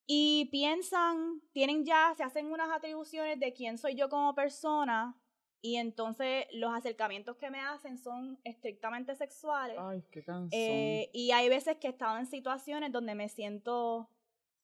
Y 0.07 0.45
piensan, 0.51 1.41
tienen 1.51 1.83
ya, 1.83 2.13
se 2.15 2.23
hacen 2.23 2.45
unas 2.45 2.69
atribuciones 2.69 3.39
de 3.41 3.51
quién 3.51 3.77
soy 3.77 3.95
yo 3.95 4.07
como 4.07 4.33
persona 4.35 5.19
y 5.65 5.77
entonces 5.77 6.45
los 6.53 6.71
acercamientos 6.71 7.37
que 7.37 7.49
me 7.49 7.59
hacen 7.59 7.97
son 7.97 8.39
estrictamente 8.43 9.15
sexuales. 9.15 9.75
Ay, 9.79 10.03
qué 10.11 10.23
cansón. 10.23 10.49
Eh, 10.51 11.09
y 11.11 11.31
hay 11.31 11.49
veces 11.49 11.77
que 11.77 11.87
he 11.87 11.89
estado 11.89 12.19
en 12.19 12.27
situaciones 12.27 12.91
donde 12.91 13.15
me 13.15 13.29
siento 13.29 14.07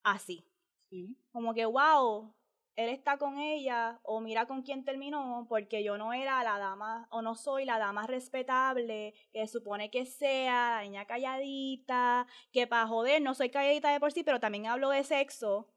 así. 0.03 0.45
Sí. 0.91 1.17
Como 1.31 1.55
que, 1.55 1.65
wow, 1.65 2.35
él 2.75 2.89
está 2.89 3.17
con 3.17 3.39
ella 3.39 3.99
o 4.03 4.21
mira 4.21 4.45
con 4.45 4.61
quién 4.61 4.85
terminó 4.85 5.47
porque 5.49 5.83
yo 5.83 5.97
no 5.97 6.13
era 6.13 6.43
la 6.43 6.59
dama 6.59 7.07
o 7.09 7.23
no 7.23 7.33
soy 7.33 7.65
la 7.65 7.79
dama 7.79 8.05
respetable 8.05 9.15
que 9.33 9.47
supone 9.47 9.89
que 9.89 10.05
sea, 10.05 10.75
la 10.75 10.83
niña 10.83 11.05
calladita, 11.05 12.27
que 12.51 12.67
para 12.67 12.85
joder 12.85 13.23
no 13.23 13.33
soy 13.33 13.49
calladita 13.49 13.91
de 13.91 13.99
por 13.99 14.11
sí, 14.11 14.23
pero 14.23 14.39
también 14.39 14.67
hablo 14.67 14.91
de 14.91 15.03
sexo. 15.03 15.67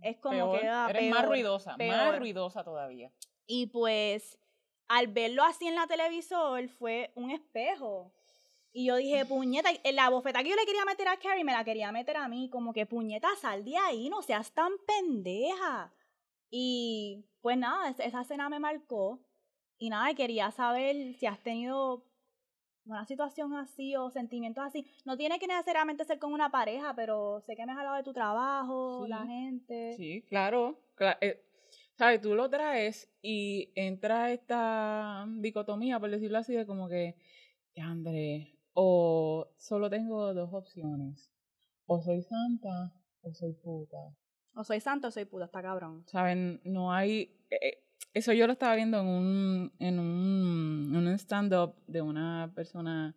Es 0.00 0.16
como 0.16 0.52
Peor, 0.52 0.60
que 0.60 0.68
ah, 0.68 0.86
eres 0.88 1.10
más 1.10 1.20
peor, 1.20 1.28
ruidosa, 1.28 1.76
más 1.76 2.18
ruidosa 2.18 2.64
todavía. 2.64 3.12
Y 3.46 3.66
pues 3.66 4.38
al 4.88 5.06
verlo 5.08 5.42
así 5.44 5.66
en 5.68 5.74
la 5.74 5.86
televisor 5.86 6.68
fue 6.68 7.12
un 7.14 7.30
espejo. 7.30 8.12
Y 8.74 8.86
yo 8.86 8.96
dije, 8.96 9.24
puñeta, 9.26 9.68
en 9.84 9.96
la 9.96 10.08
bofeta 10.08 10.42
que 10.42 10.48
yo 10.50 10.56
le 10.56 10.64
quería 10.64 10.84
meter 10.86 11.06
a 11.08 11.16
Carrie 11.18 11.44
me 11.44 11.52
la 11.52 11.62
quería 11.64 11.92
meter 11.92 12.16
a 12.16 12.26
mí, 12.28 12.48
como 12.50 12.72
que 12.72 12.86
puñeta, 12.86 13.28
sal 13.40 13.64
de 13.64 13.76
ahí, 13.76 14.08
no 14.08 14.22
seas 14.22 14.50
tan 14.52 14.72
pendeja. 14.86 15.92
Y 16.50 17.24
pues 17.40 17.56
nada, 17.58 17.90
es- 17.90 18.00
esa 18.00 18.22
escena 18.22 18.48
me 18.48 18.60
marcó. 18.60 19.20
Y 19.78 19.90
nada, 19.90 20.14
quería 20.14 20.50
saber 20.52 21.14
si 21.18 21.26
has 21.26 21.42
tenido 21.42 22.04
una 22.84 23.04
situación 23.06 23.54
así 23.54 23.94
o 23.96 24.10
sentimientos 24.10 24.64
así. 24.64 24.86
No 25.04 25.16
tiene 25.16 25.38
que 25.38 25.46
necesariamente 25.46 26.04
ser 26.04 26.18
con 26.18 26.32
una 26.32 26.50
pareja, 26.50 26.94
pero 26.94 27.40
sé 27.46 27.54
que 27.56 27.64
me 27.66 27.72
has 27.72 27.78
hablado 27.78 27.96
de 27.96 28.02
tu 28.02 28.12
trabajo, 28.12 29.04
Sí. 29.04 29.10
la 29.10 29.26
gente. 29.26 29.94
Sí, 29.96 30.22
claro. 30.22 30.78
cla- 30.96 31.18
eh, 31.20 31.42
¿Sabes? 31.98 32.20
Tú 32.20 32.34
lo 32.34 32.48
traes 32.48 33.10
y 33.20 33.72
entra 33.74 34.32
esta 34.32 35.26
dicotomía, 35.38 36.00
por 36.00 36.10
decirlo 36.10 36.38
así, 36.38 36.54
de 36.54 36.66
como 36.66 36.88
que, 36.88 37.16
André, 37.76 38.58
o 38.72 39.52
solo 39.58 39.90
tengo 39.90 40.32
dos 40.34 40.52
opciones. 40.52 41.30
O 41.86 42.00
soy 42.00 42.22
santa 42.22 42.92
o 43.20 43.32
soy 43.34 43.52
puta. 43.52 44.16
O 44.54 44.64
soy 44.64 44.80
santo 44.80 45.08
o 45.08 45.10
soy 45.10 45.24
puta, 45.26 45.44
está 45.44 45.62
cabrón. 45.62 46.04
¿Saben? 46.06 46.60
No 46.64 46.92
hay... 46.92 47.36
eh, 47.50 47.58
eh, 47.62 47.78
eso 48.14 48.32
yo 48.32 48.46
lo 48.46 48.52
estaba 48.52 48.74
viendo 48.74 49.00
en 49.00 49.06
un, 49.06 49.72
en 49.78 49.98
un, 49.98 50.92
en 50.94 51.06
un 51.06 51.18
stand-up 51.18 51.74
de 51.86 52.02
una 52.02 52.52
persona 52.54 53.14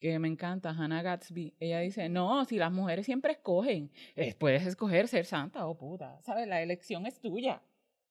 que 0.00 0.18
me 0.18 0.26
encanta, 0.26 0.70
Hannah 0.70 1.02
Gatsby. 1.02 1.54
Ella 1.60 1.78
dice, 1.78 2.08
no, 2.08 2.44
si 2.44 2.56
las 2.58 2.72
mujeres 2.72 3.06
siempre 3.06 3.32
escogen, 3.32 3.92
eh, 4.16 4.34
puedes 4.34 4.66
escoger 4.66 5.06
ser 5.06 5.26
santa 5.26 5.66
o 5.66 5.78
puta. 5.78 6.20
¿Sabes? 6.22 6.48
La 6.48 6.60
elección 6.60 7.06
es 7.06 7.20
tuya. 7.20 7.62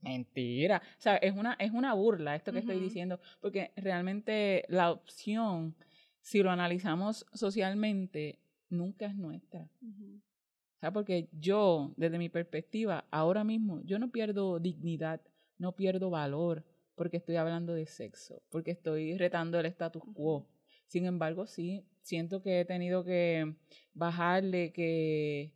Mentira. 0.01 0.81
O 0.97 1.01
sea, 1.01 1.17
es 1.17 1.35
una, 1.35 1.53
es 1.59 1.71
una 1.71 1.93
burla 1.93 2.35
esto 2.35 2.51
que 2.51 2.59
estoy 2.59 2.79
diciendo, 2.79 3.19
porque 3.39 3.71
realmente 3.75 4.65
la 4.67 4.91
opción, 4.91 5.75
si 6.21 6.41
lo 6.41 6.49
analizamos 6.51 7.25
socialmente, 7.33 8.39
nunca 8.69 9.05
es 9.05 9.15
nuestra. 9.15 9.61
O 9.61 10.79
sea, 10.79 10.91
porque 10.91 11.29
yo, 11.31 11.93
desde 11.97 12.17
mi 12.17 12.29
perspectiva, 12.29 13.05
ahora 13.11 13.43
mismo, 13.43 13.81
yo 13.83 13.99
no 13.99 14.11
pierdo 14.11 14.59
dignidad, 14.59 15.21
no 15.57 15.75
pierdo 15.75 16.09
valor 16.09 16.65
porque 16.95 17.17
estoy 17.17 17.35
hablando 17.35 17.73
de 17.73 17.85
sexo, 17.85 18.41
porque 18.49 18.71
estoy 18.71 19.17
retando 19.17 19.59
el 19.59 19.67
status 19.67 20.03
quo. 20.13 20.47
Sin 20.87 21.05
embargo, 21.05 21.45
sí, 21.47 21.85
siento 22.01 22.41
que 22.41 22.61
he 22.61 22.65
tenido 22.65 23.03
que 23.03 23.55
bajarle, 23.93 24.73
que, 24.73 25.53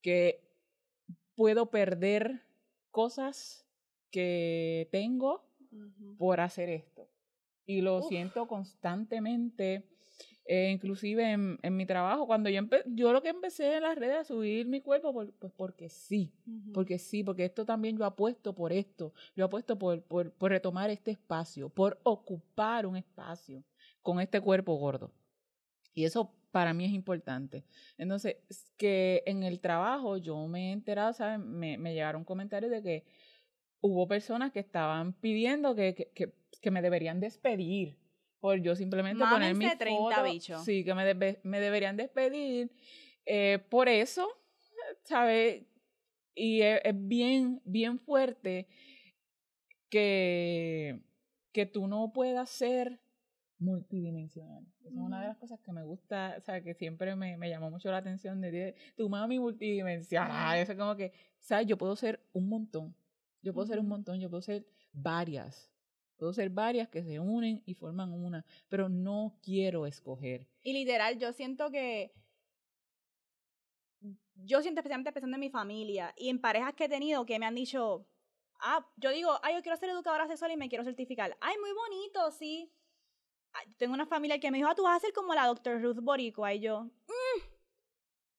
que 0.00 0.40
puedo 1.34 1.70
perder 1.70 2.42
cosas 2.90 3.67
que 4.10 4.88
tengo 4.90 5.44
por 6.16 6.40
hacer 6.40 6.68
esto. 6.68 7.08
Y 7.66 7.80
lo 7.82 7.98
Uf. 7.98 8.08
siento 8.08 8.46
constantemente, 8.48 9.84
eh, 10.46 10.70
inclusive 10.72 11.30
en, 11.32 11.58
en 11.62 11.76
mi 11.76 11.84
trabajo. 11.84 12.26
Cuando 12.26 12.48
yo, 12.48 12.62
yo 12.86 13.12
lo 13.12 13.22
que 13.22 13.28
empecé 13.28 13.76
en 13.76 13.82
las 13.82 13.96
redes 13.98 14.16
a 14.16 14.24
subir 14.24 14.66
mi 14.66 14.80
cuerpo, 14.80 15.12
por- 15.12 15.32
pues 15.34 15.52
porque 15.54 15.88
sí, 15.90 16.32
porque 16.72 16.98
sí, 16.98 17.22
porque 17.22 17.44
esto 17.44 17.66
también 17.66 17.98
yo 17.98 18.04
apuesto 18.04 18.54
por 18.54 18.72
esto, 18.72 19.12
yo 19.36 19.44
apuesto 19.44 19.78
por, 19.78 20.02
por, 20.02 20.32
por 20.32 20.50
retomar 20.50 20.88
este 20.90 21.10
espacio, 21.10 21.68
por 21.68 22.00
ocupar 22.04 22.86
un 22.86 22.96
espacio 22.96 23.62
con 24.02 24.20
este 24.20 24.40
cuerpo 24.40 24.74
gordo. 24.76 25.12
Y 25.94 26.04
eso 26.04 26.32
para 26.50 26.72
mí 26.72 26.84
es 26.86 26.92
importante. 26.92 27.64
Entonces, 27.98 28.36
es 28.48 28.72
que 28.76 29.22
en 29.26 29.42
el 29.42 29.60
trabajo 29.60 30.16
yo 30.16 30.46
me 30.46 30.70
he 30.70 30.72
enterado, 30.72 31.12
¿sabes? 31.12 31.38
Me, 31.38 31.76
me 31.76 31.92
llegaron 31.92 32.24
comentarios 32.24 32.70
de 32.70 32.82
que 32.82 33.04
hubo 33.80 34.06
personas 34.08 34.52
que 34.52 34.60
estaban 34.60 35.12
pidiendo 35.14 35.74
que, 35.74 35.94
que, 35.94 36.10
que, 36.12 36.32
que 36.60 36.70
me 36.70 36.82
deberían 36.82 37.20
despedir 37.20 37.96
por 38.40 38.60
yo 38.60 38.74
simplemente 38.76 39.18
poner 39.24 39.54
mi 39.54 39.64
Mámense 39.64 39.76
30 39.76 39.98
foto. 40.16 40.22
bichos. 40.24 40.64
Sí, 40.64 40.84
que 40.84 40.94
me, 40.94 41.04
debe- 41.04 41.40
me 41.42 41.60
deberían 41.60 41.96
despedir. 41.96 42.70
eh, 43.26 43.58
por 43.68 43.88
eso, 43.88 44.28
¿sabes? 45.02 45.64
Y 46.34 46.62
es, 46.62 46.80
es 46.84 46.94
bien, 46.96 47.60
bien 47.64 47.98
fuerte 47.98 48.68
que, 49.90 51.00
que 51.52 51.66
tú 51.66 51.86
no 51.86 52.12
puedas 52.12 52.48
ser 52.50 53.00
multidimensional. 53.58 54.64
es 54.84 54.92
una 54.92 55.20
de 55.20 55.28
las 55.28 55.36
cosas 55.36 55.58
que 55.60 55.72
me 55.72 55.82
gusta, 55.82 56.36
o 56.38 56.40
sea, 56.42 56.62
que 56.62 56.74
siempre 56.74 57.16
me, 57.16 57.36
me 57.36 57.48
llamó 57.50 57.70
mucho 57.70 57.90
la 57.90 57.96
atención 57.98 58.40
de 58.40 58.76
tu 58.96 59.08
mami 59.08 59.38
multidimensional. 59.40 60.58
Eso 60.58 60.72
es 60.72 60.78
como 60.78 60.94
que, 60.94 61.12
¿sabes? 61.40 61.66
Yo 61.66 61.76
puedo 61.76 61.96
ser 61.96 62.20
un 62.32 62.48
montón. 62.48 62.94
Yo 63.42 63.54
puedo 63.54 63.66
ser 63.66 63.78
un 63.78 63.88
montón, 63.88 64.20
yo 64.20 64.28
puedo 64.28 64.42
ser 64.42 64.66
varias. 64.92 65.70
Puedo 66.16 66.32
ser 66.32 66.50
varias 66.50 66.88
que 66.88 67.04
se 67.04 67.20
unen 67.20 67.62
y 67.64 67.74
forman 67.74 68.12
una, 68.12 68.44
pero 68.68 68.88
no 68.88 69.38
quiero 69.42 69.86
escoger. 69.86 70.48
Y 70.62 70.72
literal, 70.72 71.18
yo 71.18 71.32
siento 71.32 71.70
que 71.70 72.12
yo 74.44 74.62
siento 74.62 74.80
especialmente 74.80 75.12
pensando 75.12 75.36
en 75.36 75.40
mi 75.40 75.50
familia 75.50 76.12
y 76.16 76.28
en 76.28 76.40
parejas 76.40 76.74
que 76.74 76.84
he 76.84 76.88
tenido 76.88 77.24
que 77.26 77.38
me 77.38 77.46
han 77.46 77.54
dicho, 77.54 78.06
ah, 78.60 78.86
yo 78.96 79.10
digo, 79.10 79.38
ay, 79.42 79.54
yo 79.54 79.62
quiero 79.62 79.76
ser 79.76 79.90
educadora 79.90 80.26
sexual 80.26 80.52
y 80.52 80.56
me 80.56 80.68
quiero 80.68 80.84
certificar. 80.84 81.36
Ay, 81.40 81.56
muy 81.58 81.72
bonito, 81.72 82.30
sí. 82.32 82.72
Tengo 83.76 83.94
una 83.94 84.06
familia 84.06 84.38
que 84.38 84.50
me 84.50 84.58
dijo, 84.58 84.68
ah, 84.68 84.74
tú 84.74 84.84
vas 84.84 84.96
a 84.96 85.00
ser 85.00 85.12
como 85.12 85.34
la 85.34 85.46
doctor 85.46 85.80
Ruth 85.82 86.00
Boricua. 86.00 86.54
Y 86.54 86.60
yo, 86.60 86.84
mm, 86.84 87.40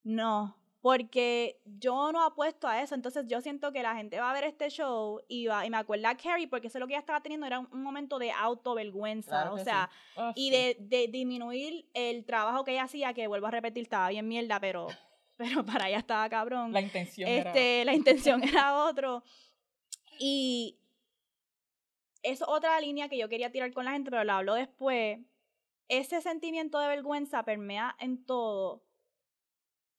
no, 0.03 0.58
porque 0.81 1.59
yo 1.65 2.11
no 2.11 2.23
apuesto 2.23 2.67
a 2.67 2.81
eso. 2.81 2.95
Entonces 2.95 3.25
yo 3.27 3.41
siento 3.41 3.71
que 3.71 3.83
la 3.83 3.95
gente 3.95 4.19
va 4.19 4.29
a 4.29 4.33
ver 4.33 4.45
este 4.45 4.69
show 4.69 5.21
y, 5.27 5.47
va, 5.47 5.65
y 5.65 5.69
me 5.69 5.77
acuerda 5.77 6.11
a 6.11 6.17
Carrie, 6.17 6.47
porque 6.47 6.67
eso 6.67 6.79
lo 6.79 6.87
que 6.87 6.93
ella 6.93 6.99
estaba 6.99 7.21
teniendo 7.21 7.45
era 7.45 7.59
un, 7.59 7.83
momento 7.83 8.19
de 8.19 8.31
autovergüenza, 8.31 9.51
o 9.51 9.57
sea, 9.57 9.89
ah, 10.15 10.31
y 10.35 10.51
de, 10.51 10.77
de, 10.79 11.07
disminuir 11.07 11.89
el 11.93 12.23
trabajo 12.25 12.63
que 12.63 12.71
ella 12.71 12.83
hacía, 12.83 13.13
que 13.13 13.27
vuelvo 13.27 13.47
a 13.47 13.51
repetir, 13.51 13.83
estaba 13.83 14.09
bien 14.09 14.27
mierda, 14.27 14.59
pero, 14.59 14.87
pero 15.37 15.65
para 15.65 15.89
ella 15.89 15.99
estaba 15.99 16.29
cabrón. 16.29 16.71
La 16.71 16.81
intención 16.81 17.27
este, 17.27 17.83
La 17.83 17.93
intención 17.93 18.43
era 18.47 18.85
otro. 18.85 19.23
Y 20.17 20.77
es 22.23 22.41
otra 22.41 22.79
línea 22.79 23.09
que 23.09 23.17
yo 23.17 23.29
quería 23.29 23.51
tirar 23.51 23.73
con 23.73 23.85
la 23.85 23.91
gente, 23.91 24.11
pero 24.11 24.23
la 24.23 24.37
hablo 24.37 24.53
después. 24.53 25.19
Ese 25.87 26.21
sentimiento 26.21 26.79
de 26.79 26.87
vergüenza 26.87 27.43
permea 27.43 27.95
en 27.99 28.23
todo. 28.23 28.83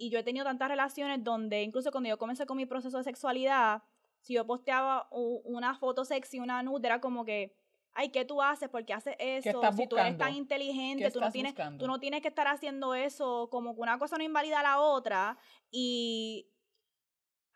Y 0.01 0.09
yo 0.09 0.19
he 0.19 0.23
tenido 0.23 0.47
tantas 0.47 0.71
relaciones 0.71 1.23
donde, 1.23 1.63
incluso 1.63 1.93
cuando 1.93 2.09
yo 2.09 2.17
comencé 2.17 2.47
con 2.47 2.57
mi 2.57 2.65
proceso 2.65 2.97
de 2.97 3.05
sexualidad, 3.05 3.83
si 4.23 4.33
yo 4.33 4.47
posteaba 4.47 5.07
una 5.11 5.75
foto 5.75 6.07
sexy, 6.07 6.41
una 6.41 6.63
nude, 6.63 6.89
era 6.89 7.03
como 7.03 7.27
que, 7.27 7.55
ay, 7.93 8.09
¿qué 8.09 8.25
tú 8.25 8.41
haces? 8.41 8.71
¿Por 8.71 8.87
qué 8.87 8.95
haces 8.95 9.15
eso? 9.19 9.61
si 9.77 9.87
tú 9.87 9.99
eres 9.99 10.17
tan 10.17 10.35
inteligente, 10.35 11.11
tú 11.11 11.21
no, 11.21 11.31
tienes, 11.31 11.55
tú 11.79 11.87
no 11.87 12.01
tienes 12.01 12.23
que 12.23 12.29
estar 12.29 12.47
haciendo 12.47 12.95
eso, 12.95 13.49
como 13.51 13.75
que 13.75 13.83
una 13.83 13.99
cosa 13.99 14.17
no 14.17 14.25
invalida 14.25 14.61
a 14.61 14.63
la 14.63 14.81
otra. 14.81 15.37
Y 15.71 16.49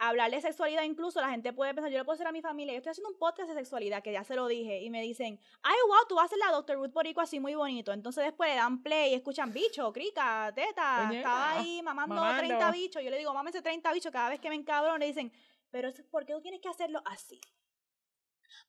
hablar 0.08 0.30
de 0.30 0.40
sexualidad 0.40 0.82
incluso 0.82 1.20
la 1.20 1.30
gente 1.30 1.52
puede 1.52 1.74
pensar, 1.74 1.90
yo 1.90 1.98
le 1.98 2.04
puedo 2.04 2.14
decir 2.16 2.26
a 2.26 2.32
mi 2.32 2.42
familia, 2.42 2.72
yo 2.74 2.78
estoy 2.78 2.90
haciendo 2.90 3.10
un 3.10 3.18
podcast 3.18 3.48
de 3.48 3.54
sexualidad, 3.54 4.02
que 4.02 4.12
ya 4.12 4.24
se 4.24 4.34
lo 4.34 4.46
dije, 4.46 4.82
y 4.82 4.90
me 4.90 5.02
dicen, 5.02 5.38
ay, 5.62 5.76
wow, 5.86 6.06
tú 6.08 6.16
vas 6.16 6.26
a 6.26 6.28
ser 6.28 6.38
la 6.38 6.50
Dr. 6.50 6.76
Ruth 6.76 6.92
Borico 6.92 7.20
así 7.20 7.40
muy 7.40 7.54
bonito. 7.54 7.92
Entonces 7.92 8.24
después 8.24 8.50
le 8.50 8.56
dan 8.56 8.82
play 8.82 9.12
y 9.12 9.14
escuchan 9.14 9.52
bicho, 9.52 9.92
crica, 9.92 10.52
teta, 10.54 11.10
estaba 11.12 11.58
ahí 11.58 11.82
mamando, 11.82 12.22
30 12.36 12.70
bichos. 12.72 13.02
Yo 13.02 13.10
le 13.10 13.18
digo, 13.18 13.34
ese 13.48 13.62
30 13.62 13.92
bichos 13.92 14.12
cada 14.12 14.30
vez 14.30 14.40
que 14.40 14.48
me 14.48 14.54
encabrón, 14.54 15.00
le 15.00 15.06
dicen, 15.06 15.32
pero 15.70 15.90
¿por 16.10 16.24
qué 16.24 16.32
tú 16.32 16.40
tienes 16.40 16.60
que 16.60 16.68
hacerlo 16.68 17.02
así? 17.04 17.40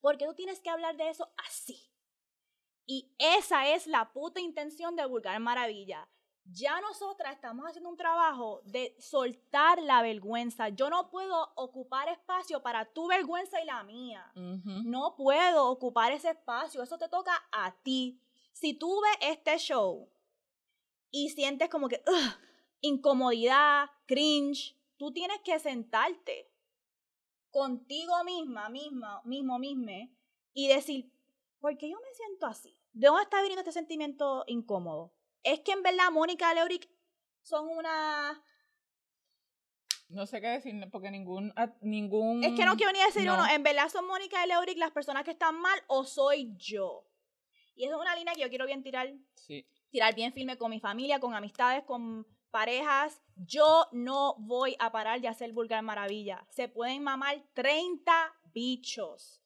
¿Por 0.02 0.18
qué 0.18 0.26
tú 0.26 0.34
tienes 0.34 0.60
que 0.60 0.70
hablar 0.70 0.96
de 0.96 1.10
eso 1.10 1.32
así? 1.48 1.92
Y 2.86 3.16
esa 3.18 3.68
es 3.70 3.88
la 3.88 4.12
puta 4.12 4.40
intención 4.40 4.96
de 4.96 5.06
Vulgar 5.06 5.40
Maravilla 5.40 6.08
ya 6.46 6.80
nosotras 6.80 7.34
estamos 7.34 7.66
haciendo 7.66 7.90
un 7.90 7.98
trabajo 7.98 8.62
de 8.66 8.96
soltar 9.00 9.82
la 9.82 10.02
vergüenza. 10.02 10.70
Yo 10.70 10.90
no 10.90 11.10
puedo 11.10 11.52
ocupar 11.56 12.08
espacio 12.10 12.62
para 12.62 12.86
tu 12.86 13.08
vergüenza 13.08 13.62
y 13.62 13.66
la 13.66 13.84
mía. 13.84 14.32
No 14.36 15.16
puedo 15.16 15.68
ocupar 15.70 16.12
ese 16.12 16.30
espacio. 16.30 16.84
Eso 16.84 16.98
te 16.98 17.10
toca 17.10 17.34
a 17.52 17.76
ti. 17.82 18.20
Si 18.52 18.74
tú 18.74 19.02
ves 19.02 19.32
este 19.32 19.58
show 19.58 20.08
y 21.10 21.30
sientes 21.30 21.70
como 21.70 21.90
que 21.90 22.04
incomodidad, 22.82 23.90
cringe, 24.06 24.78
tú 24.98 25.12
tienes 25.12 25.40
que 25.42 25.58
sentarte 25.60 26.52
contigo 27.50 28.24
misma, 28.24 28.70
misma, 28.70 29.22
mismo, 29.24 29.58
mismo 29.58 29.90
y 30.54 30.68
decir, 30.68 31.12
¿por 31.60 31.78
qué 31.78 31.90
yo 31.90 31.98
me 31.98 32.14
siento 32.14 32.46
así? 32.46 32.78
¿De 32.94 33.08
dónde 33.08 33.24
está 33.24 33.42
viniendo 33.42 33.62
este 33.62 33.72
sentimiento 33.72 34.44
incómodo? 34.48 35.15
Es 35.46 35.62
que 35.62 35.72
en 35.72 35.84
verdad 35.84 36.12
Mónica 36.12 36.52
y 36.52 36.56
Leoric 36.56 36.90
son 37.42 37.70
una... 37.70 38.44
No 40.10 40.26
sé 40.26 40.42
qué 40.42 40.48
decir, 40.48 40.74
porque 40.92 41.12
ningún... 41.12 41.54
ningún 41.82 42.44
es 42.44 42.54
que 42.54 42.66
no 42.66 42.76
quiero 42.76 42.92
ni 42.92 43.00
decir 43.00 43.30
uno. 43.30 43.48
En 43.48 43.64
verdad 43.64 43.90
son 43.90 44.06
Mónica 44.08 44.44
y 44.44 44.48
Leoric 44.48 44.78
las 44.78 44.92
personas 44.92 45.24
que 45.24 45.32
están 45.32 45.56
mal 45.60 45.80
o 45.88 46.04
soy 46.04 46.56
yo. 46.58 47.08
Y 47.76 47.86
esa 47.86 47.96
es 47.96 48.02
una 48.02 48.16
línea 48.16 48.34
que 48.34 48.42
yo 48.42 48.50
quiero 48.50 48.66
bien 48.66 48.82
tirar. 48.82 49.14
Sí. 49.36 49.68
Tirar 49.90 50.16
bien 50.16 50.34
firme 50.34 50.58
con 50.58 50.72
mi 50.72 50.80
familia, 50.80 51.20
con 51.20 51.34
amistades, 51.34 51.84
con 51.84 52.26
parejas. 52.50 53.22
Yo 53.36 53.88
no 53.92 54.36
voy 54.40 54.76
a 54.80 54.92
parar 54.92 55.22
de 55.22 55.28
hacer 55.28 55.54
vulgar 55.54 55.84
maravilla. 55.84 56.46
Se 56.50 56.70
pueden 56.70 57.04
mamar 57.04 57.44
30 57.54 58.34
bichos. 58.54 59.45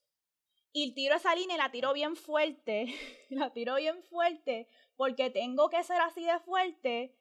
Y 0.71 0.93
tiro 0.93 1.15
esa 1.15 1.33
línea 1.35 1.55
y 1.55 1.59
la 1.59 1.71
tiro 1.71 1.93
bien 1.93 2.15
fuerte. 2.15 2.93
la 3.29 3.51
tiro 3.51 3.75
bien 3.75 4.03
fuerte 4.03 4.67
porque 4.95 5.29
tengo 5.29 5.69
que 5.69 5.83
ser 5.83 6.01
así 6.01 6.25
de 6.25 6.39
fuerte 6.39 7.15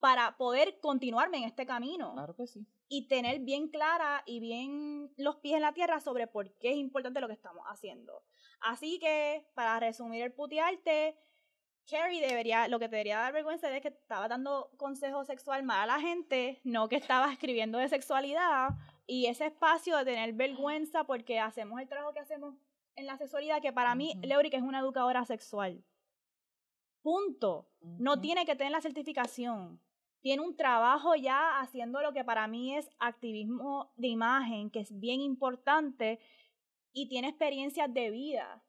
para 0.00 0.36
poder 0.36 0.80
continuarme 0.80 1.38
en 1.38 1.44
este 1.44 1.64
camino. 1.64 2.12
Claro 2.12 2.34
que 2.34 2.46
sí. 2.46 2.66
Y 2.88 3.08
tener 3.08 3.40
bien 3.40 3.68
clara 3.68 4.22
y 4.26 4.40
bien 4.40 5.12
los 5.16 5.36
pies 5.36 5.56
en 5.56 5.62
la 5.62 5.72
tierra 5.72 6.00
sobre 6.00 6.26
por 6.26 6.52
qué 6.58 6.70
es 6.70 6.76
importante 6.76 7.20
lo 7.20 7.26
que 7.26 7.32
estamos 7.32 7.64
haciendo. 7.66 8.22
Así 8.60 8.98
que, 8.98 9.46
para 9.54 9.80
resumir 9.80 10.22
el 10.22 10.32
putearte, 10.32 11.16
Carrie 11.88 12.26
debería, 12.26 12.68
lo 12.68 12.78
que 12.78 12.86
te 12.86 12.96
debería 12.96 13.18
dar 13.18 13.32
vergüenza 13.32 13.74
es 13.74 13.80
que 13.80 13.88
estaba 13.88 14.28
dando 14.28 14.70
consejo 14.76 15.24
sexual 15.24 15.62
mal 15.62 15.88
a 15.88 15.94
la 15.94 16.00
gente, 16.00 16.60
no 16.64 16.88
que 16.88 16.96
estaba 16.96 17.32
escribiendo 17.32 17.78
de 17.78 17.88
sexualidad. 17.88 18.70
Y 19.06 19.26
ese 19.26 19.46
espacio 19.46 19.96
de 19.96 20.04
tener 20.04 20.32
vergüenza 20.32 21.04
porque 21.04 21.38
hacemos 21.38 21.80
el 21.80 21.88
trabajo 21.88 22.12
que 22.12 22.20
hacemos 22.20 22.54
en 22.96 23.06
la 23.06 23.16
sexualidad, 23.16 23.62
que 23.62 23.72
para 23.72 23.94
mí, 23.94 24.14
Leuric 24.22 24.54
es 24.54 24.62
una 24.62 24.80
educadora 24.80 25.24
sexual. 25.24 25.84
Punto. 27.02 27.68
No 27.80 28.20
tiene 28.20 28.44
que 28.44 28.56
tener 28.56 28.72
la 28.72 28.80
certificación. 28.80 29.80
Tiene 30.20 30.42
un 30.42 30.56
trabajo 30.56 31.14
ya 31.14 31.60
haciendo 31.60 32.02
lo 32.02 32.12
que 32.12 32.24
para 32.24 32.48
mí 32.48 32.74
es 32.76 32.90
activismo 32.98 33.92
de 33.96 34.08
imagen, 34.08 34.70
que 34.70 34.80
es 34.80 34.98
bien 34.98 35.20
importante, 35.20 36.18
y 36.92 37.08
tiene 37.08 37.28
experiencias 37.28 37.92
de 37.92 38.10
vida. 38.10 38.64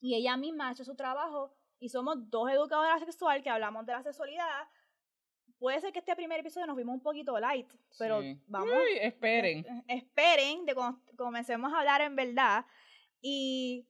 Y 0.00 0.14
ella 0.14 0.36
misma 0.36 0.68
ha 0.68 0.72
hecho 0.72 0.84
su 0.84 0.94
trabajo 0.94 1.54
y 1.78 1.88
somos 1.88 2.28
dos 2.28 2.50
educadoras 2.50 3.00
sexuales 3.00 3.42
que 3.42 3.50
hablamos 3.50 3.86
de 3.86 3.92
la 3.92 4.02
sexualidad. 4.02 4.68
Puede 5.58 5.80
ser 5.80 5.92
que 5.92 5.98
este 5.98 6.14
primer 6.14 6.40
episodio 6.40 6.66
nos 6.66 6.76
vimos 6.76 6.94
un 6.94 7.02
poquito 7.02 7.38
light, 7.38 7.68
pero 7.98 8.20
vamos. 8.46 8.72
esperen. 9.00 9.66
esperen 9.88 10.64
de 10.64 10.74
cuando 10.74 11.00
comencemos 11.16 11.72
a 11.72 11.80
hablar 11.80 12.00
en 12.00 12.14
verdad. 12.14 12.64
Y 13.20 13.88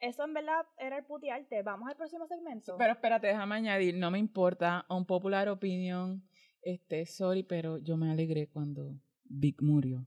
eso 0.00 0.24
en 0.24 0.34
verdad 0.34 0.66
era 0.76 0.98
el 0.98 1.04
putearte. 1.04 1.62
Vamos 1.62 1.88
al 1.88 1.96
próximo 1.96 2.26
segmento. 2.26 2.76
Pero 2.76 2.92
espérate, 2.92 3.28
déjame 3.28 3.54
añadir, 3.54 3.96
no 3.96 4.10
me 4.10 4.18
importa, 4.18 4.84
un 4.88 5.06
popular 5.06 5.48
opinion, 5.48 6.22
este, 6.60 7.06
sorry, 7.06 7.42
pero 7.42 7.78
yo 7.78 7.96
me 7.96 8.10
alegré 8.10 8.48
cuando 8.48 8.94
Vic 9.24 9.62
murió. 9.62 10.06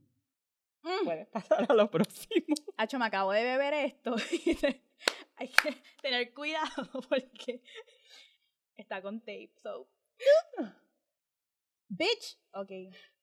Mm. 0.84 1.04
Puedes 1.04 1.28
pasar 1.28 1.66
a 1.68 1.74
lo 1.74 1.90
próximo. 1.90 2.56
Hacho, 2.78 3.00
me 3.00 3.06
acabo 3.06 3.32
de 3.32 3.44
beber 3.44 3.74
esto. 3.74 4.16
Hay 5.38 5.48
que 5.50 5.76
tener 6.02 6.34
cuidado 6.34 6.90
porque 7.10 7.62
está 8.78 9.02
con 9.02 9.20
tape, 9.20 9.52
so. 9.62 9.88
Bitch. 11.88 12.38
Ok. 12.52 12.72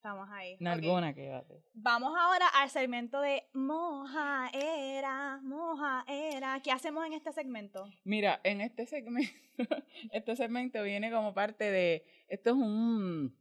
Estamos 0.03 0.29
ahí. 0.33 0.57
Nalgona, 0.59 1.15
quédate. 1.15 1.63
Vamos 1.75 2.13
ahora 2.19 2.49
al 2.49 2.71
segmento 2.71 3.21
de 3.21 3.45
moja 3.53 4.51
era, 4.53 5.39
moja 5.43 6.05
era. 6.09 6.61
¿Qué 6.61 6.73
hacemos 6.73 7.07
en 7.07 7.13
este 7.13 7.33
segmento? 7.33 7.89
Mira, 8.03 8.41
en 8.43 8.63
este 8.63 8.85
segmento, 8.85 9.33
este 10.13 10.35
segmento 10.35 10.83
viene 10.83 11.13
como 11.13 11.33
parte 11.33 11.71
de, 11.71 12.05
esto 12.27 12.51
es 12.51 12.57
un, 12.57 13.37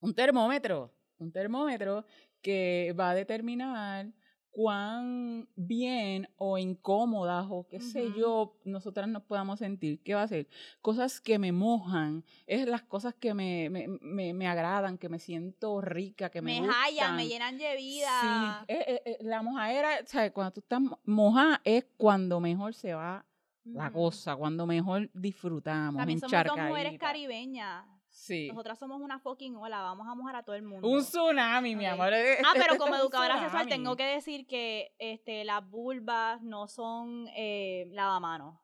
un 0.00 0.14
termómetro, 0.14 0.92
un 1.16 1.32
termómetro 1.32 2.04
que 2.42 2.94
va 2.98 3.10
a 3.10 3.14
determinar 3.14 4.12
cuán 4.56 5.46
bien 5.54 6.30
o 6.38 6.56
incómodas 6.56 7.46
o 7.50 7.66
qué 7.68 7.78
sé 7.78 8.10
yo, 8.16 8.56
nosotras 8.64 9.06
nos 9.06 9.22
podamos 9.22 9.58
sentir. 9.58 10.00
¿Qué 10.02 10.14
va 10.14 10.22
a 10.22 10.28
ser? 10.28 10.48
Cosas 10.80 11.20
que 11.20 11.38
me 11.38 11.52
mojan, 11.52 12.24
es 12.46 12.66
las 12.66 12.80
cosas 12.80 13.12
que 13.12 13.34
me, 13.34 13.68
me, 13.68 13.86
me, 13.86 14.32
me 14.32 14.48
agradan, 14.48 14.96
que 14.96 15.10
me 15.10 15.18
siento 15.18 15.82
rica, 15.82 16.30
que 16.30 16.40
me, 16.40 16.62
me 16.62 16.68
hallan, 16.68 17.16
me 17.16 17.28
llenan 17.28 17.58
de 17.58 17.76
vida. 17.76 18.64
Sí, 18.66 18.72
eh, 18.72 18.84
eh, 18.88 19.02
eh, 19.04 19.18
la 19.20 19.42
mojadera, 19.42 19.90
¿sabes? 20.06 20.32
Cuando 20.32 20.52
tú 20.52 20.60
estás 20.60 20.80
mojada 21.04 21.60
es 21.62 21.84
cuando 21.98 22.40
mejor 22.40 22.72
se 22.72 22.94
va 22.94 23.26
la 23.62 23.92
cosa, 23.92 24.36
cuando 24.36 24.66
mejor 24.66 25.10
disfrutamos. 25.12 25.98
También 25.98 26.18
somos 26.18 26.44
dos 26.46 26.56
mujeres 26.56 26.98
caribeñas. 26.98 27.84
Sí. 28.16 28.48
Nosotras 28.48 28.78
somos 28.78 29.02
una 29.02 29.18
fucking 29.18 29.56
ola, 29.56 29.82
vamos 29.82 30.08
a 30.08 30.14
mojar 30.14 30.36
a 30.36 30.42
todo 30.42 30.56
el 30.56 30.62
mundo. 30.62 30.88
Un 30.88 31.02
tsunami, 31.02 31.76
mi 31.76 31.84
amor. 31.84 32.14
Ah, 32.14 32.54
pero 32.54 32.78
como 32.78 32.96
educadora 32.96 33.38
sexual 33.38 33.68
tengo 33.68 33.94
que 33.94 34.06
decir 34.06 34.46
que 34.46 34.94
este, 34.98 35.44
las 35.44 35.68
vulvas 35.68 36.40
no 36.42 36.66
son 36.66 37.28
eh, 37.36 37.86
lavamanos. 37.90 38.58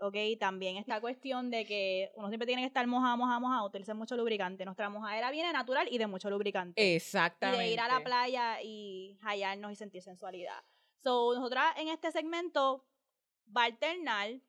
¿Ok? 0.00 0.16
También 0.38 0.76
esta 0.76 1.00
cuestión 1.00 1.50
de 1.50 1.64
que 1.64 2.12
uno 2.14 2.28
siempre 2.28 2.46
tiene 2.46 2.62
que 2.62 2.66
estar 2.66 2.86
mojado, 2.86 3.16
mojado, 3.16 3.40
mojado, 3.40 3.66
utilizar 3.66 3.94
mucho 3.94 4.16
lubricante. 4.18 4.66
Nuestra 4.66 4.90
mojadera 4.90 5.30
viene 5.30 5.52
natural 5.52 5.88
y 5.90 5.96
de 5.96 6.06
mucho 6.06 6.28
lubricante. 6.28 6.80
Y 6.80 6.96
Exactamente. 6.96 7.64
de 7.64 7.72
ir 7.72 7.80
a 7.80 7.88
la 7.88 8.04
playa 8.04 8.60
y 8.62 9.18
hallarnos 9.22 9.72
y 9.72 9.76
sentir 9.76 10.02
sensualidad. 10.02 10.62
So, 11.02 11.34
nosotras 11.34 11.72
en 11.78 11.88
este 11.88 12.12
segmento 12.12 12.84
va 13.56 13.62
a 13.62 13.66
alternar 13.66 14.40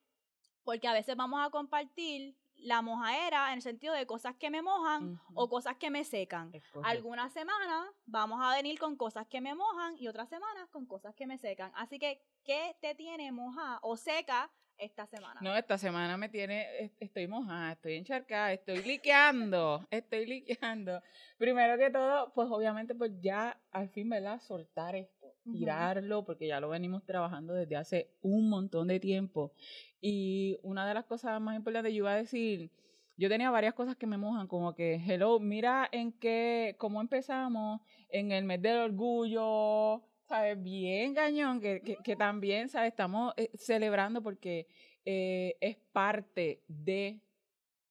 porque 0.64 0.90
a 0.90 0.94
veces 0.94 1.16
vamos 1.16 1.40
a 1.42 1.50
compartir 1.50 2.36
la 2.62 2.82
mojadera 2.82 3.50
en 3.50 3.56
el 3.56 3.62
sentido 3.62 3.94
de 3.94 4.06
cosas 4.06 4.36
que 4.36 4.50
me 4.50 4.62
mojan 4.62 5.20
o 5.34 5.50
cosas 5.50 5.76
que 5.78 5.90
me 5.90 6.04
secan. 6.04 6.52
Algunas 6.84 7.34
semanas 7.34 7.88
vamos 8.06 8.40
a 8.44 8.56
venir 8.56 8.80
con 8.80 8.96
cosas 8.96 9.28
que 9.28 9.42
me 9.42 9.54
mojan 9.56 9.98
y 9.98 10.08
otras 10.08 10.30
semanas 10.30 10.70
con 10.70 10.86
cosas 10.86 11.14
que 11.16 11.28
me 11.28 11.38
secan. 11.38 11.72
Así 11.76 12.00
que, 12.00 12.22
¿qué 12.44 12.76
te 12.82 12.96
tiene 12.96 13.32
moja 13.32 13.80
o 13.82 13.98
seca 13.98 14.52
esta 14.78 15.06
semana? 15.06 15.40
No, 15.42 15.56
esta 15.56 15.78
semana 15.78 16.18
me 16.18 16.28
tiene, 16.30 16.80
es- 16.86 16.92
estoy 17.00 17.28
mojada, 17.28 17.74
estoy 17.74 17.96
encharcada, 17.98 18.52
estoy 18.54 18.82
liqueando, 18.84 19.86
estoy 19.92 20.26
liqueando. 20.26 21.02
Primero 21.38 21.78
que 21.78 21.90
todo, 21.92 22.32
pues 22.34 22.48
obviamente 22.50 22.96
pues 22.96 23.12
ya 23.20 23.60
al 23.72 23.90
fin, 23.90 24.10
¿verdad? 24.10 24.40
Soltar 24.40 24.96
esto. 24.96 25.21
Tirarlo, 25.52 26.24
porque 26.24 26.48
ya 26.48 26.60
lo 26.60 26.70
venimos 26.70 27.04
trabajando 27.06 27.54
desde 27.54 27.76
hace 27.76 28.12
un 28.22 28.50
montón 28.50 28.88
de 28.88 29.00
tiempo. 29.00 29.54
Y 30.00 30.58
una 30.64 30.88
de 30.88 30.94
las 30.94 31.06
cosas 31.06 31.40
más 31.42 31.56
importantes, 31.56 31.94
yo 31.94 32.00
iba 32.00 32.14
a 32.14 32.18
decir, 32.18 32.72
yo 33.18 33.30
tenía 33.30 33.52
varias 33.52 33.74
cosas 33.74 33.96
que 33.96 34.08
me 34.08 34.18
mojan, 34.18 34.48
como 34.48 34.74
que, 34.74 34.96
hello, 34.96 35.40
mira 35.40 35.88
en 35.92 36.12
qué, 36.12 36.76
cómo 36.78 37.02
empezamos 37.02 37.82
en 38.10 38.32
el 38.32 38.46
mes 38.46 38.62
del 38.62 38.78
orgullo, 38.78 40.02
¿sabes? 40.28 40.62
Bien 40.62 41.14
cañón, 41.14 41.62
que, 41.62 41.82
que, 41.82 41.98
que 41.98 42.16
también, 42.16 42.70
¿sabes? 42.70 42.90
Estamos 42.90 43.34
eh, 43.38 43.52
celebrando 43.54 44.24
porque 44.24 44.68
eh, 45.06 45.56
es 45.62 45.78
parte 45.92 46.64
de, 46.68 47.20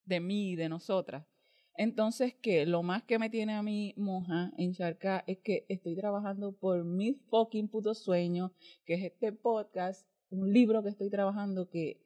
de 0.05 0.21
mí, 0.21 0.57
de 0.57 0.69
nosotras. 0.69 1.25
Entonces, 1.77 2.35
que 2.35 2.67
lo 2.67 2.83
más 2.83 3.03
que 3.05 3.19
me 3.19 3.31
tiene 3.31 3.55
a 3.55 3.63
mí 3.63 3.95
moja, 3.97 4.53
encharca, 4.59 5.25
es 5.27 5.39
que 5.39 5.65
estoy 5.69 5.97
trabajando 5.97 6.53
por 6.53 6.85
mi 6.85 7.15
fucking 7.31 7.69
puto 7.69 7.95
sueño, 7.95 8.53
que 8.85 8.95
es 8.95 9.05
este 9.05 9.33
podcast, 9.33 10.07
un 10.31 10.53
libro 10.53 10.83
que 10.83 10.91
estoy 10.91 11.11
trabajando 11.11 11.69
que, 11.69 12.01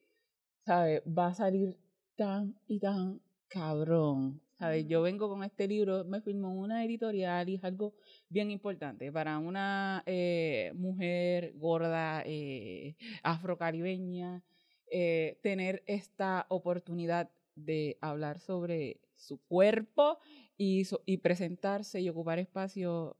¿sabes? 0.64 1.02
Va 1.06 1.28
a 1.28 1.34
salir 1.34 1.76
tan 2.16 2.56
y 2.68 2.78
tan 2.80 3.20
cabrón. 3.48 4.40
¿Sabes? 4.58 4.86
Yo 4.86 5.02
vengo 5.02 5.28
con 5.28 5.42
este 5.42 5.66
libro, 5.66 6.04
me 6.04 6.20
firmó 6.20 6.54
una 6.54 6.84
editorial 6.84 7.48
y 7.48 7.56
es 7.56 7.64
algo 7.64 7.94
bien 8.28 8.52
importante 8.52 9.10
para 9.10 9.38
una 9.38 10.04
eh, 10.06 10.70
mujer 10.76 11.54
gorda, 11.56 12.22
eh, 12.24 12.94
afrocaribeña, 13.24 14.44
eh, 14.90 15.38
tener 15.42 15.82
esta 15.86 16.46
oportunidad 16.48 17.30
de 17.56 17.98
hablar 18.00 18.38
sobre 18.38 19.00
su 19.24 19.38
cuerpo 19.38 20.18
y, 20.56 20.84
so- 20.84 21.02
y 21.06 21.18
presentarse 21.18 22.00
y 22.00 22.08
ocupar 22.08 22.38
espacio, 22.38 23.16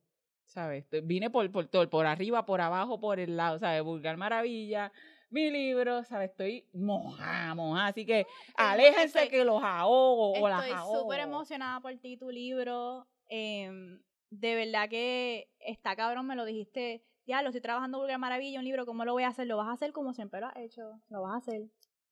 ¿sabes? 0.47 0.87
Vine 1.05 1.31
por, 1.31 1.51
por 1.51 1.67
todo, 1.67 1.89
por 1.91 2.07
arriba, 2.07 2.47
por 2.47 2.61
abajo, 2.61 3.01
por 3.01 3.19
el 3.21 3.37
lado, 3.37 3.59
¿sabes? 3.59 3.83
Vulgar 3.83 4.17
Maravilla, 4.17 4.93
mi 5.31 5.51
libro, 5.51 6.05
¿sabes? 6.05 6.31
Estoy 6.31 6.69
moja, 6.73 7.55
moja, 7.55 7.87
así 7.87 8.07
que 8.07 8.27
aléjense 8.57 9.05
estoy- 9.25 9.29
que 9.29 9.45
los 9.45 9.63
ahogo 9.63 10.33
o 10.41 10.49
las 10.49 10.61
Estoy 10.61 10.77
ahogo. 10.79 11.03
súper 11.03 11.21
emocionada 11.21 11.81
por 11.81 11.95
ti, 11.97 12.17
tu 12.17 12.31
libro. 12.31 13.07
em, 13.29 14.01
de 14.31 14.55
verdad 14.55 14.89
que 14.89 15.49
está 15.59 15.97
cabrón, 15.97 16.27
me 16.27 16.37
lo 16.37 16.45
dijiste. 16.45 17.03
Ya, 17.27 17.41
lo 17.41 17.49
estoy 17.49 17.63
trabajando 17.63 17.99
Vulgar 17.99 18.19
Maravilla, 18.19 18.59
un 18.59 18.65
libro, 18.67 18.85
¿cómo 18.85 19.05
lo 19.07 19.13
voy 19.13 19.23
a 19.23 19.29
hacer? 19.29 19.47
Lo 19.47 19.57
vas 19.57 19.69
a 19.69 19.73
hacer 19.73 19.93
como 19.93 20.13
siempre 20.13 20.41
lo 20.41 20.47
has 20.49 20.57
hecho. 20.57 21.01
Lo 21.09 21.23
vas 21.23 21.33
a 21.35 21.37
hacer. 21.39 21.63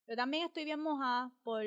Yo 0.08 0.16
también 0.16 0.46
estoy 0.46 0.64
bien 0.64 0.80
mojada 0.80 1.30
por 1.42 1.62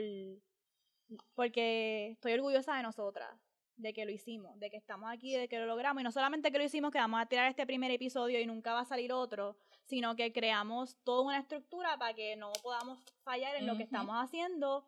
porque 1.34 2.12
estoy 2.12 2.34
orgullosa 2.34 2.76
de 2.76 2.84
nosotras, 2.84 3.30
de 3.76 3.94
que 3.94 4.06
lo 4.06 4.12
hicimos, 4.12 4.58
de 4.60 4.70
que 4.70 4.78
estamos 4.78 5.10
aquí, 5.12 5.36
de 5.36 5.48
que 5.48 5.60
lo 5.60 5.66
logramos. 5.66 6.02
Y 6.02 6.04
no 6.04 6.12
solamente 6.12 6.52
que 6.52 6.58
lo 6.58 6.64
hicimos, 6.64 6.92
que 6.92 6.98
vamos 6.98 7.22
a 7.22 7.26
tirar 7.26 7.50
este 7.50 7.66
primer 7.66 7.92
episodio 7.92 8.40
y 8.40 8.46
nunca 8.46 8.74
va 8.74 8.82
a 8.82 8.86
salir 8.86 9.12
otro, 9.12 9.58
sino 9.86 10.16
que 10.16 10.32
creamos 10.32 10.98
toda 11.04 11.24
una 11.24 11.40
estructura 11.40 11.98
para 11.98 12.14
que 12.14 12.36
no 12.36 12.52
podamos 12.64 13.00
fallar 13.24 13.56
en 13.56 13.68
lo 13.68 13.76
que 13.78 13.84
estamos 13.84 14.16
haciendo. 14.18 14.88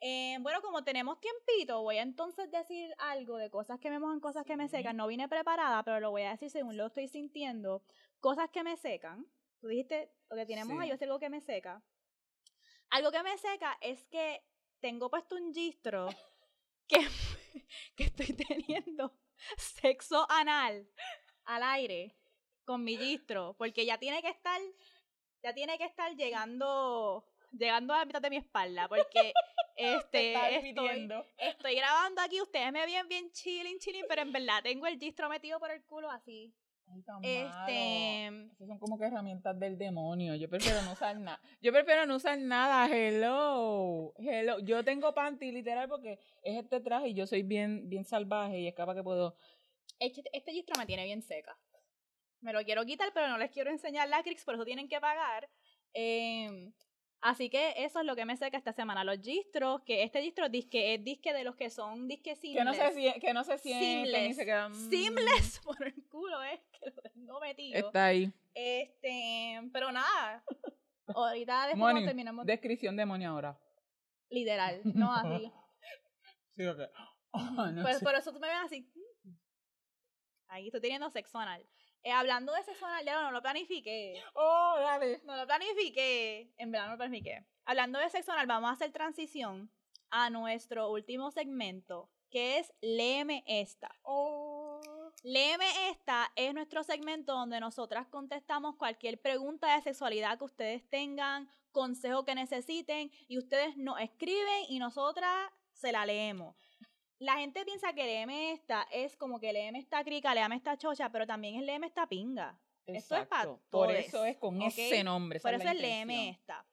Eh, 0.00 0.36
bueno, 0.40 0.60
como 0.60 0.84
tenemos 0.84 1.18
tiempito, 1.20 1.82
voy 1.82 1.96
a 1.96 2.02
entonces 2.02 2.50
decir 2.50 2.94
algo 2.98 3.38
de 3.38 3.48
cosas 3.48 3.80
que 3.80 3.88
me 3.88 3.98
mojan, 3.98 4.20
cosas 4.20 4.44
que 4.44 4.56
me 4.56 4.68
secan. 4.68 4.96
No 4.96 5.06
vine 5.06 5.26
preparada, 5.28 5.82
pero 5.84 6.00
lo 6.00 6.10
voy 6.10 6.22
a 6.22 6.30
decir 6.30 6.50
según 6.50 6.76
lo 6.76 6.86
estoy 6.86 7.08
sintiendo. 7.08 7.82
Cosas 8.20 8.50
que 8.50 8.62
me 8.62 8.76
secan. 8.76 9.26
Tú 9.58 9.68
dijiste, 9.68 10.12
lo 10.28 10.36
que 10.36 10.44
tenemos 10.44 10.74
Sí. 10.76 10.82
ahí 10.82 10.90
es 10.90 11.00
algo 11.00 11.18
que 11.18 11.30
me 11.30 11.40
seca. 11.40 11.82
Algo 12.90 13.10
que 13.10 13.22
me 13.22 13.36
seca 13.38 13.78
es 13.80 14.04
que 14.06 14.44
tengo 14.80 15.10
puesto 15.10 15.36
un 15.36 15.52
gistro 15.52 16.08
que, 16.86 16.98
que 17.96 18.04
estoy 18.04 18.32
teniendo 18.34 19.18
sexo 19.56 20.26
anal 20.30 20.88
al 21.44 21.62
aire 21.62 22.16
con 22.64 22.82
mi 22.82 22.96
gistro, 22.96 23.54
porque 23.58 23.86
ya 23.86 23.98
tiene 23.98 24.20
que 24.22 24.28
estar, 24.28 24.60
ya 25.42 25.54
tiene 25.54 25.78
que 25.78 25.84
estar 25.84 26.14
llegando, 26.16 27.24
llegando 27.52 27.94
a 27.94 27.98
la 27.98 28.04
mitad 28.04 28.20
de 28.20 28.30
mi 28.30 28.36
espalda, 28.36 28.88
porque 28.88 29.32
Te 29.76 29.94
este 29.94 30.32
estoy, 30.32 31.10
estoy 31.36 31.74
grabando 31.74 32.22
aquí, 32.22 32.40
ustedes 32.40 32.72
me 32.72 32.86
ven 32.86 33.08
bien 33.08 33.30
chilling, 33.30 33.78
chilling, 33.78 34.06
pero 34.08 34.22
en 34.22 34.32
verdad 34.32 34.62
tengo 34.62 34.86
el 34.86 34.98
gistro 34.98 35.28
metido 35.28 35.58
por 35.58 35.70
el 35.70 35.84
culo 35.84 36.10
así. 36.10 36.54
Ay, 36.88 37.02
tan 37.02 37.24
Este, 37.24 38.30
malo. 38.30 38.52
Esas 38.52 38.68
son 38.68 38.78
como 38.78 38.98
que 38.98 39.06
herramientas 39.06 39.58
del 39.58 39.76
demonio. 39.76 40.34
Yo 40.36 40.48
prefiero 40.48 40.82
no 40.82 40.92
usar 40.92 41.18
nada. 41.18 41.40
Yo 41.60 41.72
prefiero 41.72 42.06
no 42.06 42.16
usar 42.16 42.38
nada. 42.38 42.88
Hello. 42.88 44.14
Hello. 44.18 44.58
Yo 44.60 44.84
tengo 44.84 45.12
panty 45.14 45.52
literal 45.52 45.88
porque 45.88 46.18
es 46.42 46.62
este 46.62 46.80
traje 46.80 47.08
y 47.08 47.14
yo 47.14 47.26
soy 47.26 47.42
bien, 47.42 47.88
bien 47.88 48.04
salvaje 48.04 48.60
y 48.60 48.68
es 48.68 48.74
capaz 48.74 48.94
que 48.94 49.02
puedo. 49.02 49.36
Este, 49.98 50.22
este 50.32 50.52
gistro 50.52 50.78
me 50.78 50.86
tiene 50.86 51.04
bien 51.04 51.22
seca. 51.22 51.58
Me 52.40 52.52
lo 52.52 52.62
quiero 52.64 52.84
quitar, 52.84 53.10
pero 53.14 53.28
no 53.28 53.38
les 53.38 53.50
quiero 53.50 53.70
enseñar 53.70 54.08
la 54.08 54.22
Crix, 54.22 54.44
por 54.44 54.54
eso 54.54 54.64
tienen 54.64 54.88
que 54.88 55.00
pagar. 55.00 55.48
Eh, 55.94 56.70
así 57.20 57.50
que 57.50 57.74
eso 57.84 58.00
es 58.00 58.06
lo 58.06 58.14
que 58.16 58.24
me 58.24 58.36
seca 58.36 58.56
esta 58.56 58.72
semana. 58.72 59.04
Los 59.04 59.20
gistros, 59.20 59.82
que 59.82 60.02
este 60.02 60.22
gistro 60.22 60.48
disque 60.48 60.94
es 60.94 61.04
disque 61.04 61.32
de 61.32 61.44
los 61.44 61.56
que 61.56 61.70
son 61.70 62.08
disque 62.08 62.34
Que 62.40 62.64
no, 62.64 62.72
se, 62.74 63.14
que 63.20 63.32
no 63.32 63.44
se 63.44 63.58
sienten 63.58 64.30
y 64.30 64.34
se 64.34 64.44
quedan. 64.44 64.74
Seamless 64.74 65.60
por 65.64 65.82
el 65.86 65.94
culo, 66.08 66.42
es 66.42 66.60
que 66.72 66.90
lo 66.90 67.02
tengo 67.02 67.40
metido. 67.40 67.86
Está 67.86 68.06
ahí. 68.06 68.32
Este, 68.54 69.60
pero 69.72 69.92
nada. 69.92 70.44
Ahorita 71.08 71.62
después 71.68 71.78
Moni, 71.78 72.04
terminemos, 72.04 72.46
Descripción 72.46 72.96
demonio 72.96 73.30
ahora. 73.30 73.58
literal, 74.30 74.80
no 74.84 75.12
así. 75.12 75.52
Sí, 76.56 76.66
ok. 76.66 76.78
No 77.34 77.82
Pero 77.84 77.98
sé. 77.98 78.04
por 78.04 78.14
eso 78.14 78.32
tú 78.32 78.40
me 78.40 78.48
ves 78.48 78.56
así. 78.64 78.90
Ahí 80.48 80.66
estoy 80.68 80.80
teniendo 80.80 81.10
sexo 81.10 81.38
anal. 81.38 81.66
Eh, 82.06 82.12
hablando 82.12 82.52
de 82.52 82.62
ya 83.04 83.20
no 83.20 83.32
lo 83.32 83.42
planifiqué. 83.42 84.22
Oh, 84.34 84.76
dale. 84.78 85.20
No 85.24 85.36
lo 85.36 85.44
planifiqué. 85.44 86.54
En 86.56 86.70
verdad 86.70 86.86
no 86.86 86.92
lo 86.92 86.98
planifiqué. 86.98 87.44
Hablando 87.64 87.98
de 87.98 88.08
sexo 88.10 88.30
anal, 88.30 88.46
vamos 88.46 88.70
a 88.70 88.74
hacer 88.74 88.92
transición 88.92 89.72
a 90.10 90.30
nuestro 90.30 90.88
último 90.88 91.32
segmento, 91.32 92.08
que 92.30 92.58
es 92.58 92.72
Léeme 92.80 93.42
esta. 93.48 93.92
Oh. 94.02 94.80
Léeme 95.24 95.66
esta 95.90 96.30
es 96.36 96.54
nuestro 96.54 96.84
segmento 96.84 97.32
donde 97.32 97.58
nosotras 97.58 98.06
contestamos 98.06 98.76
cualquier 98.76 99.20
pregunta 99.20 99.74
de 99.74 99.82
sexualidad 99.82 100.38
que 100.38 100.44
ustedes 100.44 100.88
tengan, 100.88 101.50
consejo 101.72 102.24
que 102.24 102.36
necesiten, 102.36 103.10
y 103.26 103.36
ustedes 103.36 103.76
nos 103.76 103.98
escriben 103.98 104.64
y 104.68 104.78
nosotras 104.78 105.50
se 105.72 105.90
la 105.90 106.06
leemos. 106.06 106.54
La 107.18 107.36
gente 107.38 107.64
piensa 107.64 107.92
que 107.94 108.04
léeme 108.04 108.52
esta 108.52 108.86
es 108.90 109.16
como 109.16 109.40
que 109.40 109.52
léeme 109.52 109.78
esta 109.78 110.04
crica, 110.04 110.34
léeme 110.34 110.56
esta 110.56 110.76
chocha, 110.76 111.10
pero 111.10 111.26
también 111.26 111.56
es 111.56 111.62
léeme 111.62 111.86
esta 111.86 112.06
pinga. 112.06 112.58
Esto 112.86 113.16
es 113.16 113.26
pa' 113.26 113.42
Exacto. 113.42 113.60
Por 113.70 113.90
eso 113.90 114.24
es 114.24 114.36
con 114.36 114.60
ese 114.62 115.02
nombre. 115.02 115.40
Por 115.40 115.54
es 115.54 115.60
eso 115.60 115.70
es 115.70 115.76
léeme 115.80 116.14
intención. 116.14 116.40
esta. 116.40 116.66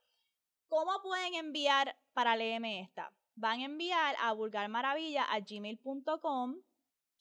¿Cómo 0.67 1.01
pueden 1.01 1.33
enviar 1.35 1.95
para 2.13 2.35
léeme 2.35 2.81
esta? 2.81 3.11
Van 3.35 3.61
a 3.61 3.65
enviar 3.65 4.15
a 4.21 4.33
vulgarmaravilla.gmail.com, 4.33 6.55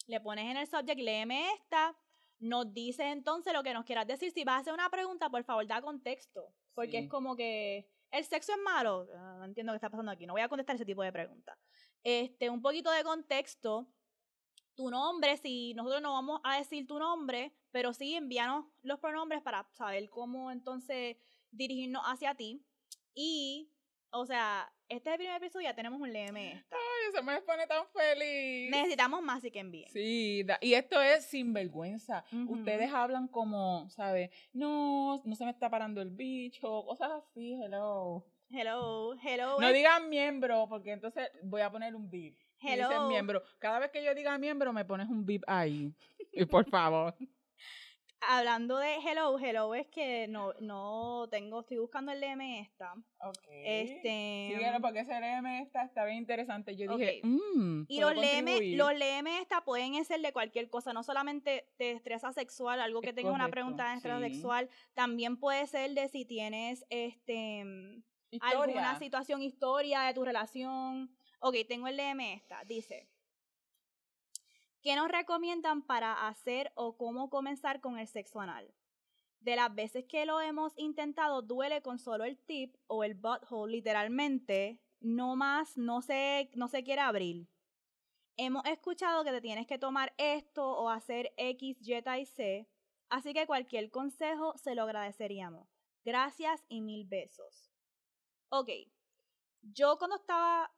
le 0.08 0.20
pones 0.20 0.50
en 0.50 0.56
el 0.56 0.66
subject 0.66 1.00
léeme 1.00 1.52
esta, 1.54 1.96
nos 2.40 2.72
dices 2.74 3.06
entonces 3.06 3.52
lo 3.52 3.62
que 3.62 3.72
nos 3.72 3.84
quieras 3.84 4.06
decir. 4.06 4.32
Si 4.32 4.42
vas 4.44 4.56
a 4.56 4.58
hacer 4.60 4.74
una 4.74 4.90
pregunta, 4.90 5.30
por 5.30 5.44
favor, 5.44 5.66
da 5.66 5.80
contexto. 5.80 6.52
Porque 6.74 6.90
Sí. 6.92 6.96
es 7.04 7.08
como 7.08 7.36
que 7.36 7.88
el 8.10 8.24
sexo 8.24 8.52
es 8.52 8.58
malo. 8.58 9.06
Ah, 9.14 9.36
No 9.38 9.44
entiendo 9.44 9.72
qué 9.72 9.76
está 9.76 9.90
pasando 9.90 10.10
aquí. 10.12 10.26
No 10.26 10.32
voy 10.34 10.42
a 10.42 10.48
contestar 10.48 10.76
ese 10.76 10.84
tipo 10.84 11.02
de 11.02 11.12
preguntas. 11.12 11.56
Este, 12.04 12.50
un 12.50 12.60
poquito 12.62 12.90
de 12.90 13.04
contexto. 13.04 13.86
Tu 14.74 14.90
nombre, 14.90 15.36
si 15.36 15.74
nosotros 15.74 16.00
no 16.00 16.12
vamos 16.14 16.40
a 16.44 16.56
decir 16.58 16.86
tu 16.86 16.98
nombre, 16.98 17.52
pero 17.70 17.92
sí 17.92 18.14
envíanos 18.14 18.64
los 18.82 18.98
pronombres 19.00 19.42
para 19.42 19.66
saber 19.72 20.08
cómo 20.08 20.50
entonces 20.50 21.16
dirigirnos 21.50 22.02
hacia 22.06 22.34
ti. 22.34 22.64
Y, 23.14 23.70
o 24.10 24.24
sea, 24.24 24.72
este 24.88 25.10
es 25.10 25.14
el 25.14 25.18
primer 25.18 25.36
episodio, 25.36 25.68
ya 25.68 25.74
tenemos 25.76 26.00
un 26.00 26.08
LM 26.08 26.52
esta. 26.52 26.76
Ay, 26.76 27.10
eso 27.12 27.22
me 27.22 27.40
pone 27.42 27.66
tan 27.66 27.86
feliz. 27.88 28.70
Necesitamos 28.70 29.20
más 29.22 29.44
y 29.44 29.50
que 29.50 29.58
envíen. 29.60 29.90
Sí, 29.92 30.42
da- 30.44 30.58
y 30.62 30.72
esto 30.72 31.00
es 31.02 31.26
sin 31.26 31.52
vergüenza. 31.52 32.24
Ujú. 32.32 32.54
Ustedes 32.54 32.90
hablan 32.92 33.28
como, 33.28 33.88
¿sabes? 33.90 34.30
No, 34.54 35.20
no 35.24 35.34
se 35.36 35.44
me 35.44 35.50
está 35.50 35.68
parando 35.68 36.00
el 36.00 36.10
bicho, 36.10 36.82
cosas 36.86 37.10
así, 37.12 37.52
hello. 37.62 38.24
Hello, 38.52 39.14
hello. 39.22 39.58
No 39.60 39.68
es- 39.68 39.74
digan 39.74 40.08
miembro, 40.10 40.66
porque 40.68 40.92
entonces 40.92 41.30
voy 41.42 41.62
a 41.62 41.70
poner 41.70 41.94
un 41.94 42.10
beep. 42.10 42.36
Y 42.60 42.66
dicen 42.68 42.84
hello. 42.84 43.08
miembro. 43.08 43.42
Cada 43.58 43.78
vez 43.78 43.90
que 43.90 44.04
yo 44.04 44.14
diga 44.14 44.36
miembro, 44.38 44.72
me 44.72 44.84
pones 44.84 45.08
un 45.08 45.24
beep 45.24 45.42
ahí. 45.46 45.92
Y 46.32 46.44
por 46.44 46.68
favor. 46.68 47.14
Hablando 48.28 48.78
de 48.78 48.94
hello, 48.96 49.36
hello 49.38 49.74
es 49.74 49.88
que 49.88 50.28
no, 50.28 50.52
no 50.60 51.26
tengo, 51.28 51.60
estoy 51.60 51.78
buscando 51.78 52.12
el 52.12 52.20
DM 52.20 52.60
esta. 52.60 52.92
Ok. 53.20 53.48
Este. 53.50 54.52
Síguelo 54.54 54.80
porque 54.80 55.00
ese 55.00 55.12
LM 55.18 55.60
está, 55.62 55.82
está 55.82 56.04
bien 56.04 56.18
interesante. 56.18 56.76
Yo 56.76 56.96
dije, 56.96 57.20
mmm. 57.24 57.84
Y 57.88 58.00
los 58.00 58.12
LM, 58.14 58.76
los 58.76 58.92
LM 58.92 59.26
esta 59.40 59.64
pueden 59.64 60.04
ser 60.04 60.20
de 60.20 60.32
cualquier 60.32 60.70
cosa, 60.70 60.92
no 60.92 61.02
solamente 61.02 61.66
de 61.78 61.94
destreza 61.94 62.32
sexual, 62.32 62.80
algo 62.80 63.00
que 63.00 63.08
Es 63.08 63.14
tenga 63.16 63.32
una 63.32 63.48
pregunta 63.48 63.86
de 63.86 63.94
destreza 63.94 64.18
sí. 64.18 64.34
sexual, 64.34 64.68
también 64.94 65.36
puede 65.36 65.66
ser 65.66 65.90
de 65.90 66.08
si 66.08 66.24
tienes 66.24 66.84
este 66.90 67.64
Historia. 68.32 68.62
alguna 68.62 68.98
situación, 68.98 69.42
historia 69.42 70.00
de 70.02 70.14
tu 70.14 70.24
relación. 70.24 71.14
Ok, 71.38 71.54
tengo 71.68 71.86
el 71.86 71.98
DM 71.98 72.32
esta, 72.32 72.64
dice. 72.64 73.10
¿Qué 74.80 74.96
nos 74.96 75.08
recomiendan 75.08 75.82
para 75.82 76.26
hacer 76.26 76.72
o 76.74 76.96
cómo 76.96 77.28
comenzar 77.28 77.80
con 77.82 77.98
el 77.98 78.08
sexo 78.08 78.40
anal? 78.40 78.74
De 79.38 79.54
las 79.54 79.74
veces 79.74 80.06
que 80.06 80.24
lo 80.24 80.40
hemos 80.40 80.72
intentado, 80.78 81.42
duele 81.42 81.82
con 81.82 81.98
solo 81.98 82.24
el 82.24 82.38
tip 82.38 82.74
o 82.86 83.04
el 83.04 83.14
butthole, 83.14 83.70
literalmente, 83.70 84.80
no 85.00 85.36
más, 85.36 85.76
no 85.76 86.00
se, 86.00 86.50
no 86.54 86.68
se 86.68 86.82
quiere 86.82 87.02
abrir. 87.02 87.46
Hemos 88.38 88.64
escuchado 88.64 89.24
que 89.24 89.30
te 89.30 89.42
tienes 89.42 89.66
que 89.66 89.78
tomar 89.78 90.14
esto 90.16 90.66
o 90.66 90.88
hacer 90.88 91.34
X, 91.36 91.76
Y 91.82 91.94
y 91.94 92.24
C, 92.24 92.66
así 93.10 93.34
que 93.34 93.46
cualquier 93.46 93.90
consejo 93.90 94.56
se 94.56 94.74
lo 94.74 94.84
agradeceríamos. 94.84 95.68
Gracias 96.02 96.64
y 96.68 96.80
mil 96.80 97.04
besos. 97.04 97.71
Ok, 98.54 98.68
yo 99.62 99.96
cuando 99.96 100.16
estaba 100.16 100.70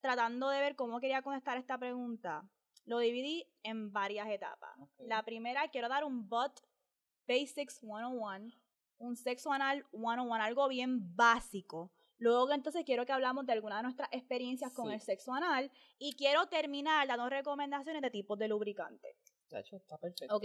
tratando 0.00 0.48
de 0.48 0.60
ver 0.60 0.76
cómo 0.76 0.98
quería 0.98 1.20
contestar 1.20 1.58
esta 1.58 1.76
pregunta, 1.76 2.48
lo 2.86 3.00
dividí 3.00 3.46
en 3.62 3.92
varias 3.92 4.30
etapas. 4.30 4.74
La 4.96 5.22
primera, 5.22 5.68
quiero 5.68 5.90
dar 5.90 6.04
un 6.04 6.26
butt 6.26 6.58
basics 7.26 7.80
101, 7.80 8.48
un 8.96 9.14
sexo 9.14 9.52
anal 9.52 9.84
101, 9.90 10.34
algo 10.36 10.68
bien 10.68 11.14
básico. 11.14 11.92
Luego 12.16 12.50
entonces 12.50 12.82
quiero 12.86 13.04
que 13.04 13.12
hablamos 13.12 13.44
de 13.44 13.52
algunas 13.52 13.80
de 13.80 13.82
nuestras 13.82 14.08
experiencias 14.10 14.72
con 14.72 14.90
el 14.90 15.02
sexo 15.02 15.34
anal 15.34 15.70
y 15.98 16.16
quiero 16.16 16.46
terminar 16.46 17.06
dando 17.06 17.28
recomendaciones 17.28 18.00
de 18.00 18.10
tipos 18.10 18.38
de 18.38 18.48
lubricante. 18.48 19.18
Chacho, 19.50 19.76
está 19.76 19.98
perfecto. 19.98 20.34
¿Ok? 20.34 20.44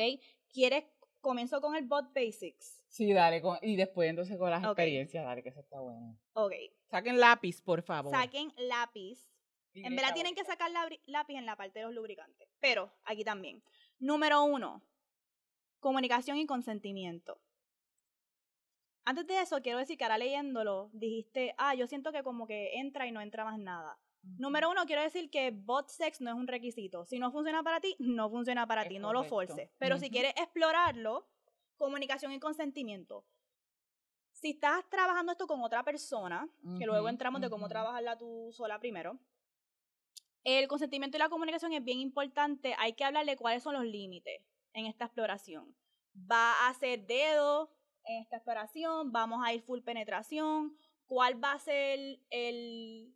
¿Quieres? 0.52 0.84
Comienzo 1.24 1.62
con 1.62 1.74
el 1.78 1.86
butt 1.86 2.14
basics. 2.14 2.84
Sí, 2.90 3.14
dale. 3.14 3.42
con- 3.42 3.58
y 3.62 3.78
después 3.78 4.10
entonces 4.10 4.38
con 4.38 4.50
las 4.50 4.62
experiencias, 4.62 5.24
dale, 5.24 5.42
que 5.42 5.50
eso 5.50 5.62
está 5.62 5.80
bueno. 5.80 6.20
Ok. 6.34 6.52
Saquen 6.92 7.18
lápiz, 7.18 7.62
por 7.62 7.82
favor. 7.82 8.12
Saquen 8.12 8.52
lápiz. 8.58 9.26
En 9.74 9.96
verdad 9.96 10.14
tienen 10.14 10.36
que 10.36 10.44
sacar 10.44 10.70
lápiz 11.06 11.34
en 11.36 11.46
la 11.46 11.56
parte 11.56 11.80
de 11.80 11.86
los 11.86 11.96
lubricantes. 11.96 12.50
Pero 12.60 12.92
aquí 13.06 13.24
también. 13.24 13.64
Número 14.00 14.44
uno, 14.44 14.84
comunicación 15.80 16.38
y 16.38 16.46
consentimiento. 16.46 17.40
Antes 19.06 19.26
de 19.26 19.40
eso, 19.42 19.62
quiero 19.62 19.80
decir 19.80 19.98
que 19.98 20.04
ahora 20.04 20.18
leyéndolo, 20.18 20.90
dijiste, 20.92 21.56
ah, 21.58 21.74
yo 21.74 21.88
siento 21.88 22.12
que 22.12 22.22
como 22.22 22.46
que 22.48 22.78
entra 22.80 23.08
y 23.08 23.12
no 23.14 23.22
entra 23.22 23.46
más 23.46 23.58
nada. 23.58 23.98
Número 24.24 24.72
uno, 24.72 24.86
quiero 24.86 25.02
decir 25.02 25.30
que 25.30 25.52
bot 25.52 25.90
sex 25.90 26.22
no 26.22 26.30
es 26.30 26.36
un 26.36 26.48
requisito. 26.48 27.06
Si 27.06 27.20
no 27.20 27.32
funciona 27.32 27.62
para 27.62 27.82
ti, 27.82 27.96
no 28.00 28.30
funciona 28.30 28.66
para 28.66 28.84
Es 28.84 28.90
ti, 28.90 29.00
no 29.00 29.12
lo 29.12 29.24
forces. 29.24 29.70
Pero 29.78 30.00
si 30.00 30.10
quieres 30.10 30.34
explorarlo, 30.38 31.28
comunicación 31.78 32.32
y 32.32 32.40
consentimiento. 32.40 33.26
Si 34.32 34.52
estás 34.52 34.90
trabajando 34.90 35.34
esto 35.34 35.46
con 35.46 35.62
otra 35.62 35.84
persona, 35.84 36.50
que 36.78 36.86
luego 36.86 37.10
entramos 37.10 37.42
de 37.42 37.50
cómo 37.50 37.68
trabajarla 37.68 38.18
tú 38.18 38.50
sola 38.52 38.80
primero, 38.80 39.20
el 40.44 40.68
consentimiento 40.68 41.18
y 41.18 41.20
la 41.20 41.30
comunicación 41.30 41.74
es 41.74 41.84
bien 41.84 42.00
importante. 42.00 42.76
Hay 42.78 42.94
que 42.94 43.04
hablar 43.04 43.26
de 43.26 43.38
cuáles 43.38 43.64
son 43.64 43.74
los 43.74 43.86
límites 43.86 44.42
en 44.74 44.86
esta 44.86 45.06
exploración. 45.06 45.76
Va 46.16 46.68
a 46.68 46.74
ser 46.74 47.06
dedo 47.06 47.72
en 48.06 48.22
esta 48.22 48.38
exploración, 48.38 49.12
vamos 49.12 49.42
a 49.46 49.54
ir 49.54 49.62
full 49.62 49.82
penetración, 49.82 50.78
cuál 51.06 51.42
va 51.42 51.54
a 51.54 51.60
ser 51.60 52.20
el 52.30 53.16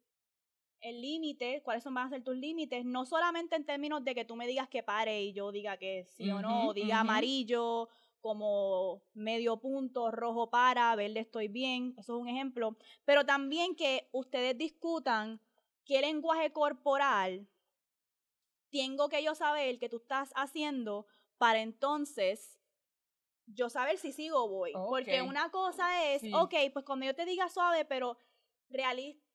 el 0.81 1.01
límite, 1.01 1.61
cuáles 1.63 1.83
son 1.83 1.93
van 1.93 2.07
a 2.07 2.09
ser 2.09 2.23
tus 2.23 2.35
límites, 2.35 2.85
no 2.85 3.05
solamente 3.05 3.55
en 3.55 3.65
términos 3.65 4.03
de 4.03 4.13
que 4.15 4.25
tú 4.25 4.35
me 4.35 4.47
digas 4.47 4.69
que 4.69 4.83
pare 4.83 5.23
y 5.23 5.33
yo 5.33 5.51
diga 5.51 5.77
que 5.77 6.05
sí 6.05 6.29
o 6.29 6.41
no, 6.41 6.73
diga 6.73 6.99
amarillo 6.99 7.89
como 8.19 9.03
medio 9.13 9.57
punto, 9.57 10.11
rojo 10.11 10.49
para, 10.49 10.95
verde 10.95 11.21
estoy 11.21 11.47
bien, 11.47 11.93
eso 11.97 12.15
es 12.15 12.21
un 12.21 12.27
ejemplo, 12.27 12.75
pero 13.05 13.25
también 13.25 13.75
que 13.75 14.09
ustedes 14.11 14.57
discutan 14.57 15.39
qué 15.85 16.01
lenguaje 16.01 16.51
corporal 16.51 17.47
tengo 18.69 19.07
que 19.09 19.23
yo 19.23 19.33
saber 19.35 19.79
que 19.79 19.89
tú 19.89 19.97
estás 19.97 20.31
haciendo 20.35 21.05
para 21.37 21.61
entonces 21.61 22.59
yo 23.45 23.69
saber 23.69 23.97
si 23.97 24.11
sigo 24.11 24.43
o 24.43 24.49
voy. 24.49 24.73
Porque 24.73 25.21
una 25.21 25.49
cosa 25.51 26.11
es, 26.11 26.21
Sí. 26.21 26.31
ok, 26.33 26.53
pues 26.73 26.83
cuando 26.85 27.05
yo 27.05 27.15
te 27.15 27.25
diga 27.25 27.49
suave, 27.49 27.85
pero 27.85 28.17
realísticamente, 28.69 29.26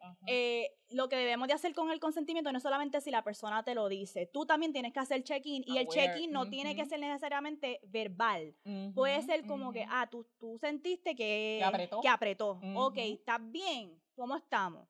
Ajá. 0.00 0.16
eh, 0.26 0.70
lo 0.90 1.08
que 1.08 1.16
debemos 1.16 1.48
de 1.48 1.54
hacer 1.54 1.74
con 1.74 1.90
el 1.90 1.98
consentimiento 2.00 2.50
no 2.52 2.58
es 2.58 2.62
solamente 2.62 3.00
si 3.00 3.10
la 3.10 3.24
persona 3.24 3.62
te 3.64 3.74
lo 3.74 3.88
dice, 3.88 4.26
tú 4.32 4.46
también 4.46 4.72
tienes 4.72 4.92
que 4.92 5.00
hacer 5.00 5.22
check-in 5.24 5.64
y 5.66 5.78
el 5.78 5.88
check-in 5.88 6.30
no 6.30 6.48
tiene 6.48 6.76
que 6.76 6.84
ser 6.86 7.00
necesariamente 7.00 7.80
verbal. 7.84 8.54
Puede 8.94 9.22
ser 9.22 9.46
como 9.46 9.72
que, 9.72 9.84
ah, 9.88 10.08
tú, 10.10 10.26
tú 10.38 10.58
sentiste 10.58 11.14
que, 11.16 11.56
Que 11.60 11.64
apretó. 11.64 12.00
que 12.00 12.08
apretó. 12.08 12.60
Ok. 12.76 12.98
¿estás 12.98 13.40
bien? 13.50 14.00
¿Cómo 14.14 14.36
estamos? 14.36 14.88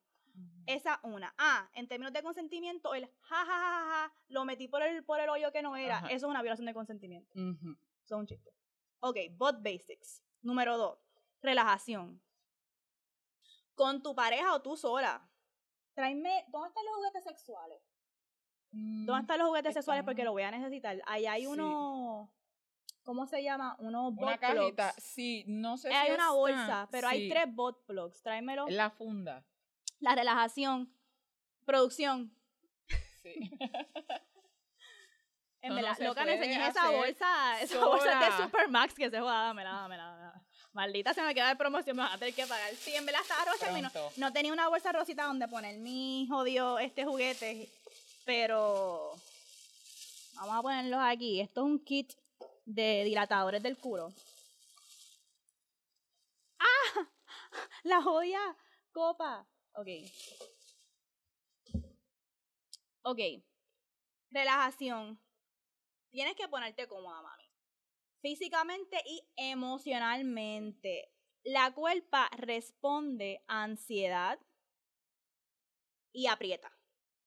Esa 0.67 0.99
una. 1.03 1.33
Ah, 1.37 1.67
en 1.73 1.87
términos 1.87 2.13
de 2.13 2.21
consentimiento, 2.21 2.93
el 2.93 3.05
ja, 3.21 3.37
ja, 3.37 3.45
ja, 3.45 3.85
ja, 3.89 4.13
lo 4.27 4.45
metí 4.45 4.67
por 4.67 4.83
el, 4.83 5.03
por 5.03 5.19
el 5.19 5.29
hoyo 5.29 5.51
que 5.51 5.61
no 5.63 5.75
era. 5.75 5.99
Eso 6.09 6.27
es 6.27 6.29
una 6.29 6.41
violación 6.41 6.65
de 6.67 6.73
consentimiento. 6.73 7.33
Es 8.05 8.11
un 8.11 8.27
chiste. 8.27 8.51
Ok, 8.99 9.17
bot 9.31 9.63
basics. 9.63 10.21
Número 10.41 10.77
dos, 10.77 10.99
relajación. 11.41 12.21
Con 13.77 14.01
tu 14.01 14.15
pareja 14.15 14.53
o 14.55 14.61
tú 14.61 14.75
sola. 14.75 15.21
Tráeme, 15.93 16.45
¿dónde 16.49 16.69
están 16.69 16.83
los 16.85 16.95
juguetes 16.95 17.23
sexuales? 17.23 17.79
¿Dónde 18.71 19.21
están 19.21 19.37
los 19.39 19.47
juguetes 19.49 19.73
sexuales? 19.75 20.03
Porque 20.03 20.23
lo 20.23 20.31
voy 20.31 20.41
a 20.43 20.51
necesitar. 20.51 20.99
Ahí 21.05 21.25
hay 21.27 21.41
Sí. 21.43 21.47
uno, 21.47 22.29
¿cómo 23.03 23.25
se 23.27 23.43
llama? 23.43 23.75
Unos 23.79 24.13
Una 24.13 24.31
bot 24.31 24.39
cajita, 24.39 24.93
plugs. 24.93 25.03
sí, 25.03 25.43
no 25.47 25.77
sé 25.77 25.89
Eh, 25.89 25.91
si 25.91 25.97
hay 25.97 26.07
una 26.11 26.23
está- 26.23 26.31
bolsa, 26.33 26.87
pero 26.91 27.07
hay 27.07 27.29
tres 27.29 27.45
bot 27.53 27.85
plugs. 27.85 28.21
Tráemelo. 28.23 28.65
La 28.67 28.89
funda. 28.89 29.45
La 29.99 30.15
relajación. 30.15 30.91
Producción. 31.65 32.33
Sí. 33.21 33.35
En 35.59 35.69
No, 35.69 35.75
no 35.75 35.81
verdad, 35.81 35.97
se 35.97 36.03
loca, 36.05 36.21
enseñes 36.31 36.69
esa 36.69 36.91
bolsa. 36.91 37.61
Esa 37.61 37.85
bolsa 37.85 38.13
es 38.13 38.19
de 38.19 38.25
sola. 38.31 38.45
Supermax 38.45 38.93
que 38.93 39.09
se 39.09 39.19
joda, 39.19 39.41
dámela, 39.47 39.71
dámela, 39.71 40.03
dámela. 40.05 40.26
Maldita 40.77 41.11
se 41.11 41.23
me 41.23 41.33
queda 41.33 41.49
de 41.49 41.55
promoción, 41.55 41.97
me 41.97 42.03
van 42.03 42.11
a 42.11 42.19
tener 42.19 42.35
que 42.35 42.45
pagar. 42.45 42.71
Sí, 42.75 42.93
en 42.93 43.03
verdad 43.03 43.23
estaba 43.23 43.45
rosa 43.45 43.79
y 43.79 43.81
no, 43.81 43.89
no 44.17 44.31
tenía 44.31 44.53
una 44.53 44.69
bolsa 44.69 44.91
rosita 44.91 45.23
donde 45.23 45.47
poner 45.47 45.75
mi 45.79 46.27
jodido 46.29 46.77
este 46.77 47.03
juguete. 47.03 47.67
Pero 48.25 49.15
vamos 50.35 50.55
a 50.55 50.61
ponerlos 50.61 50.99
aquí. 51.01 51.41
Esto 51.41 51.61
es 51.61 51.65
un 51.65 51.79
kit 51.83 52.13
de 52.65 53.03
dilatadores 53.05 53.63
del 53.63 53.75
culo. 53.79 54.13
¡Ah! 56.59 57.07
La 57.83 57.99
jodia 58.03 58.39
copa. 58.91 59.47
Ok. 59.73 59.87
Ok. 63.01 63.19
Relajación. 64.29 65.19
Tienes 66.11 66.35
que 66.35 66.47
ponerte 66.47 66.87
cómoda, 66.87 67.19
mami. 67.23 67.46
Físicamente 68.27 69.01
y 69.05 69.25
emocionalmente. 69.37 71.13
La 71.45 71.73
cuerpa 71.73 72.29
responde 72.35 73.41
a 73.47 73.63
ansiedad 73.63 74.37
y 76.11 76.27
aprieta. 76.27 76.69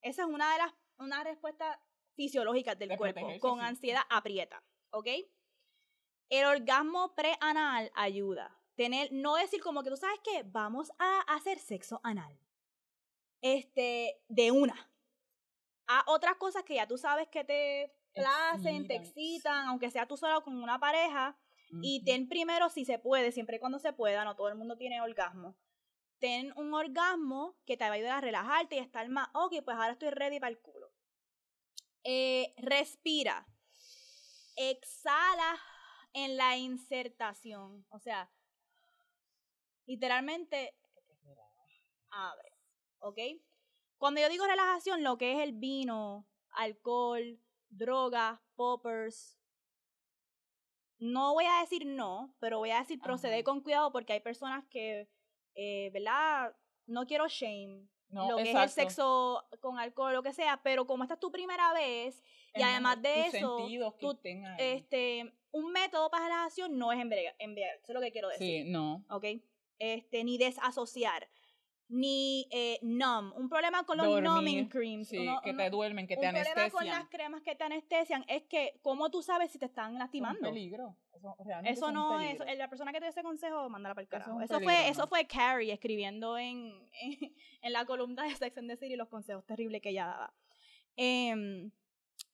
Esa 0.03 0.21
es 0.21 0.27
una 0.27 0.51
de 0.51 0.59
las 0.59 0.73
una 0.99 1.23
respuesta 1.23 1.81
fisiológicas 2.15 2.77
del 2.77 2.89
De 2.89 2.97
cuerpo. 2.97 3.27
Con 3.39 3.57
sí. 3.57 3.65
ansiedad 3.65 4.03
aprieta. 4.11 4.63
¿Ok? 4.91 5.07
El 6.29 6.45
orgasmo 6.45 7.15
preanal 7.15 7.91
ayuda. 7.95 8.55
Tener, 8.75 9.11
no 9.11 9.37
decir 9.37 9.59
como 9.59 9.81
que 9.81 9.89
tú 9.89 9.97
sabes 9.97 10.19
que 10.23 10.43
vamos 10.43 10.91
a 10.99 11.21
hacer 11.21 11.57
sexo 11.57 11.99
anal. 12.03 12.39
Este, 13.41 14.21
de 14.27 14.51
una. 14.51 14.91
A 15.87 16.03
otras 16.05 16.35
cosas 16.35 16.61
que 16.63 16.75
ya 16.75 16.87
tú 16.87 16.99
sabes 16.99 17.27
que 17.29 17.43
te 17.43 17.91
placen, 18.13 18.87
te 18.87 18.95
Excitan. 18.95 19.67
aunque 19.67 19.89
sea 19.91 20.07
tú 20.07 20.17
sola 20.17 20.37
o 20.37 20.43
con 20.43 20.61
una 20.61 20.79
pareja. 20.79 21.37
Y 21.81 22.03
ten 22.03 22.27
primero, 22.27 22.69
si 22.69 22.83
se 22.83 22.99
puede, 22.99 23.31
siempre 23.31 23.55
y 23.55 23.59
cuando 23.59 23.79
se 23.79 23.93
pueda, 23.93 24.25
no 24.25 24.35
todo 24.35 24.49
el 24.49 24.55
mundo 24.55 24.75
tiene 24.77 24.99
orgasmo. 25.01 25.55
ten 26.19 26.51
un 26.57 26.73
orgasmo 26.73 27.55
que 27.65 27.77
te 27.77 27.85
va 27.85 27.91
a 27.91 27.93
ayudar 27.93 28.17
a 28.17 28.21
relajarte 28.21 28.75
y 28.75 28.79
estar 28.79 29.07
más, 29.09 29.29
ok, 29.33 29.55
pues 29.63 29.77
ahora 29.77 29.93
estoy 29.93 30.09
ready 30.09 30.39
para 30.39 30.51
el 30.51 30.59
culo. 30.59 30.91
Eh, 32.03 32.53
respira. 32.57 33.47
Exhala 34.55 35.57
en 36.13 36.35
la 36.37 36.57
insertación. 36.57 37.85
O 37.89 37.99
sea, 37.99 38.29
literalmente 39.85 40.75
abre. 42.11 42.51
¿Ok? 42.99 43.17
Cuando 43.97 44.19
yo 44.21 44.29
digo 44.29 44.45
relajación, 44.45 45.03
lo 45.03 45.17
que 45.17 45.33
es 45.33 45.39
el 45.39 45.53
vino, 45.53 46.27
alcohol, 46.51 47.39
drogas, 47.71 48.39
poppers, 48.55 49.41
no 51.01 51.33
voy 51.33 51.45
a 51.45 51.61
decir 51.61 51.85
no, 51.85 52.35
pero 52.39 52.59
voy 52.59 52.69
a 52.69 52.79
decir 52.79 52.99
proceder 52.99 53.43
con 53.43 53.61
cuidado 53.61 53.91
porque 53.91 54.13
hay 54.13 54.19
personas 54.19 54.63
que, 54.69 55.09
eh, 55.55 55.89
¿verdad? 55.91 56.55
No 56.85 57.07
quiero 57.07 57.27
shame. 57.27 57.87
lo 58.09 58.37
que 58.37 58.51
es 58.51 58.55
el 58.55 58.69
sexo 58.69 59.43
con 59.61 59.79
alcohol, 59.79 60.13
lo 60.13 60.21
que 60.21 60.31
sea, 60.31 60.61
pero 60.63 60.85
como 60.85 61.03
esta 61.03 61.15
es 61.15 61.19
tu 61.19 61.31
primera 61.31 61.73
vez, 61.73 62.23
y 62.53 62.61
además 62.61 63.01
de 63.01 63.27
eso, 63.27 63.67
este, 64.59 65.33
un 65.51 65.71
método 65.71 66.11
para 66.11 66.25
la 66.25 66.35
relajación 66.35 66.77
no 66.77 66.91
es 66.91 66.99
embriagar, 66.99 67.33
eso 67.39 67.85
es 67.87 67.93
lo 67.93 68.01
que 68.01 68.11
quiero 68.11 68.27
decir. 68.27 68.65
Sí, 68.65 68.69
no. 68.69 69.03
¿Ok? 69.09 69.25
Este, 69.79 70.23
ni 70.23 70.37
desasociar 70.37 71.27
ni 71.91 72.47
eh, 72.51 72.79
numb. 72.81 73.33
Un 73.35 73.49
problema 73.49 73.83
con 73.83 73.97
los 73.97 74.21
numbing 74.21 74.69
creams. 74.69 75.09
Sí, 75.09 75.27
que 75.43 75.53
te 75.53 75.69
duermen, 75.69 76.07
que 76.07 76.15
te 76.15 76.25
anestesian. 76.25 76.65
Un 76.65 76.71
problema 76.71 76.93
con 76.93 76.99
las 76.99 77.09
cremas 77.09 77.41
que 77.41 77.55
te 77.55 77.63
anestesian 77.65 78.23
es 78.27 78.43
que, 78.43 78.79
¿cómo 78.81 79.11
tú 79.11 79.21
sabes 79.21 79.51
si 79.51 79.59
te 79.59 79.65
están 79.65 79.97
lastimando? 79.99 80.39
Es 80.39 80.47
un 80.47 80.53
peligro. 80.53 80.95
Eso, 81.13 81.35
eso 81.65 81.91
no 81.91 82.19
es. 82.21 82.39
La 82.57 82.69
persona 82.69 82.91
que 82.93 82.99
te 82.99 83.05
dio 83.05 83.09
ese 83.09 83.21
consejo, 83.21 83.69
mándala 83.69 83.93
para 83.93 84.03
el 84.03 84.09
carajo. 84.09 84.41
Eso, 84.41 84.59
fue, 84.61 84.87
eso 84.87 85.05
fue 85.07 85.27
Carrie 85.27 85.73
escribiendo 85.73 86.37
en, 86.37 86.73
en, 87.61 87.73
la 87.73 87.85
columna 87.85 88.23
de 88.23 88.35
Sex 88.35 88.57
and 88.57 88.69
the 88.69 88.77
City 88.77 88.95
los 88.95 89.09
consejos 89.09 89.45
terribles 89.45 89.81
que 89.81 89.89
ella 89.89 90.05
daba. 90.07 90.33
Eh, 90.95 91.69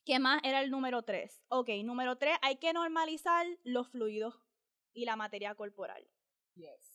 ¿Qué 0.05 0.19
más 0.19 0.39
era 0.43 0.61
el 0.61 0.69
número 0.71 1.01
3? 1.01 1.43
Ok, 1.49 1.69
número 1.83 2.17
3, 2.17 2.37
hay 2.41 2.57
que 2.57 2.71
normalizar 2.71 3.45
los 3.63 3.89
fluidos 3.89 4.39
y 4.93 5.03
la 5.03 5.15
materia 5.15 5.53
corporal. 5.55 6.07
Yes. 6.55 6.86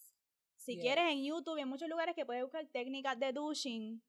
Si 0.64 0.78
quieres 0.78 1.10
en 1.10 1.24
YouTube 1.24 1.58
y 1.58 1.62
en 1.62 1.68
muchos 1.68 1.88
lugares 1.88 2.14
que 2.14 2.24
puedes 2.24 2.44
buscar 2.44 2.64
técnicas 2.68 3.18
de 3.18 3.32
douching, 3.32 4.00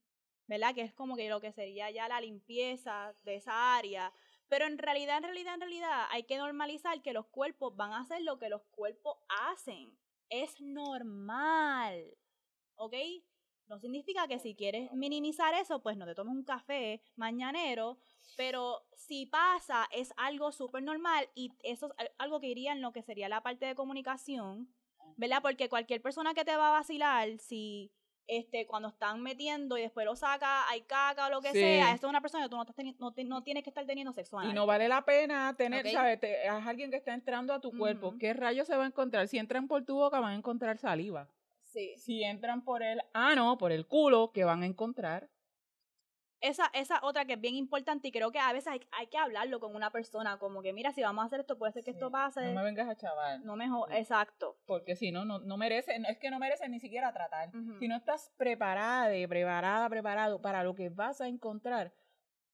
¿verdad? 0.45 0.76
Que 0.76 0.82
es 0.82 0.93
como 0.93 1.16
que 1.16 1.28
lo 1.28 1.41
que 1.41 1.51
sería 1.51 1.89
ya 1.89 2.08
la 2.08 2.22
limpieza 2.22 3.16
de 3.24 3.36
esa 3.36 3.76
área. 3.76 4.14
Pero 4.49 4.66
en 4.66 4.78
realidad, 4.78 5.18
en 5.18 5.24
realidad, 5.24 5.56
en 5.56 5.62
realidad, 5.62 6.06
hay 6.12 6.24
que 6.24 6.38
normalizar 6.38 7.01
que 7.01 7.12
los 7.12 7.26
cuerpos 7.26 7.76
van 7.76 7.93
a 7.93 8.01
hacer 8.01 8.22
lo 8.22 8.38
que 8.38 8.49
los 8.49 8.62
cuerpos 8.66 9.18
hacen. 9.49 9.97
Es 10.30 10.62
normal. 10.62 12.16
¿Ok? 12.76 12.93
No 13.68 13.80
significa 13.80 14.28
que 14.28 14.38
si 14.38 14.54
quieres 14.54 14.91
minimizar 14.91 15.56
eso, 15.56 15.82
pues 15.82 15.97
no 15.97 16.06
te 16.06 16.14
tomes 16.14 16.36
un 16.36 16.43
café 16.43 17.01
mañanero, 17.16 17.97
pero 18.38 18.86
si 18.93 19.26
pasa, 19.26 19.88
es 19.91 20.14
algo 20.18 20.51
súper 20.51 20.84
normal 20.84 21.30
y 21.34 21.51
eso 21.64 21.95
es 21.97 22.12
algo 22.20 22.39
que 22.39 22.49
iría 22.49 22.74
en 22.74 22.82
lo 22.82 22.91
que 22.91 23.01
sería 23.01 23.28
la 23.28 23.41
parte 23.41 23.66
de 23.66 23.74
comunicación, 23.74 24.72
¿verdad? 25.18 25.41
Porque 25.41 25.70
cualquier 25.70 26.01
persona 26.01 26.34
que 26.34 26.45
te 26.45 26.55
va 26.55 26.70
a 26.70 26.72
vacilar, 26.72 27.38
si 27.38 27.91
este, 28.28 28.66
cuando 28.66 28.89
están 28.89 29.22
metiendo 29.22 29.78
y 29.78 29.82
después 29.82 30.05
lo 30.05 30.16
saca, 30.16 30.68
hay 30.70 30.82
caca 30.82 31.28
o 31.28 31.30
lo 31.30 31.41
que 31.41 31.51
sea, 31.51 31.93
esto 31.93 32.07
es 32.07 32.09
una 32.09 32.22
persona 32.22 32.43
que 32.43 32.49
tú 32.49 32.55
no, 32.55 32.64
estás 32.64 32.86
no, 32.99 33.14
no, 33.26 33.43
tienes 33.43 33.64
que 33.64 33.70
estar 33.70 33.86
teniendo 33.86 34.14
sexo 34.14 34.41
Y 34.43 34.53
no 34.53 34.66
vale 34.66 34.88
la 34.88 35.03
pena 35.03 35.53
tener, 35.57 35.89
¿sabes? 35.89 36.20
es 36.22 36.49
alguien 36.49 36.89
que 36.89 36.97
está 36.97 37.14
entrando 37.14 37.53
a 37.53 37.59
tu 37.59 37.78
cuerpo. 37.78 38.16
¿Qué 38.20 38.34
rayos 38.34 38.68
se 38.68 38.78
va 38.78 38.84
a 38.84 38.88
encontrar? 38.88 39.28
Si 39.28 39.38
entran 39.38 39.68
por 39.68 39.84
tu 39.84 39.95
boca, 39.95 40.20
van 40.20 40.34
a 40.34 40.36
encontrar 40.36 40.78
saliva. 40.78 41.30
Sí. 41.61 41.93
Si 41.97 42.24
entran 42.24 42.64
por 42.64 42.84
el 42.84 43.01
ano, 43.14 43.57
por 43.57 43.72
el 43.72 43.88
culo, 43.88 44.32
¿qué 44.32 44.43
van 44.43 44.64
a 44.64 44.68
encontrar? 44.68 45.30
Esa, 46.44 46.70
esa 46.74 47.00
otra 47.04 47.24
que 47.26 47.34
es 47.34 47.41
bien 47.41 47.56
importante 47.56 48.10
y 48.10 48.12
creo 48.12 48.32
que 48.32 48.38
a 48.38 48.52
veces 48.52 48.68
hay, 48.68 48.82
hay, 48.91 49.08
que 49.08 49.18
hablarlo 49.18 49.62
con 49.62 49.76
una 49.76 49.91
persona, 49.91 50.38
como 50.38 50.62
que 50.62 50.74
mira, 50.74 50.91
si 50.91 51.02
vamos 51.02 51.24
a 51.24 51.26
hacer 51.28 51.39
esto, 51.39 51.58
puede 51.58 51.72
ser 51.72 51.86
que 51.86 51.91
esto 51.91 52.12
pase. 52.12 52.41
No 52.41 52.54
me 52.54 52.64
vengas 52.64 52.89
a 52.89 52.96
chaval. 52.96 53.46
No 53.46 53.56
mejor, 53.56 53.91
exacto. 53.94 54.58
Porque 54.66 54.98
si 54.98 55.12
no, 55.12 55.24
no, 55.24 55.39
no 55.39 55.58
merecen, 55.58 56.06
es 56.06 56.20
que 56.20 56.30
no 56.30 56.39
merecen 56.39 56.72
ni 56.72 56.82
siquiera 56.82 57.14
tratar. 57.14 57.50
Si 57.80 57.88
no 57.88 57.96
estás 57.96 58.32
preparada, 58.38 59.10
preparada, 59.28 59.89
preparado 59.89 60.41
para 60.41 60.64
lo 60.64 60.76
que 60.76 60.89
vas 60.89 61.22
a 61.22 61.28
encontrar, 61.28 61.94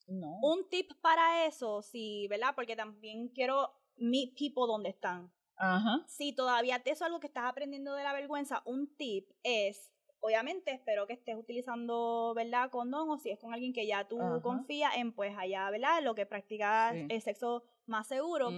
no. 0.07 0.39
Un 0.41 0.67
tip 0.69 0.91
para 1.01 1.45
eso, 1.45 1.81
sí, 1.81 2.27
¿verdad? 2.29 2.53
Porque 2.55 2.75
también 2.75 3.29
quiero 3.29 3.73
meet 3.97 4.35
people 4.37 4.63
donde 4.67 4.89
están. 4.89 5.31
Ajá. 5.55 6.03
Si 6.07 6.33
todavía 6.33 6.81
te 6.81 6.91
es 6.91 7.01
algo 7.01 7.19
que 7.19 7.27
estás 7.27 7.45
aprendiendo 7.45 7.93
de 7.93 8.03
la 8.03 8.13
vergüenza, 8.13 8.61
un 8.65 8.95
tip 8.95 9.29
es 9.43 9.91
obviamente 10.21 10.71
espero 10.71 11.07
que 11.07 11.13
estés 11.13 11.35
utilizando, 11.35 12.33
¿verdad? 12.35 12.69
Condón 12.69 13.09
o 13.09 13.17
si 13.17 13.29
es 13.29 13.39
con 13.39 13.53
alguien 13.53 13.73
que 13.73 13.87
ya 13.87 14.07
tú 14.07 14.19
confías 14.41 14.95
en, 14.97 15.13
pues 15.13 15.35
allá, 15.37 15.69
¿verdad? 15.69 16.03
Lo 16.03 16.15
que 16.15 16.25
practicas 16.25 16.95
el 16.95 17.21
sexo 17.21 17.63
más 17.85 18.07
seguro. 18.07 18.51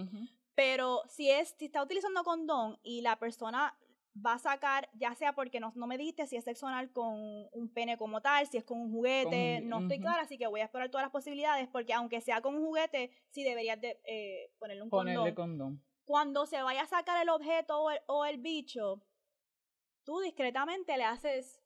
Pero 0.56 1.02
si 1.08 1.30
es, 1.30 1.56
si 1.58 1.66
está 1.66 1.82
utilizando 1.82 2.24
condón 2.24 2.78
y 2.84 3.02
la 3.02 3.18
persona 3.18 3.78
va 4.14 4.34
a 4.34 4.40
sacar, 4.40 4.90
ya 4.94 5.16
sea 5.16 5.34
porque 5.34 5.60
no, 5.60 5.72
no 5.76 5.88
me 5.88 5.98
dijiste 5.98 6.28
si 6.28 6.36
es 6.36 6.44
sexo 6.44 6.68
anal 6.68 6.92
con 6.92 7.48
un 7.52 7.74
pene 7.74 7.98
como 7.98 8.22
tal, 8.22 8.46
si 8.48 8.58
es 8.58 8.66
con 8.66 8.80
un 8.80 8.92
juguete, 8.92 9.62
no 9.62 9.80
estoy 9.80 10.00
clara, 10.00 10.24
así 10.24 10.38
que 10.38 10.48
voy 10.48 10.60
a 10.60 10.66
explorar 10.66 10.90
todas 10.90 11.06
las 11.06 11.12
posibilidades, 11.12 11.70
porque 11.70 11.94
aunque 11.94 12.20
sea 12.20 12.42
con 12.42 12.56
un 12.56 12.66
juguete, 12.66 13.12
sí 13.30 13.44
deberías 13.44 13.80
de 13.80 14.02
eh, 14.04 14.52
ponerle 14.60 14.84
un 14.84 14.90
Ponerle 14.90 15.34
condón. 15.34 15.82
Cuando 16.04 16.46
se 16.46 16.62
vaya 16.62 16.82
a 16.82 16.88
sacar 16.88 17.22
el 17.22 17.30
objeto 17.30 17.86
o 18.08 18.26
el 18.26 18.38
bicho, 18.40 19.02
tú 20.04 20.20
discretamente 20.20 20.98
le 20.98 21.04
haces 21.04 21.62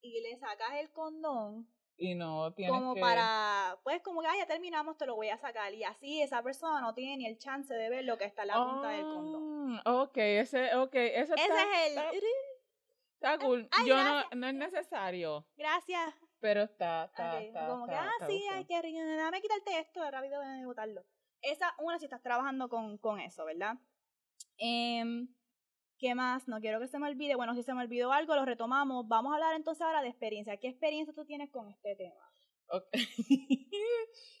y 0.00 0.20
le 0.20 0.36
sacas 0.38 0.74
el 0.80 0.90
condón. 0.92 1.68
Y 1.98 2.14
no 2.14 2.52
tienes 2.52 2.74
Como 2.74 2.94
para, 2.94 3.78
pues 3.82 4.02
como 4.02 4.20
que 4.20 4.28
ya 4.38 4.46
terminamos, 4.46 4.98
te 4.98 5.06
lo 5.06 5.16
voy 5.16 5.30
a 5.30 5.38
sacar. 5.38 5.72
Y 5.72 5.82
así 5.82 6.20
esa 6.20 6.42
persona 6.42 6.80
no 6.80 6.92
tiene 6.92 7.16
ni 7.16 7.26
el 7.26 7.38
chance 7.38 7.72
de 7.72 7.88
ver 7.88 8.04
lo 8.04 8.18
que 8.18 8.24
está 8.24 8.42
en 8.42 8.48
la 8.48 8.56
punta 8.56 8.88
del 8.90 9.02
condón. 9.02 9.80
Ah, 9.84 10.02
ok, 10.02 10.16
ese, 10.18 10.74
okay, 10.76 11.08
ese, 11.14 11.34
ese 11.34 11.44
es 11.44 11.96
el... 11.96 12.22
Está, 13.14 13.38
cool. 13.38 13.66
Yo 13.86 13.96
no, 13.96 14.24
no 14.34 14.46
es 14.46 14.54
necesario. 14.54 15.46
Gracias. 15.56 16.14
Pero 16.38 16.64
está, 16.64 17.06
está, 17.06 17.40
está 17.42 17.66
Como 17.66 17.86
que, 17.86 17.94
ah, 17.94 18.10
sí, 18.26 18.44
hay 18.52 18.66
que, 18.66 18.74
dame 19.16 19.40
quitarte 19.40 19.78
esto, 19.78 20.08
rápido 20.10 20.38
voy 20.38 20.62
a 20.62 20.66
botarlo. 20.66 21.02
Esa, 21.40 21.74
una, 21.78 21.98
si 21.98 22.04
estás 22.04 22.22
trabajando 22.22 22.68
con, 22.68 22.98
con 22.98 23.20
eso, 23.20 23.46
¿verdad? 23.46 23.78
Eh, 24.58 25.02
¿Qué 25.98 26.14
más? 26.14 26.46
No 26.46 26.60
quiero 26.60 26.78
que 26.78 26.88
se 26.88 26.98
me 26.98 27.08
olvide. 27.08 27.36
Bueno, 27.36 27.54
si 27.54 27.62
se 27.62 27.72
me 27.72 27.82
olvidó 27.82 28.12
algo, 28.12 28.34
lo 28.34 28.44
retomamos. 28.44 29.08
Vamos 29.08 29.32
a 29.32 29.36
hablar 29.36 29.56
entonces 29.56 29.82
ahora 29.82 30.02
de 30.02 30.08
experiencia. 30.08 30.56
¿Qué 30.58 30.68
experiencia 30.68 31.14
tú 31.14 31.24
tienes 31.24 31.50
con 31.50 31.68
este 31.68 31.96
tema? 31.96 32.32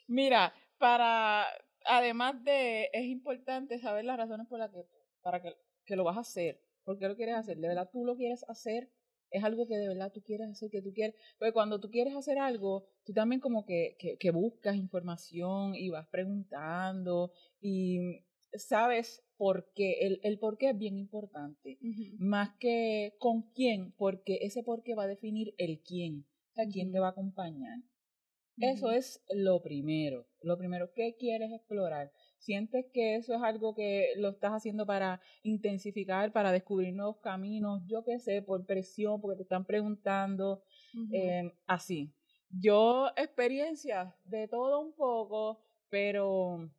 Mira, 0.08 0.52
para, 0.78 1.46
además 1.86 2.42
de, 2.44 2.90
es 2.92 3.04
importante 3.06 3.78
saber 3.78 4.04
las 4.04 4.18
razones 4.18 4.46
por 4.48 4.58
las 4.58 4.70
que, 4.70 4.84
para 5.22 5.40
que, 5.40 5.54
que 5.86 5.96
lo 5.96 6.04
vas 6.04 6.18
a 6.18 6.20
hacer. 6.20 6.60
¿Por 6.84 6.98
qué 6.98 7.08
lo 7.08 7.16
quieres 7.16 7.36
hacer? 7.36 7.56
¿De 7.56 7.68
verdad 7.68 7.88
tú 7.90 8.04
lo 8.04 8.16
quieres 8.16 8.44
hacer? 8.48 8.90
Es 9.30 9.42
algo 9.42 9.66
que 9.66 9.76
de 9.76 9.88
verdad 9.88 10.12
tú 10.12 10.22
quieres 10.22 10.50
hacer, 10.50 10.70
que 10.70 10.82
tú 10.82 10.92
quieres. 10.92 11.16
Porque 11.38 11.52
cuando 11.52 11.80
tú 11.80 11.90
quieres 11.90 12.14
hacer 12.14 12.38
algo, 12.38 12.86
tú 13.04 13.12
también 13.14 13.40
como 13.40 13.64
que, 13.64 13.96
que, 13.98 14.18
que 14.18 14.30
buscas 14.30 14.76
información 14.76 15.74
y 15.74 15.88
vas 15.88 16.06
preguntando 16.08 17.32
y 17.60 17.98
sabes 18.52 19.25
por 19.36 19.70
qué, 19.74 19.98
el, 20.00 20.20
el 20.22 20.38
por 20.38 20.58
qué 20.58 20.70
es 20.70 20.78
bien 20.78 20.96
importante, 20.96 21.78
más 22.18 22.50
que 22.58 23.14
con 23.18 23.42
quién, 23.54 23.92
porque 23.92 24.38
ese 24.42 24.62
por 24.62 24.82
qué 24.82 24.94
va 24.94 25.04
a 25.04 25.08
definir 25.08 25.54
el 25.58 25.80
quién, 25.80 26.26
o 26.50 26.54
sea, 26.54 26.66
quién 26.66 26.92
te 26.92 27.00
va 27.00 27.08
a 27.08 27.10
acompañar. 27.10 27.78
Eso 28.58 28.90
es 28.90 29.22
lo 29.34 29.60
primero, 29.60 30.26
lo 30.40 30.56
primero, 30.56 30.90
¿qué 30.94 31.14
quieres 31.18 31.52
explorar? 31.52 32.10
¿Sientes 32.38 32.86
que 32.92 33.16
eso 33.16 33.34
es 33.34 33.42
algo 33.42 33.74
que 33.74 34.14
lo 34.16 34.30
estás 34.30 34.52
haciendo 34.52 34.86
para 34.86 35.20
intensificar, 35.42 36.32
para 36.32 36.52
descubrir 36.52 36.94
nuevos 36.94 37.18
caminos? 37.18 37.82
Yo 37.86 38.02
qué 38.02 38.18
sé, 38.18 38.40
por 38.40 38.64
presión, 38.64 39.20
porque 39.20 39.36
te 39.36 39.42
están 39.42 39.66
preguntando, 39.66 40.62
em, 41.12 41.52
así. 41.66 42.14
Yo 42.48 43.08
experiencias 43.16 44.14
de 44.24 44.48
todo 44.48 44.80
un 44.80 44.94
poco, 44.94 45.60
pero 45.90 46.70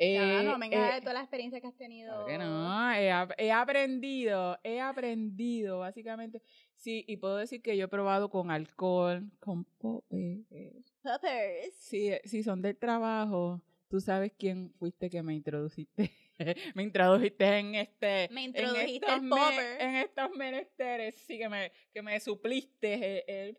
eh, 0.00 0.42
no, 0.44 0.58
me 0.58 0.66
encanta 0.66 0.94
de 0.94 1.00
toda 1.00 1.14
la 1.14 1.20
experiencia 1.20 1.60
que 1.60 1.66
has 1.66 1.76
tenido. 1.76 2.24
Que 2.24 2.38
no, 2.38 2.92
he, 2.92 3.08
he, 3.36 3.52
aprendido, 3.52 4.56
he 4.62 4.80
aprendido, 4.80 5.80
básicamente. 5.80 6.40
Sí, 6.76 7.04
y 7.08 7.16
puedo 7.16 7.36
decir 7.36 7.60
que 7.60 7.76
yo 7.76 7.86
he 7.86 7.88
probado 7.88 8.30
con 8.30 8.52
alcohol, 8.52 9.28
con 9.40 9.64
poppers. 9.64 10.94
Poppers. 11.02 11.74
Sí, 11.74 12.12
sí, 12.24 12.44
son 12.44 12.62
del 12.62 12.76
trabajo. 12.76 13.60
Tú 13.88 14.00
sabes 14.00 14.32
quién 14.38 14.72
fuiste 14.78 15.10
que 15.10 15.22
me 15.22 15.34
introduciste. 15.34 16.12
me 16.76 16.84
introdujiste 16.84 17.58
en 17.58 17.74
este. 17.74 18.28
Me 18.30 18.44
introdujiste 18.44 19.06
en 19.06 19.24
estos, 19.24 19.38
popper. 19.38 19.80
en 19.80 19.96
estos 19.96 20.30
menesteres, 20.36 21.14
sí, 21.26 21.38
que 21.38 21.48
me, 21.48 21.72
que 21.92 22.02
me 22.02 22.20
supliste 22.20 23.24
el, 23.26 23.48
el 23.48 23.58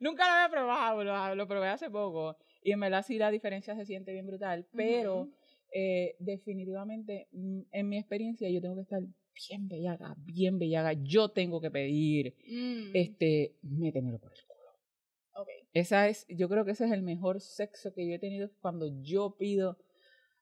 Nunca 0.00 0.24
lo 0.26 0.32
había 0.32 0.50
probado, 0.50 1.04
lo, 1.04 1.34
lo 1.34 1.48
probé 1.48 1.68
hace 1.68 1.90
poco. 1.90 2.36
Y 2.62 2.72
en 2.72 2.80
verdad 2.80 3.04
sí 3.06 3.18
la 3.18 3.30
diferencia 3.30 3.74
se 3.76 3.84
siente 3.86 4.12
bien 4.12 4.26
brutal, 4.26 4.66
pero 4.74 5.28
eh, 5.72 6.16
definitivamente, 6.18 7.28
mm, 7.32 7.60
en 7.70 7.88
mi 7.88 7.98
experiencia, 7.98 8.48
yo 8.48 8.60
tengo 8.60 8.74
que 8.76 8.82
estar 8.82 9.00
bien 9.48 9.68
bellaga, 9.68 10.14
bien 10.18 10.58
bellaga. 10.58 10.92
Yo 10.94 11.30
tengo 11.30 11.60
que 11.60 11.70
pedir, 11.70 12.34
Mm, 12.46 12.90
este, 12.94 13.56
métemelo 13.62 14.18
por 14.18 14.32
el 14.32 14.44
culo. 14.44 14.58
Esa 15.72 16.08
es, 16.08 16.26
yo 16.28 16.48
creo 16.48 16.64
que 16.64 16.72
ese 16.72 16.86
es 16.86 16.92
el 16.92 17.02
mejor 17.02 17.40
sexo 17.40 17.92
que 17.92 18.06
yo 18.08 18.14
he 18.14 18.18
tenido 18.18 18.50
cuando 18.60 18.86
yo 19.02 19.36
pido, 19.36 19.78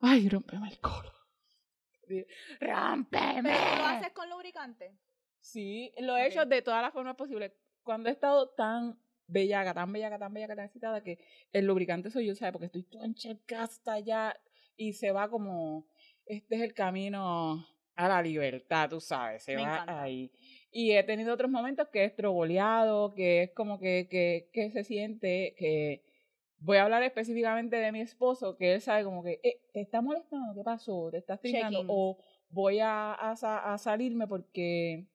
ay, 0.01 0.29
rompeme 0.29 0.69
el 0.69 0.79
culo. 0.79 1.13
¡Rómpeme! 2.61 3.43
¿Pero 3.43 3.59
tú 3.59 3.77
lo 3.79 3.85
haces 3.85 4.13
con 4.13 4.31
lubricante? 4.31 4.97
Sí, 5.41 5.93
lo 5.99 6.17
he 6.17 6.29
hecho 6.29 6.47
de 6.47 6.63
todas 6.63 6.83
las 6.83 6.93
formas 6.93 7.17
posibles. 7.17 7.53
Cuando 7.83 8.09
he 8.09 8.13
estado 8.13 8.49
tan 8.51 8.99
bellaga, 9.27 9.75
tan 9.75 9.93
bellaga, 9.93 10.19
tan 10.19 10.33
bellaga, 10.33 10.57
tan 10.57 10.65
excitada, 10.67 11.03
que 11.03 11.19
el 11.53 11.67
lubricante 11.67 12.11
soy 12.11 12.27
yo, 12.27 12.35
¿sabes? 12.35 12.53
Porque 12.53 12.67
estoy 12.67 12.83
toda 12.85 13.05
encharcada 13.07 13.99
ya 14.01 14.37
y 14.77 14.93
se 14.93 15.11
va 15.13 15.29
como, 15.29 15.87
este 16.27 16.57
es 16.57 16.63
el 16.63 16.75
camino 16.75 17.67
a 17.95 18.09
la 18.09 18.23
libertad, 18.23 18.91
tú 18.91 19.01
sabes, 19.01 19.43
se 19.43 19.57
Me 19.57 19.63
va 19.63 19.75
encanta. 19.75 20.03
ahí. 20.03 20.31
Y 20.71 20.93
he 20.93 21.03
tenido 21.03 21.33
otros 21.33 21.51
momentos 21.51 21.89
que 21.89 22.05
es 22.05 22.15
troboleado, 22.15 23.15
que 23.15 23.45
es 23.45 23.51
como 23.53 23.79
que, 23.79 24.07
que, 24.11 24.51
que 24.53 24.71
se 24.71 24.85
siente 24.85 25.55
que... 25.59 26.03
Voy 26.59 26.79
a 26.79 26.85
hablar 26.85 27.03
específicamente 27.03 27.77
de 27.77 27.93
mi 27.93 28.01
esposo, 28.01 28.57
que 28.57 28.73
él 28.73 28.81
sabe 28.81 29.05
como 29.05 29.23
que, 29.23 29.41
eh, 29.43 29.61
¿te 29.75 29.81
está 29.83 30.01
molestando? 30.01 30.55
¿Qué 30.55 30.65
pasó? 30.65 31.11
¿Te 31.11 31.19
estás 31.19 31.39
trincando? 31.39 31.85
O 31.87 32.17
voy 32.49 32.79
a, 32.81 33.13
a, 33.13 33.33
a 33.33 33.79
salirme 33.79 34.27
porque 34.27 35.07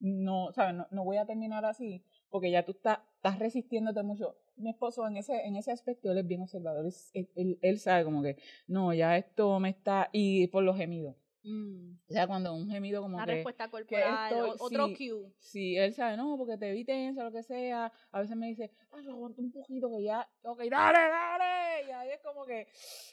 no, 0.00 0.52
¿sabes? 0.52 0.74
No, 0.74 0.86
no 0.90 1.04
voy 1.04 1.18
a 1.18 1.26
terminar 1.26 1.66
así, 1.66 2.02
porque 2.30 2.50
ya 2.50 2.64
tú 2.64 2.72
estás, 2.72 2.98
estás 3.16 3.38
resistiéndote 3.38 4.02
mucho. 4.02 4.36
Mi 4.56 4.70
esposo 4.70 5.06
en 5.06 5.16
ese, 5.16 5.46
en 5.46 5.56
ese 5.56 5.72
aspecto, 5.72 6.10
él 6.10 6.18
es 6.18 6.26
bien 6.26 6.42
observador, 6.42 6.86
él, 7.12 7.28
él, 7.34 7.58
él 7.60 7.78
sabe 7.78 8.04
como 8.04 8.22
que, 8.22 8.36
no, 8.66 8.92
ya 8.94 9.16
esto 9.16 9.58
me 9.60 9.70
está, 9.70 10.08
y 10.12 10.46
por 10.48 10.62
los 10.62 10.76
gemidos. 10.76 11.14
Mm, 11.48 11.98
O 12.08 12.12
sea, 12.12 12.26
cuando 12.26 12.52
un 12.54 12.68
gemido 12.68 13.00
como 13.00 13.18
Una 13.18 13.24
que... 13.24 13.34
respuesta 13.34 13.70
corporal, 13.70 14.34
otro 14.58 14.88
sí. 14.88 14.96
cue. 14.96 15.32
Sí, 15.38 15.76
él 15.76 15.94
sabe, 15.94 16.16
no, 16.16 16.36
porque 16.36 16.58
te 16.58 16.72
vi 16.72 16.84
tensa, 16.84 17.22
lo 17.22 17.30
que 17.30 17.44
sea. 17.44 17.92
A 18.10 18.20
veces 18.20 18.36
me 18.36 18.48
dice, 18.48 18.72
ay, 18.90 19.06
aguanta 19.08 19.40
un 19.40 19.52
poquito 19.52 19.88
que 19.92 20.02
ya, 20.02 20.28
ok, 20.42 20.58
dale, 20.68 20.98
dale. 20.98 21.86
Y 21.86 21.92
ahí 21.92 22.08
es 22.08 22.20
como 22.20 22.44
que 22.46 22.66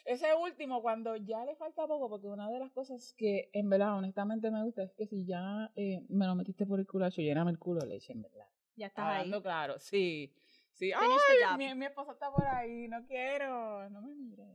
ese 0.04 0.34
último, 0.34 0.82
cuando 0.82 1.14
ya 1.14 1.44
le 1.44 1.54
falta 1.54 1.86
poco, 1.86 2.08
porque 2.08 2.26
una 2.26 2.50
de 2.50 2.58
las 2.58 2.72
cosas 2.72 3.14
que 3.16 3.50
en 3.52 3.70
verdad, 3.70 3.96
honestamente 3.96 4.50
me 4.50 4.64
gusta 4.64 4.82
es 4.82 4.92
que 4.94 5.06
si 5.06 5.24
ya 5.24 5.70
eh, 5.76 6.04
me 6.08 6.26
lo 6.26 6.34
metiste 6.34 6.66
por 6.66 6.80
el 6.80 6.88
culacho, 6.88 7.22
lléname 7.22 7.52
el 7.52 7.60
culo 7.60 7.82
de 7.82 7.86
leche, 7.86 8.14
en 8.14 8.22
verdad. 8.22 8.48
Ya 8.76 8.86
estás 8.86 9.04
ahí. 9.04 9.12
Hablando 9.12 9.42
claro, 9.42 9.78
sí. 9.78 10.32
Sí, 10.72 10.92
ay, 10.92 11.08
mi, 11.56 11.74
mi 11.74 11.86
esposo 11.86 12.12
está 12.12 12.32
por 12.32 12.44
ahí, 12.44 12.88
no 12.88 13.06
quiero, 13.06 13.88
no 13.90 14.02
me 14.02 14.14
mires. 14.14 14.48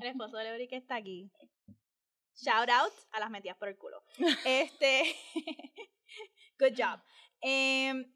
El 0.00 0.06
esposo 0.06 0.36
de 0.36 0.44
Lebri 0.44 0.68
que 0.68 0.76
está 0.76 0.96
aquí. 0.96 1.30
Shout 2.36 2.70
out 2.70 2.92
a 3.10 3.20
las 3.20 3.30
metidas 3.30 3.56
por 3.56 3.68
el 3.68 3.76
culo. 3.76 4.02
Este. 4.44 5.14
Good 6.58 6.74
job. 6.76 7.00
Em, 7.42 8.12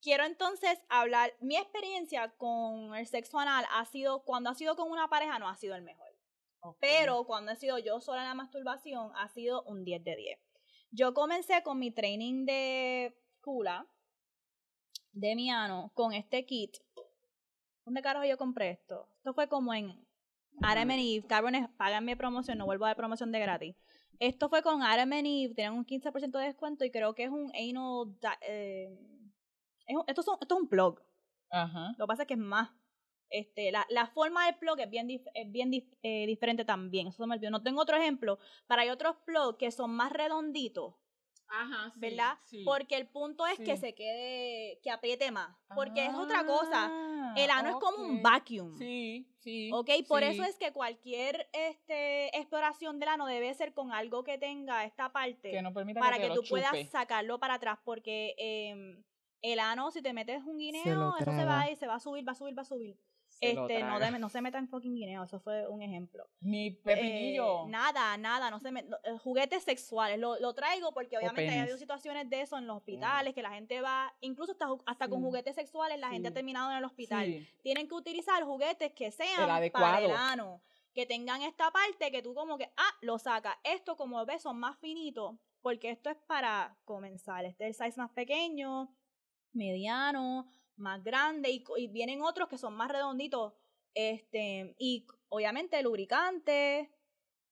quiero 0.00 0.24
entonces 0.24 0.80
hablar. 0.88 1.34
Mi 1.40 1.56
experiencia 1.56 2.30
con 2.36 2.94
el 2.94 3.06
sexo 3.06 3.38
anal 3.38 3.64
ha 3.70 3.84
sido. 3.84 4.24
Cuando 4.24 4.50
ha 4.50 4.54
sido 4.54 4.76
con 4.76 4.90
una 4.90 5.08
pareja, 5.08 5.38
no 5.38 5.48
ha 5.48 5.56
sido 5.56 5.74
el 5.74 5.82
mejor. 5.82 6.08
Pero 6.80 7.24
cuando 7.24 7.52
he 7.52 7.56
sido 7.56 7.78
yo 7.78 8.00
sola 8.00 8.22
en 8.22 8.28
la 8.28 8.34
masturbación, 8.34 9.12
ha 9.14 9.28
sido 9.28 9.62
un 9.62 9.84
10 9.84 10.04
de 10.04 10.16
10. 10.16 10.38
Yo 10.90 11.14
comencé 11.14 11.62
con 11.62 11.78
mi 11.78 11.92
training 11.92 12.46
de 12.46 13.16
Kula, 13.40 13.86
de 15.20 15.34
mi 15.34 15.50
ano, 15.50 15.90
con 15.94 16.12
este 16.12 16.44
kit. 16.46 16.76
¿Dónde 17.84 18.02
carajo 18.02 18.26
yo 18.26 18.36
compré 18.36 18.70
esto? 18.70 19.08
Esto 19.16 19.32
fue 19.34 19.48
como 19.48 19.72
en 19.74 19.90
and 20.62 20.90
Eve. 20.90 21.26
Cabrones, 21.26 21.68
páganme 21.76 22.16
promoción, 22.16 22.58
no 22.58 22.66
vuelvo 22.66 22.84
a 22.84 22.88
dar 22.88 22.96
promoción 22.96 23.32
de 23.32 23.40
gratis. 23.40 23.76
Esto 24.18 24.48
fue 24.48 24.62
con 24.62 24.82
and 24.82 25.12
Eve, 25.12 25.54
tienen 25.54 25.72
un 25.74 25.84
15% 25.86 26.38
de 26.38 26.46
descuento 26.46 26.84
y 26.84 26.90
creo 26.90 27.14
que 27.14 27.24
es 27.24 27.30
un 27.30 27.50
anal... 27.54 28.16
eh, 28.42 28.96
es 29.86 29.96
un- 29.96 30.04
esto, 30.06 30.22
son- 30.22 30.38
esto 30.40 30.54
es 30.56 30.60
un 30.60 30.68
plug. 30.68 31.00
Ajá. 31.50 31.94
Lo 31.96 32.04
que 32.04 32.08
pasa 32.08 32.22
es 32.22 32.28
que 32.28 32.34
es 32.34 32.40
más. 32.40 32.70
Este, 33.30 33.70
la, 33.72 33.86
la 33.90 34.06
forma 34.06 34.46
del 34.46 34.56
plug 34.56 34.80
es 34.80 34.88
bien, 34.90 35.06
dif- 35.08 35.30
es 35.34 35.50
bien 35.50 35.70
dif- 35.70 35.96
eh, 36.02 36.26
diferente 36.26 36.64
también. 36.64 37.08
Eso 37.08 37.22
se 37.22 37.26
me 37.26 37.34
olvidó. 37.34 37.50
No 37.50 37.62
tengo 37.62 37.80
otro 37.82 37.96
ejemplo. 37.96 38.38
Pero 38.66 38.80
hay 38.82 38.88
otros 38.90 39.16
plugs 39.24 39.56
que 39.58 39.70
son 39.70 39.90
más 39.92 40.12
redonditos, 40.12 40.94
Ajá, 41.50 41.90
sí, 41.90 42.00
¿verdad? 42.00 42.38
sí. 42.44 42.62
Porque 42.64 42.96
el 42.96 43.06
punto 43.06 43.46
es 43.46 43.58
que 43.58 43.76
se 43.76 43.94
quede, 43.94 44.78
que 44.82 44.90
apriete 44.90 45.30
más. 45.30 45.56
Porque 45.74 46.04
es 46.04 46.14
otra 46.14 46.44
cosa. 46.44 46.88
Ah, 46.90 47.34
El 47.36 47.50
ano 47.50 47.70
es 47.70 47.76
como 47.76 48.04
un 48.04 48.22
vacuum. 48.22 48.76
Sí, 48.76 49.26
sí. 49.40 49.70
Ok, 49.72 49.90
por 50.06 50.22
eso 50.22 50.44
es 50.44 50.58
que 50.58 50.72
cualquier 50.72 51.48
este, 51.52 52.36
exploración 52.36 52.98
del 52.98 53.08
ano 53.08 53.26
debe 53.26 53.52
ser 53.54 53.72
con 53.72 53.92
algo 53.92 54.24
que 54.24 54.38
tenga 54.38 54.84
esta 54.84 55.10
parte 55.10 55.50
que 55.50 55.62
no 55.62 55.72
permita 55.72 56.00
para 56.00 56.16
que, 56.18 56.28
que, 56.28 56.34
tú 56.34 56.42
puedas 56.48 56.74
sacarlo 56.90 57.38
para 57.38 57.54
atrás. 57.54 57.78
Porque 57.84 58.34
em, 58.38 59.02
el 59.40 59.58
ano, 59.58 59.90
si 59.90 60.02
te 60.02 60.12
metes 60.12 60.42
un 60.44 60.58
Se 60.58 60.64
guineo, 60.64 60.94
lo 60.94 61.16
eso 61.16 61.30
se 61.30 61.44
va 61.44 61.70
y 61.70 61.76
se 61.76 61.86
va 61.86 61.94
a 61.94 62.00
subir, 62.00 62.26
va 62.26 62.32
a 62.32 62.34
subir, 62.34 62.56
va 62.56 62.62
a 62.62 62.66
subir. 62.66 62.98
Se 63.40 63.50
Este, 63.52 63.84
no, 63.84 63.98
de- 64.00 64.18
no 64.18 64.28
se 64.28 64.40
metan 64.42 64.68
fucking 64.68 64.94
guineo, 64.94 65.22
eso 65.24 65.38
fue 65.40 65.66
un 65.68 65.80
ejemplo. 65.82 66.28
Ni 66.40 66.66
Eh, 66.68 66.80
pepinillo. 66.84 67.66
nada, 67.68 68.16
nada, 68.16 68.50
no 68.50 68.58
se 68.60 68.70
me, 68.72 68.80
eh, 68.80 69.18
juguetes 69.22 69.62
sexuales, 69.62 70.18
lo, 70.18 70.38
lo 70.40 70.54
traigo 70.54 70.92
porque 70.92 71.16
obviamente 71.18 71.46
ha 71.46 71.50
penes. 71.50 71.62
habido 71.62 71.78
situaciones 71.78 72.28
de 72.28 72.40
eso 72.40 72.58
en 72.58 72.66
los 72.66 72.78
hospitales, 72.78 73.34
que 73.34 73.42
la 73.42 73.50
gente 73.50 73.80
va, 73.80 74.12
incluso 74.20 74.52
hasta, 74.52 74.66
hasta 74.86 75.08
con 75.08 75.22
juguetes 75.22 75.54
sexuales, 75.54 75.98
la 76.00 76.10
gente 76.10 76.28
ha 76.28 76.34
terminado 76.34 76.70
en 76.72 76.78
el 76.78 76.84
hospital. 76.84 77.26
Sí. 77.26 77.46
Tienen 77.62 77.86
que 77.88 77.94
utilizar 77.94 78.42
juguetes 78.44 78.92
que 78.92 79.10
sean 79.12 79.48
adecuado. 79.48 80.06
el 80.06 80.10
ano, 80.12 80.60
que 80.92 81.06
tengan 81.06 81.42
esta 81.42 81.70
parte 81.70 82.10
que 82.10 82.22
tú 82.22 82.34
como 82.34 82.58
que, 82.58 82.72
ah, 82.76 82.90
lo 83.02 83.18
sacas. 83.20 83.56
Esto 83.62 83.96
como 83.96 84.24
ves 84.26 84.42
son 84.42 84.58
más 84.58 84.76
finitos, 84.78 85.36
porque 85.62 85.90
esto 85.90 86.10
es 86.10 86.16
para 86.26 86.76
comenzar. 86.84 87.44
Este 87.44 87.68
es 87.68 87.80
el 87.80 87.86
size 87.86 88.00
más 88.00 88.10
pequeño, 88.10 88.92
mediano, 89.52 90.48
más 90.78 91.02
grande, 91.04 91.50
y, 91.50 91.64
y 91.76 91.88
vienen 91.88 92.22
otros 92.22 92.48
que 92.48 92.58
son 92.58 92.74
más 92.74 92.90
redonditos. 92.90 93.54
Este, 93.94 94.74
y 94.78 95.06
obviamente 95.28 95.82
lubricante. 95.82 96.90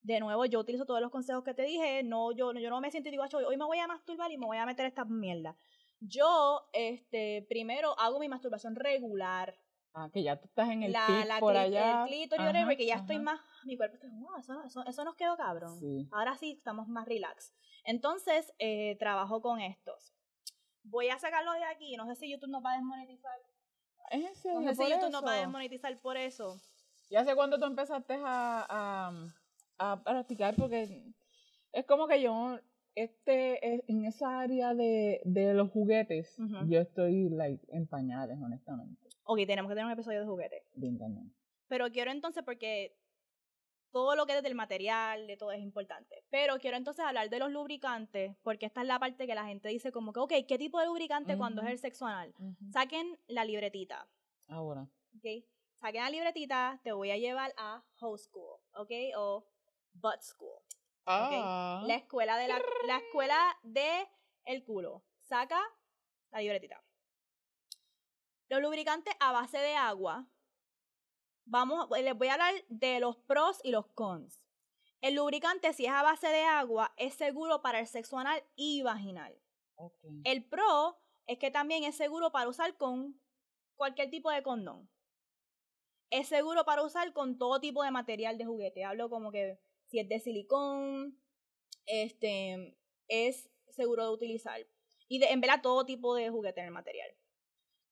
De 0.03 0.21
nuevo, 0.21 0.45
yo 0.45 0.61
utilizo 0.61 0.87
todos 0.87 1.01
los 1.01 1.11
consejos 1.11 1.43
que 1.43 1.55
te 1.55 1.63
dije. 1.63 2.03
No, 2.05 2.31
yo, 2.31 2.53
yo 2.53 2.71
no 2.71 2.81
me 2.81 2.91
siento 2.93 3.09
y 3.09 3.11
digo, 3.11 3.25
"Acho, 3.25 3.39
hoy 3.39 3.57
me 3.57 3.65
voy 3.65 3.79
a 3.79 3.89
masturbar 3.89 4.31
y 4.31 4.39
me 4.39 4.47
voy 4.47 4.57
a 4.57 4.65
meter 4.67 4.87
esta 4.87 5.05
mierda. 5.05 5.57
Yo, 5.99 6.69
este, 6.73 7.45
primero 7.49 7.99
hago 7.99 8.21
mi 8.21 8.29
masturbación 8.29 8.77
regular. 8.77 9.59
Ah, 9.95 10.11
que 10.13 10.23
ya 10.23 10.39
tú 10.39 10.47
estás 10.47 10.69
en 10.69 10.83
el 10.83 10.93
la, 10.93 11.07
pic 11.07 11.27
la 11.27 11.41
por 11.41 11.57
allá. 11.57 12.03
el 12.03 12.09
clítoris, 12.09 12.77
que 12.77 12.87
ya 12.87 12.97
estoy 12.97 13.17
ajá. 13.17 13.25
más, 13.25 13.41
mi 13.65 13.79
cuerpo 13.79 13.95
está, 13.97 14.09
wow, 14.13 14.37
eso, 14.39 14.63
eso, 14.63 14.85
eso 14.87 15.05
nos 15.05 15.17
quedó 15.17 15.37
cabrón. 15.39 15.81
Sí. 15.81 16.07
Ahora 16.13 16.37
sí 16.37 16.53
estamos 16.59 16.87
más 16.87 17.09
relax. 17.09 17.55
Entonces, 17.83 18.53
eh, 18.59 18.97
trabajo 18.99 19.41
con 19.41 19.61
estos. 19.61 20.13
Voy 20.89 21.09
a 21.09 21.19
sacarlo 21.19 21.53
de 21.53 21.65
aquí. 21.65 21.97
No 21.97 22.07
sé 22.07 22.15
si 22.17 22.31
YouTube 22.31 22.51
nos 22.51 22.65
va 22.65 22.73
a 22.73 22.77
desmonetizar. 22.77 23.39
¿Es 24.11 24.25
en 24.25 24.35
serio? 24.35 24.61
No 24.61 24.75
sé 24.75 24.85
si 24.85 24.91
YouTube 24.91 25.11
nos 25.11 25.25
va 25.25 25.33
a 25.33 25.41
desmonetizar 25.41 25.99
por 26.01 26.17
eso. 26.17 26.61
¿Y 27.11 27.17
hace 27.17 27.35
cuándo 27.35 27.59
tú 27.59 27.67
empezaste 27.67 28.15
a, 28.15 28.67
a, 29.79 29.93
a 29.93 30.03
practicar? 30.03 30.55
Porque 30.57 31.13
es 31.73 31.87
como 31.87 32.07
que 32.07 32.21
yo, 32.23 32.59
este, 32.95 33.91
en 33.91 34.05
esa 34.05 34.41
área 34.41 34.75
de, 34.75 35.21
de 35.25 35.55
los 35.55 35.71
juguetes, 35.71 36.37
yo 36.67 36.81
estoy 36.81 37.29
like, 37.29 37.65
en 37.69 37.87
pañales, 37.87 38.39
honestamente. 38.41 39.09
Ok, 39.25 39.39
tenemos 39.47 39.69
que 39.69 39.75
tener 39.75 39.87
un 39.87 39.93
episodio 39.93 40.21
de 40.21 40.27
juguete. 40.27 40.63
Bien 40.75 40.99
cañón. 40.99 41.33
Pero 41.69 41.91
quiero 41.91 42.13
entonces, 42.13 42.45
porque 42.45 42.97
todo 43.97 44.15
lo 44.15 44.27
que 44.27 44.37
es 44.37 44.43
del 44.43 44.55
material, 44.55 45.27
de 45.27 45.39
todo 45.39 45.53
es 45.53 45.63
importante. 45.63 46.23
Pero 46.29 46.59
quiero 46.59 46.77
entonces 46.77 47.03
hablar 47.03 47.31
de 47.31 47.39
los 47.39 47.51
lubricantes, 47.51 48.37
porque 48.43 48.67
esta 48.67 48.83
es 48.83 48.87
la 48.87 48.99
parte 48.99 49.27
que 49.27 49.35
la 49.35 49.47
gente 49.47 49.71
dice 49.71 49.91
como 49.91 50.13
que, 50.13 50.21
ok, 50.21 50.33
¿qué 50.47 50.59
tipo 50.59 50.79
de 50.79 50.85
lubricante 50.85 51.39
cuando 51.39 51.63
es 51.63 51.69
el 51.69 51.79
sexo 51.79 52.05
anal? 52.05 52.35
Saquen 52.71 53.19
la 53.27 53.47
libretita, 53.47 54.07
Ahora. 54.49 54.87
¿ok? 55.17 55.47
Saquen 55.77 56.03
la 56.03 56.11
libretita, 56.11 56.79
te 56.85 56.93
voy 56.93 57.11
a 57.11 57.17
llevar 57.17 57.55
a 57.57 57.83
Host 57.99 58.27
School, 58.27 58.61
¿ok? 58.75 58.91
O 59.17 59.47
Butt 59.95 60.21
School. 60.21 60.61
Ah. 61.07 61.83
La 61.87 61.95
escuela 61.95 62.37
de 62.37 62.49
la, 62.49 62.61
la 62.87 62.99
escuela 62.99 63.59
de 63.63 64.07
el 64.45 64.63
culo. 64.63 65.05
Saca 65.23 65.63
la 66.33 66.41
libretita. 66.41 66.85
Los 68.51 68.61
lubricantes 68.61 69.15
a 69.21 69.33
base 69.33 69.57
de 69.57 69.75
agua. 69.75 70.27
Vamos, 71.49 71.89
les 71.91 72.19
voy 72.19 72.27
a 72.27 72.35
hablar 72.35 72.55
de 72.69 72.99
los 72.99 73.17
pros 73.17 73.61
y 73.63 73.71
los 73.71 73.87
cons. 73.95 74.43
El 75.01 75.15
lubricante, 75.15 75.73
si 75.73 75.87
es 75.87 75.93
a 75.93 76.03
base 76.03 76.27
de 76.27 76.43
agua, 76.43 76.93
es 76.97 77.15
seguro 77.15 77.63
para 77.63 77.79
el 77.79 77.87
sexo 77.87 78.19
anal 78.19 78.43
y 78.57 78.83
vaginal. 78.83 79.41
El 80.25 80.45
pro 80.45 80.99
es 81.29 81.39
que 81.39 81.53
también 81.53 81.85
es 81.85 81.95
seguro 81.97 82.33
para 82.33 82.49
usar 82.49 82.77
con 82.77 83.21
cualquier 83.77 84.11
tipo 84.11 84.29
de 84.31 84.43
condón. 84.43 84.91
Es 86.11 86.27
seguro 86.27 86.65
para 86.65 86.83
usar 86.83 87.13
con 87.13 87.39
todo 87.39 87.61
tipo 87.61 87.85
de 87.85 87.93
material 87.93 88.39
de 88.39 88.47
juguete. 88.47 88.85
Hablo 88.85 89.09
como 89.09 89.31
que 89.31 89.61
si 89.87 90.01
es 90.01 90.09
de 90.09 90.19
silicón, 90.19 91.17
este, 91.87 92.77
es 93.07 93.49
seguro 93.69 94.05
de 94.05 94.11
utilizar. 94.11 94.67
Y 95.07 95.21
de, 95.21 95.27
en 95.27 95.41
verdad 95.41 95.63
todo 95.63 95.87
tipo 95.87 96.17
de 96.17 96.31
juguete 96.31 96.61
en 96.61 96.67
el 96.67 96.73
material. 96.73 97.11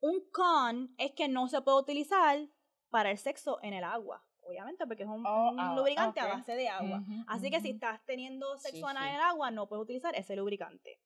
Un 0.00 0.28
con 0.32 0.92
es 0.98 1.12
que 1.12 1.28
no 1.28 1.48
se 1.48 1.60
puede 1.60 1.78
utilizar 1.78 2.48
para 2.94 3.10
el 3.10 3.18
sexo 3.18 3.58
en 3.60 3.74
el 3.74 3.82
agua. 3.82 4.24
obviamente, 4.46 4.86
porque 4.86 5.02
es 5.02 5.08
un, 5.08 5.26
Oh, 5.26 5.50
un 5.50 5.58
ah, 5.58 5.74
lubricante 5.74 6.20
a 6.20 6.28
base 6.28 6.54
de 6.54 6.68
agua. 6.68 7.02
Así 7.26 7.50
que 7.50 7.60
si 7.60 7.70
estás 7.70 8.00
teniendo 8.04 8.56
sexo 8.56 8.76
Sí, 8.76 8.84
anal 8.86 9.08
en 9.08 9.14
el 9.16 9.20
agua, 9.20 9.50
no 9.50 9.66
puedes 9.66 9.82
utilizar 9.82 10.14
ese 10.14 10.36
lubricante. 10.36 11.00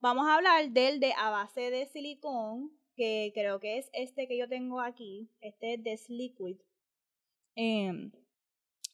Vamos 0.00 0.26
a 0.26 0.34
hablar 0.34 0.68
del 0.70 0.98
de 0.98 1.12
a 1.16 1.30
base 1.30 1.70
de 1.70 1.86
silicón, 1.86 2.72
que 2.96 3.30
creo 3.34 3.60
que 3.60 3.78
es 3.78 3.88
este 3.92 4.26
que 4.26 4.36
yo 4.36 4.48
tengo 4.48 4.80
aquí. 4.80 5.30
Este 5.40 5.74
es 5.74 5.84
de 5.84 6.00
Liquid. 6.12 6.56
Em, 7.54 8.10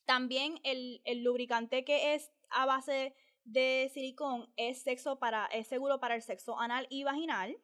también 0.05 0.61
el, 0.65 1.01
el 1.07 1.25
lubricante 1.25 1.83
que 1.83 2.13
es 2.15 2.31
a 2.51 2.67
base 2.67 3.15
de 3.45 3.91
silicón 3.95 4.53
es 4.57 4.83
sexo 4.83 5.19
para, 5.19 5.47
es 5.47 5.67
seguro 5.67 5.99
para 5.99 6.15
el 6.15 6.21
sexo 6.21 6.61
anal 6.61 6.87
y 6.91 7.05
vaginal. 7.05 7.57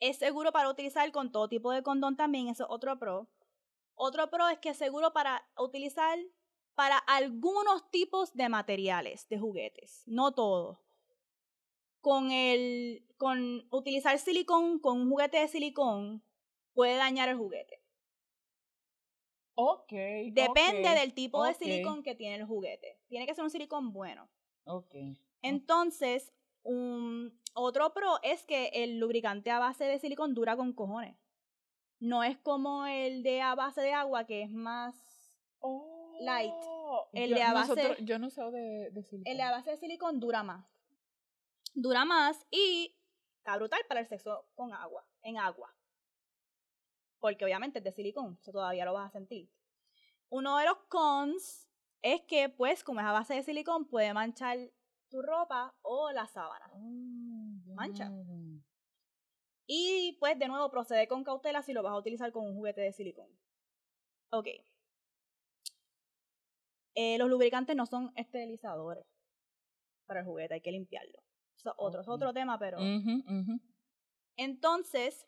Es 0.00 0.18
seguro 0.18 0.52
para 0.52 0.68
utilizar 0.68 1.10
con 1.12 1.32
todo 1.32 1.48
tipo 1.48 1.72
de 1.72 1.82
condón 1.82 2.14
también, 2.14 2.48
eso 2.48 2.64
es 2.64 2.70
otro 2.70 2.98
pro. 2.98 3.30
Otro 3.96 4.30
pro 4.30 4.48
es 4.48 4.58
que 4.58 4.70
es 4.70 4.76
seguro 4.76 5.12
para 5.12 5.44
utilizar 5.58 6.18
para 6.74 6.98
algunos 6.98 7.90
tipos 7.90 8.34
de 8.34 8.48
materiales 8.50 9.28
de 9.28 9.38
juguetes, 9.38 10.02
no 10.06 10.32
todos. 10.32 10.78
Con 12.02 12.30
el 12.30 13.02
con 13.16 13.66
utilizar 13.70 14.18
silicón 14.18 14.78
con 14.78 15.00
un 15.00 15.10
juguete 15.10 15.38
de 15.38 15.48
silicón 15.48 16.22
puede 16.74 16.96
dañar 16.96 17.30
el 17.30 17.38
juguete. 17.38 17.82
Ok. 19.54 19.92
Depende 20.32 20.90
del 20.90 21.14
tipo 21.14 21.42
de 21.42 21.54
silicón 21.54 22.02
que 22.02 22.14
tiene 22.14 22.36
el 22.36 22.44
juguete. 22.44 23.00
Tiene 23.08 23.26
que 23.26 23.34
ser 23.34 23.42
un 23.42 23.50
silicón 23.50 23.92
bueno. 23.92 24.28
Ok. 24.64 24.94
Entonces, 25.40 26.34
un, 26.62 27.40
otro 27.54 27.94
pro 27.94 28.20
es 28.22 28.44
que 28.44 28.66
el 28.74 28.98
lubricante 28.98 29.50
a 29.50 29.58
base 29.58 29.84
de 29.84 29.98
silicón 29.98 30.34
dura 30.34 30.56
con 30.56 30.74
cojones. 30.74 31.16
No 31.98 32.22
es 32.22 32.36
como 32.38 32.86
el 32.86 33.22
de 33.22 33.40
a 33.42 33.54
base 33.54 33.80
de 33.80 33.92
agua, 33.92 34.26
que 34.26 34.42
es 34.42 34.50
más... 34.50 34.94
light. 36.20 36.52
Oh, 36.54 37.08
El 37.12 37.30
yo, 37.30 37.36
de 37.36 37.42
a 37.42 37.52
base- 37.52 37.74
nosotros- 37.74 37.98
yo 38.06 38.18
no 38.18 38.30
sé 38.30 38.42
de, 38.50 38.90
de 38.90 39.02
silicón. 39.02 39.30
El 39.30 39.36
de 39.38 39.42
a 39.42 39.50
base 39.50 39.70
de 39.70 39.76
silicón 39.76 40.20
dura 40.20 40.42
más. 40.42 40.66
Dura 41.74 42.04
más 42.04 42.46
y 42.50 42.96
está 43.38 43.56
brutal 43.56 43.80
para 43.88 44.00
el 44.00 44.06
sexo 44.08 44.46
con 44.54 44.72
agua, 44.72 45.06
en 45.22 45.36
agua. 45.38 45.74
Porque 47.18 47.44
obviamente 47.44 47.78
es 47.78 47.84
de 47.84 47.92
silicón, 47.92 48.38
eso 48.40 48.52
todavía 48.52 48.84
lo 48.84 48.92
vas 48.92 49.08
a 49.08 49.12
sentir. 49.12 49.50
Uno 50.28 50.56
de 50.58 50.64
los 50.66 50.76
cons 50.88 51.68
es 52.02 52.22
que, 52.22 52.48
pues, 52.48 52.84
como 52.84 53.00
es 53.00 53.06
a 53.06 53.12
base 53.12 53.34
de 53.34 53.42
silicón, 53.42 53.86
puede 53.88 54.12
manchar 54.14 54.58
tu 55.08 55.22
ropa 55.22 55.74
o 55.82 56.10
la 56.12 56.26
sábana. 56.26 56.70
Oh, 56.72 57.74
Mancha. 57.74 58.10
Y 59.66 60.16
pues 60.20 60.38
de 60.38 60.48
nuevo 60.48 60.70
procede 60.70 61.08
con 61.08 61.24
cautela 61.24 61.62
si 61.62 61.72
lo 61.72 61.82
vas 61.82 61.92
a 61.92 61.98
utilizar 61.98 62.30
con 62.32 62.44
un 62.44 62.54
juguete 62.54 62.80
de 62.80 62.92
silicón. 62.92 63.28
Ok. 64.30 64.48
Eh, 66.94 67.18
los 67.18 67.28
lubricantes 67.28 67.76
no 67.76 67.84
son 67.86 68.12
esterilizadores 68.16 69.04
para 70.06 70.20
el 70.20 70.26
juguete, 70.26 70.54
hay 70.54 70.60
que 70.60 70.72
limpiarlo. 70.72 71.18
Eso 71.56 71.70
es 71.70 71.74
otro, 71.78 72.00
es 72.00 72.08
otro 72.08 72.32
tema, 72.32 72.58
pero... 72.58 72.78
Entonces, 74.36 75.26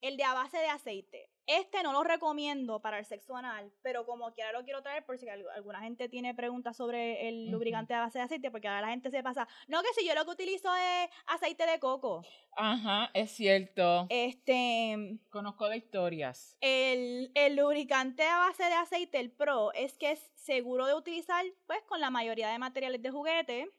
el 0.00 0.16
de 0.16 0.24
a 0.24 0.34
base 0.34 0.58
de 0.58 0.68
aceite. 0.68 1.30
Este 1.50 1.82
no 1.82 1.92
lo 1.94 2.04
recomiendo 2.04 2.80
para 2.80 2.98
el 2.98 3.06
sexo 3.06 3.34
anal, 3.34 3.72
pero 3.82 4.04
como 4.04 4.32
quiera 4.34 4.52
lo 4.52 4.62
quiero 4.64 4.82
traer 4.82 5.04
por 5.06 5.16
si 5.18 5.26
al- 5.28 5.48
alguna 5.56 5.80
gente 5.80 6.08
tiene 6.08 6.34
preguntas 6.34 6.76
sobre 6.76 7.26
el 7.26 7.50
lubricante 7.50 7.94
a 7.94 8.00
base 8.00 8.18
de 8.18 8.24
aceite, 8.26 8.50
porque 8.50 8.68
ahora 8.68 8.82
la 8.82 8.88
gente 8.90 9.10
se 9.10 9.22
pasa, 9.22 9.48
no 9.66 9.80
que 9.82 9.88
si 9.98 10.06
yo 10.06 10.14
lo 10.14 10.24
que 10.26 10.32
utilizo 10.32 10.68
es 10.76 11.08
aceite 11.26 11.64
de 11.66 11.78
coco. 11.80 12.22
Ajá, 12.54 13.10
es 13.14 13.30
cierto. 13.30 14.06
Este, 14.10 15.18
Conozco 15.30 15.68
de 15.68 15.78
historias. 15.78 16.56
el, 16.60 17.30
el 17.34 17.56
lubricante 17.56 18.24
a 18.24 18.38
base 18.38 18.64
de 18.64 18.74
aceite, 18.74 19.18
el 19.18 19.30
Pro, 19.30 19.72
es 19.72 19.96
que 19.96 20.10
es 20.12 20.30
seguro 20.34 20.84
de 20.86 20.94
utilizar 20.94 21.44
pues 21.66 21.82
con 21.84 22.00
la 22.00 22.10
mayoría 22.10 22.48
de 22.50 22.58
materiales 22.58 23.00
de 23.02 23.10
juguete. 23.10 23.70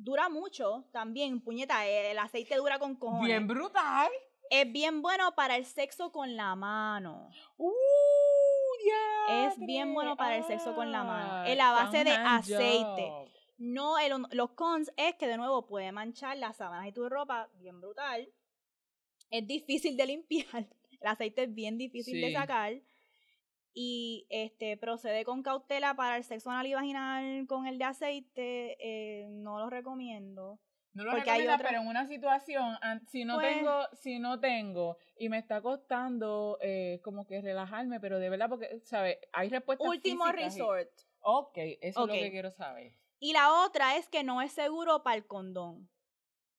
Dura 0.00 0.28
mucho 0.28 0.84
también, 0.92 1.40
puñeta, 1.40 1.84
el 1.84 2.16
aceite 2.20 2.54
dura 2.54 2.78
con 2.78 2.94
cojones. 2.94 3.26
Bien 3.26 3.48
brutal. 3.48 4.08
Es 4.50 4.70
bien 4.72 5.02
bueno 5.02 5.34
para 5.34 5.56
el 5.56 5.64
sexo 5.64 6.10
con 6.12 6.36
la 6.36 6.54
mano. 6.56 7.30
Uh, 7.56 7.68
Es 9.30 9.58
bien 9.58 9.92
bueno 9.94 10.16
para 10.16 10.36
el 10.36 10.44
sexo 10.44 10.74
con 10.74 10.90
la 10.92 11.04
mano. 11.04 11.28
diatre. 11.34 11.52
En 11.52 11.58
la 11.58 11.72
base 11.72 12.04
de 12.04 12.10
aceite. 12.12 13.08
job. 13.10 13.28
No, 13.58 13.98
el- 13.98 14.24
los 14.30 14.50
cons 14.52 14.90
es 14.96 15.14
que 15.16 15.26
de 15.26 15.36
nuevo 15.36 15.66
puede 15.66 15.90
manchar 15.92 16.36
las 16.38 16.56
sábanas 16.56 16.86
y 16.86 16.92
tu 16.92 17.08
ropa, 17.08 17.48
bien 17.54 17.80
brutal. 17.80 18.28
Es 19.30 19.46
difícil 19.46 19.96
de 19.96 20.06
limpiar. 20.06 20.46
El 21.00 21.06
aceite 21.06 21.42
es 21.44 21.54
bien 21.54 21.76
difícil 21.78 22.20
de 22.20 22.32
sacar. 22.32 22.72
Y 23.74 24.26
este 24.30 24.76
procede 24.76 25.24
con 25.24 25.42
cautela 25.42 25.94
para 25.94 26.16
el 26.16 26.24
sexo 26.24 26.50
anal 26.50 26.66
y 26.66 26.74
vaginal 26.74 27.46
con 27.46 27.66
el 27.66 27.78
de 27.78 27.84
aceite. 27.84 28.76
eh, 28.80 29.26
no 29.28 29.58
lo 29.60 29.70
recomiendo. 29.70 30.58
No 30.94 31.04
lo 31.04 31.12
Porque 31.12 31.30
hay 31.30 31.42
otra- 31.42 31.58
pero 31.58 31.80
en 31.82 31.86
una 31.86 32.06
situación, 32.08 32.76
si 33.06 33.24
no 33.24 33.36
Pues- 33.36 33.56
tengo, 33.56 33.82
si 33.92 34.18
no 34.18 34.40
tengo, 34.40 34.96
y 35.16 35.28
me 35.28 35.38
está 35.38 35.60
costando 35.60 36.58
eh, 36.60 37.00
como 37.04 37.26
que 37.26 37.40
relajarme, 37.40 38.00
pero 38.00 38.18
de 38.18 38.30
verdad, 38.30 38.48
porque, 38.48 38.80
¿sabes? 38.84 39.18
Hay 39.32 39.48
respuestas 39.48 39.86
Último 39.88 40.24
físicas 40.26 40.56
y- 40.56 40.58
resort. 40.60 40.90
Ok, 41.20 41.58
eso 41.80 42.00
es 42.02 42.06
lo 42.06 42.12
que 42.12 42.30
quiero 42.30 42.50
saber. 42.50 42.92
Y 43.20 43.32
la 43.32 43.64
otra 43.64 43.96
es 43.96 44.08
que 44.08 44.22
no 44.24 44.40
es 44.42 44.52
seguro 44.52 45.02
para 45.02 45.16
el 45.16 45.26
condón. 45.26 45.88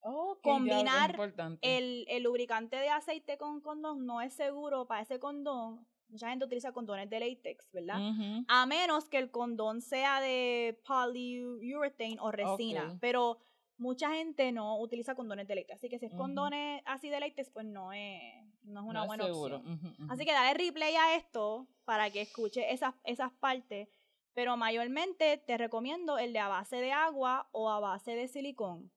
Ok, 0.01 0.41
Combinar. 0.43 1.17
El, 1.61 2.05
el 2.07 2.23
lubricante 2.23 2.77
de 2.77 2.89
aceite 2.89 3.37
con 3.37 3.59
condón 3.61 4.05
no 4.05 4.21
es 4.21 4.33
seguro 4.33 4.85
para 4.87 5.01
ese 5.01 5.19
condón. 5.19 5.85
Mucha 6.07 6.29
gente 6.29 6.45
utiliza 6.45 6.71
condones 6.71 7.09
de 7.09 7.19
látex, 7.19 7.69
¿verdad? 7.71 7.99
A 8.47 8.65
menos 8.65 9.09
que 9.09 9.17
el 9.17 9.29
condón 9.29 9.81
sea 9.81 10.21
de 10.21 10.79
polyurethane 10.87 12.17
o 12.19 12.31
resina. 12.31 12.97
Pero 13.01 13.37
mucha 13.79 14.11
gente 14.11 14.51
no 14.51 14.77
utiliza 14.79 15.15
condones 15.15 15.47
de 15.47 15.55
látex. 15.55 15.75
Así 15.77 15.89
que 15.89 15.97
si 15.99 16.05
es 16.05 16.13
condones 16.13 16.81
así 16.85 17.09
de 17.09 17.19
látex, 17.19 17.49
pues 17.49 17.65
no 17.65 17.91
es, 17.93 18.21
no 18.63 18.81
es 18.81 18.85
una 18.85 18.99
No 18.99 19.01
es 19.03 19.07
buena 19.07 19.25
opción. 19.25 19.63
Así 20.11 20.25
que 20.25 20.31
dale 20.33 20.53
replay 20.57 20.95
a 20.95 21.15
esto 21.15 21.67
para 21.85 22.11
que 22.11 22.21
escuche 22.21 22.71
esas, 22.71 22.93
esas 23.03 23.31
partes. 23.33 23.89
Pero 24.33 24.55
mayormente 24.57 25.37
te 25.37 25.57
recomiendo 25.57 26.17
el 26.19 26.33
de 26.33 26.39
a 26.39 26.47
base 26.47 26.75
de 26.77 26.91
agua 26.91 27.49
o 27.51 27.69
a 27.69 27.79
base 27.79 28.15
de 28.15 28.27
silicón 28.27 28.91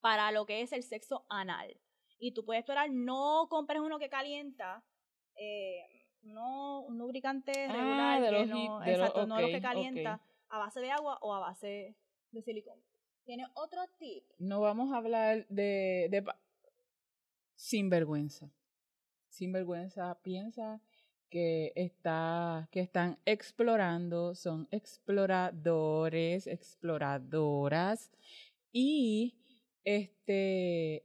para 0.00 0.30
lo 0.32 0.46
que 0.46 0.62
es 0.62 0.72
el 0.72 0.82
sexo 0.82 1.24
anal. 1.28 1.78
Y 2.18 2.32
tú 2.32 2.44
puedes 2.44 2.60
esperar, 2.62 2.90
no 2.90 3.46
compres 3.48 3.80
uno 3.80 3.98
que 3.98 4.08
calienta, 4.08 4.84
eh, 5.36 5.84
no 6.22 6.80
un 6.82 6.98
lubricante 6.98 7.66
Ah, 7.68 7.72
regular, 7.72 8.20
de 8.20 8.26
que 8.26 8.32
los 8.32 8.48
no, 8.48 8.80
hit- 8.80 8.88
exacto, 8.88 9.26
no 9.26 9.40
los 9.40 9.50
que 9.50 9.60
calienta, 9.60 10.20
a 10.48 10.58
base 10.58 10.80
de 10.80 10.90
agua 10.90 11.18
o 11.20 11.34
a 11.34 11.38
base 11.40 11.96
de 12.32 12.42
silicón. 12.42 12.78
¿Tiene 13.26 13.44
otro 13.54 13.80
tip? 13.98 14.22
No 14.38 14.60
vamos 14.60 14.92
a 14.92 14.98
hablar 14.98 15.48
de, 15.48 16.06
de 16.12 16.24
sinvergüenza. 17.56 18.48
Sinvergüenza 19.28 20.16
piensa 20.22 20.80
que 21.28 21.72
está 21.74 22.68
que 22.70 22.78
están 22.78 23.18
explorando, 23.24 24.36
son 24.36 24.68
exploradores, 24.70 26.46
exploradoras 26.46 28.12
y 28.72 29.34
este 29.82 31.04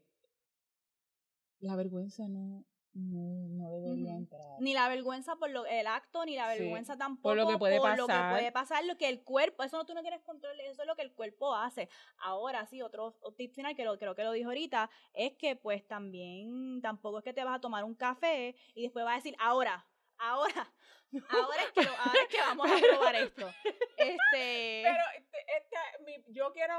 la 1.59 1.76
vergüenza 1.76 2.28
no 2.28 2.63
no, 2.93 3.47
no 3.47 3.71
debería 3.71 4.09
Ujú. 4.11 4.17
entrar. 4.19 4.41
Ni 4.59 4.73
la 4.73 4.89
vergüenza 4.89 5.35
por 5.37 5.49
lo, 5.49 5.65
el 5.65 5.87
acto, 5.87 6.25
ni 6.25 6.35
la 6.35 6.51
Sí, 6.53 6.59
vergüenza 6.59 6.97
tampoco 6.97 7.21
por 7.29 7.37
lo 7.37 7.47
que 7.47 7.57
puede 7.57 7.77
por 7.77 7.97
lo 7.97 8.05
que 8.07 8.13
pasar. 8.13 8.29
puede 8.31 8.51
pasar, 8.51 8.85
lo 8.85 8.97
que 8.97 9.07
el 9.09 9.23
cuerpo, 9.23 9.63
eso 9.63 9.77
no 9.77 9.85
tú 9.85 9.93
no 9.93 10.01
tienes 10.01 10.21
control, 10.21 10.59
eso 10.59 10.81
es 10.81 10.87
lo 10.87 10.95
que 10.95 11.01
el 11.03 11.13
cuerpo 11.13 11.55
hace. 11.55 11.89
Ahora 12.17 12.65
sí, 12.65 12.81
otro, 12.81 13.05
otro 13.05 13.33
tip 13.33 13.53
final 13.53 13.75
que 13.75 13.85
lo, 13.85 13.97
creo 13.97 14.13
que 14.15 14.23
lo 14.23 14.31
dijo 14.33 14.49
ahorita, 14.49 14.89
es 15.13 15.33
que 15.37 15.55
pues 15.55 15.87
también, 15.87 16.81
tampoco 16.81 17.19
es 17.19 17.23
que 17.23 17.33
te 17.33 17.43
vas 17.43 17.55
a 17.55 17.61
tomar 17.61 17.83
un 17.83 17.95
café 17.95 18.55
y 18.75 18.83
después 18.83 19.05
vas 19.05 19.13
a 19.13 19.17
decir, 19.17 19.35
ahora, 19.39 19.87
ahora, 20.17 20.73
ahora 21.29 21.63
es 21.63 21.71
que, 21.71 21.83
lo- 21.83 21.97
ahora 21.97 22.19
es 22.21 22.27
que 22.27 22.41
vamos 22.41 22.71
a 22.71 22.77
probar 22.77 23.15
esto. 23.15 23.47
Este, 23.97 24.83
Pero 24.83 25.03
este, 25.17 25.37
este, 25.57 25.77
mi- 26.05 26.23
yo 26.33 26.51
quiero 26.51 26.75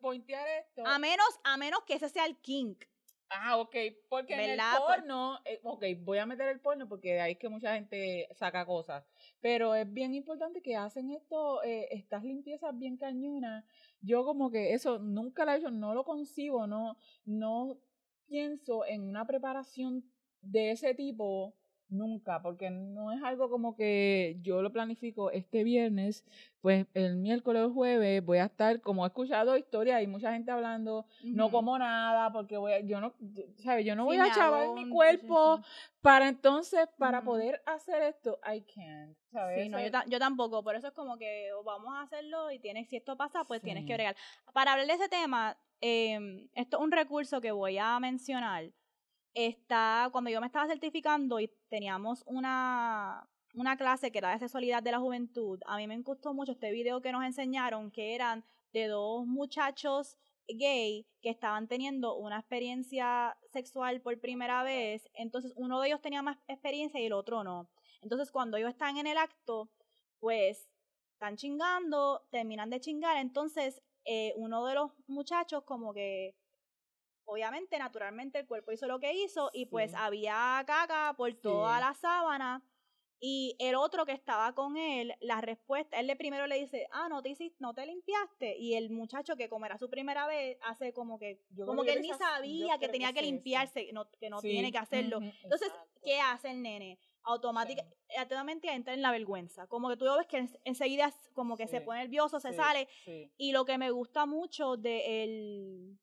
pointear 0.00 0.46
esto. 0.48 0.86
a 0.86 0.98
menos, 0.98 1.28
a 1.44 1.56
menos 1.56 1.82
que 1.84 1.94
ese 1.94 2.08
sea 2.08 2.24
el 2.26 2.38
kink. 2.40 2.84
Ah, 3.32 3.58
ok, 3.58 3.76
porque 4.08 4.34
en 4.34 4.40
el 4.40 4.60
porno, 4.76 5.38
eh, 5.44 5.60
ok, 5.62 5.84
voy 6.00 6.18
a 6.18 6.26
meter 6.26 6.48
el 6.48 6.60
porno 6.60 6.88
porque 6.88 7.14
de 7.14 7.20
ahí 7.20 7.32
es 7.32 7.38
que 7.38 7.48
mucha 7.48 7.74
gente 7.74 8.28
saca 8.32 8.66
cosas, 8.66 9.04
pero 9.40 9.74
es 9.76 9.90
bien 9.90 10.14
importante 10.14 10.60
que 10.60 10.74
hacen 10.74 11.12
esto, 11.12 11.62
eh, 11.62 11.86
estas 11.92 12.24
limpiezas 12.24 12.76
bien 12.76 12.96
cañonas. 12.96 13.64
Yo 14.00 14.24
como 14.24 14.50
que 14.50 14.74
eso 14.74 14.98
nunca 14.98 15.44
lo 15.44 15.52
he 15.52 15.58
hecho, 15.58 15.70
no 15.70 15.94
lo 15.94 16.04
concibo, 16.04 16.66
no, 16.66 16.96
no 17.24 17.78
pienso 18.26 18.84
en 18.84 19.02
una 19.08 19.24
preparación 19.26 20.04
de 20.40 20.72
ese 20.72 20.94
tipo 20.94 21.54
nunca, 21.90 22.40
porque 22.42 22.70
no 22.70 23.12
es 23.12 23.22
algo 23.22 23.50
como 23.50 23.74
que 23.74 24.38
yo 24.42 24.62
lo 24.62 24.72
planifico 24.72 25.30
este 25.30 25.64
viernes, 25.64 26.24
pues 26.60 26.86
el 26.94 27.16
miércoles 27.16 27.62
o 27.62 27.72
jueves 27.72 28.24
voy 28.24 28.38
a 28.38 28.44
estar, 28.44 28.80
como 28.80 29.04
he 29.04 29.08
escuchado 29.08 29.56
historias 29.56 30.02
y 30.02 30.06
mucha 30.06 30.32
gente 30.32 30.50
hablando, 30.50 31.06
no 31.22 31.50
como 31.50 31.78
nada, 31.78 32.32
porque 32.32 32.56
voy 32.56 32.72
a, 32.72 32.80
yo 32.80 33.00
no, 33.00 33.14
¿sabes? 33.56 33.84
Yo 33.84 33.96
no 33.96 34.04
voy 34.04 34.16
a 34.16 34.32
chavar 34.32 34.68
mi 34.74 34.88
cuerpo 34.88 35.60
para 36.00 36.28
entonces, 36.28 36.88
para 36.98 37.22
poder 37.22 37.62
hacer 37.66 38.02
esto, 38.02 38.38
I 38.46 38.62
can't, 38.62 39.16
¿sabes? 39.32 39.62
Sí, 39.62 39.68
no, 39.68 39.80
yo, 39.80 39.90
yo, 40.06 40.18
tampoco, 40.18 40.62
por 40.62 40.76
eso 40.76 40.88
es 40.88 40.94
como 40.94 41.16
que 41.16 41.50
vamos 41.64 41.94
a 41.94 42.02
hacerlo 42.02 42.50
y 42.50 42.58
tienes, 42.58 42.88
si 42.88 42.96
esto 42.96 43.16
pasa, 43.16 43.44
pues 43.44 43.62
tienes 43.62 43.84
que 43.84 43.94
bregar. 43.94 44.16
Para 44.52 44.72
hablar 44.72 44.86
de 44.86 44.94
ese 44.94 45.08
tema, 45.08 45.56
eh, 45.80 46.48
esto 46.54 46.78
es 46.78 46.82
un 46.82 46.92
recurso 46.92 47.40
que 47.40 47.52
voy 47.52 47.78
a 47.78 47.98
mencionar 48.00 48.70
está, 49.34 50.08
cuando 50.12 50.30
yo 50.30 50.40
me 50.40 50.46
estaba 50.46 50.66
certificando 50.66 51.40
y 51.40 51.50
teníamos 51.68 52.22
una, 52.26 53.28
una 53.54 53.76
clase 53.76 54.10
que 54.10 54.18
era 54.18 54.30
de 54.30 54.38
sexualidad 54.38 54.82
de 54.82 54.92
la 54.92 55.00
juventud, 55.00 55.60
a 55.66 55.76
mí 55.76 55.86
me 55.86 55.98
gustó 55.98 56.34
mucho 56.34 56.52
este 56.52 56.72
video 56.72 57.00
que 57.00 57.12
nos 57.12 57.24
enseñaron, 57.24 57.90
que 57.90 58.14
eran 58.14 58.44
de 58.72 58.86
dos 58.86 59.26
muchachos 59.26 60.16
gay 60.48 61.06
que 61.22 61.30
estaban 61.30 61.68
teniendo 61.68 62.16
una 62.16 62.38
experiencia 62.38 63.36
sexual 63.52 64.00
por 64.00 64.18
primera 64.20 64.62
vez, 64.62 65.08
entonces 65.14 65.52
uno 65.56 65.80
de 65.80 65.88
ellos 65.88 66.00
tenía 66.00 66.22
más 66.22 66.38
experiencia 66.48 67.00
y 67.00 67.06
el 67.06 67.12
otro 67.12 67.44
no. 67.44 67.70
Entonces 68.02 68.30
cuando 68.30 68.56
ellos 68.56 68.70
están 68.70 68.96
en 68.96 69.06
el 69.06 69.18
acto, 69.18 69.70
pues 70.18 70.68
están 71.12 71.36
chingando, 71.36 72.22
terminan 72.30 72.70
de 72.70 72.80
chingar, 72.80 73.16
entonces 73.18 73.82
eh, 74.04 74.32
uno 74.36 74.64
de 74.66 74.74
los 74.74 74.92
muchachos 75.06 75.62
como 75.64 75.92
que 75.92 76.34
obviamente, 77.30 77.78
naturalmente, 77.78 78.40
el 78.40 78.46
cuerpo 78.46 78.72
hizo 78.72 78.86
lo 78.86 78.98
que 78.98 79.12
hizo 79.12 79.50
y 79.52 79.66
pues 79.66 79.94
había 79.94 80.62
caca 80.66 81.14
por 81.16 81.32
toda 81.34 81.80
la 81.80 81.94
sábana. 81.94 82.62
Y 83.22 83.54
el 83.58 83.74
otro 83.74 84.06
que 84.06 84.12
estaba 84.12 84.54
con 84.54 84.78
él, 84.78 85.14
la 85.20 85.42
respuesta, 85.42 86.00
él 86.00 86.06
le 86.06 86.16
primero 86.16 86.46
le 86.46 86.58
dice, 86.58 86.88
ah, 86.90 87.06
no 87.10 87.22
te 87.22 87.28
hiciste, 87.28 87.58
no 87.60 87.74
te 87.74 87.84
limpiaste. 87.84 88.56
Y 88.56 88.74
el 88.74 88.88
muchacho 88.90 89.36
que 89.36 89.50
como 89.50 89.66
era 89.66 89.76
su 89.76 89.90
primera 89.90 90.26
vez, 90.26 90.56
hace 90.62 90.94
como 90.94 91.18
que, 91.18 91.38
como 91.66 91.84
que 91.84 91.92
él 91.92 92.00
ni 92.00 92.08
sabía 92.08 92.78
que 92.78 92.88
tenía 92.88 93.12
que, 93.12 93.20
limpiarse, 93.20 93.92
no, 93.92 94.10
que 94.18 94.30
no 94.30 94.40
tiene 94.40 94.72
que 94.72 94.78
hacerlo. 94.78 95.20
Entonces, 95.42 95.70
¿qué 96.02 96.18
hace 96.20 96.50
el 96.50 96.62
nene? 96.62 96.98
automáticamente 97.22 98.72
entra 98.72 98.94
en 98.94 99.02
la 99.02 99.10
vergüenza. 99.10 99.66
Como 99.66 99.90
que 99.90 99.98
tú 99.98 100.06
ves 100.16 100.26
que 100.26 100.48
enseguida 100.64 101.12
como 101.34 101.56
que 101.56 101.68
se 101.68 101.82
pone 101.82 102.00
nervioso, 102.00 102.40
se 102.40 102.54
sale. 102.54 102.88
Y 103.36 103.52
lo 103.52 103.66
que 103.66 103.76
me 103.76 103.90
gusta 103.90 104.24
mucho 104.24 104.78
de 104.78 105.22
el, 105.22 105.98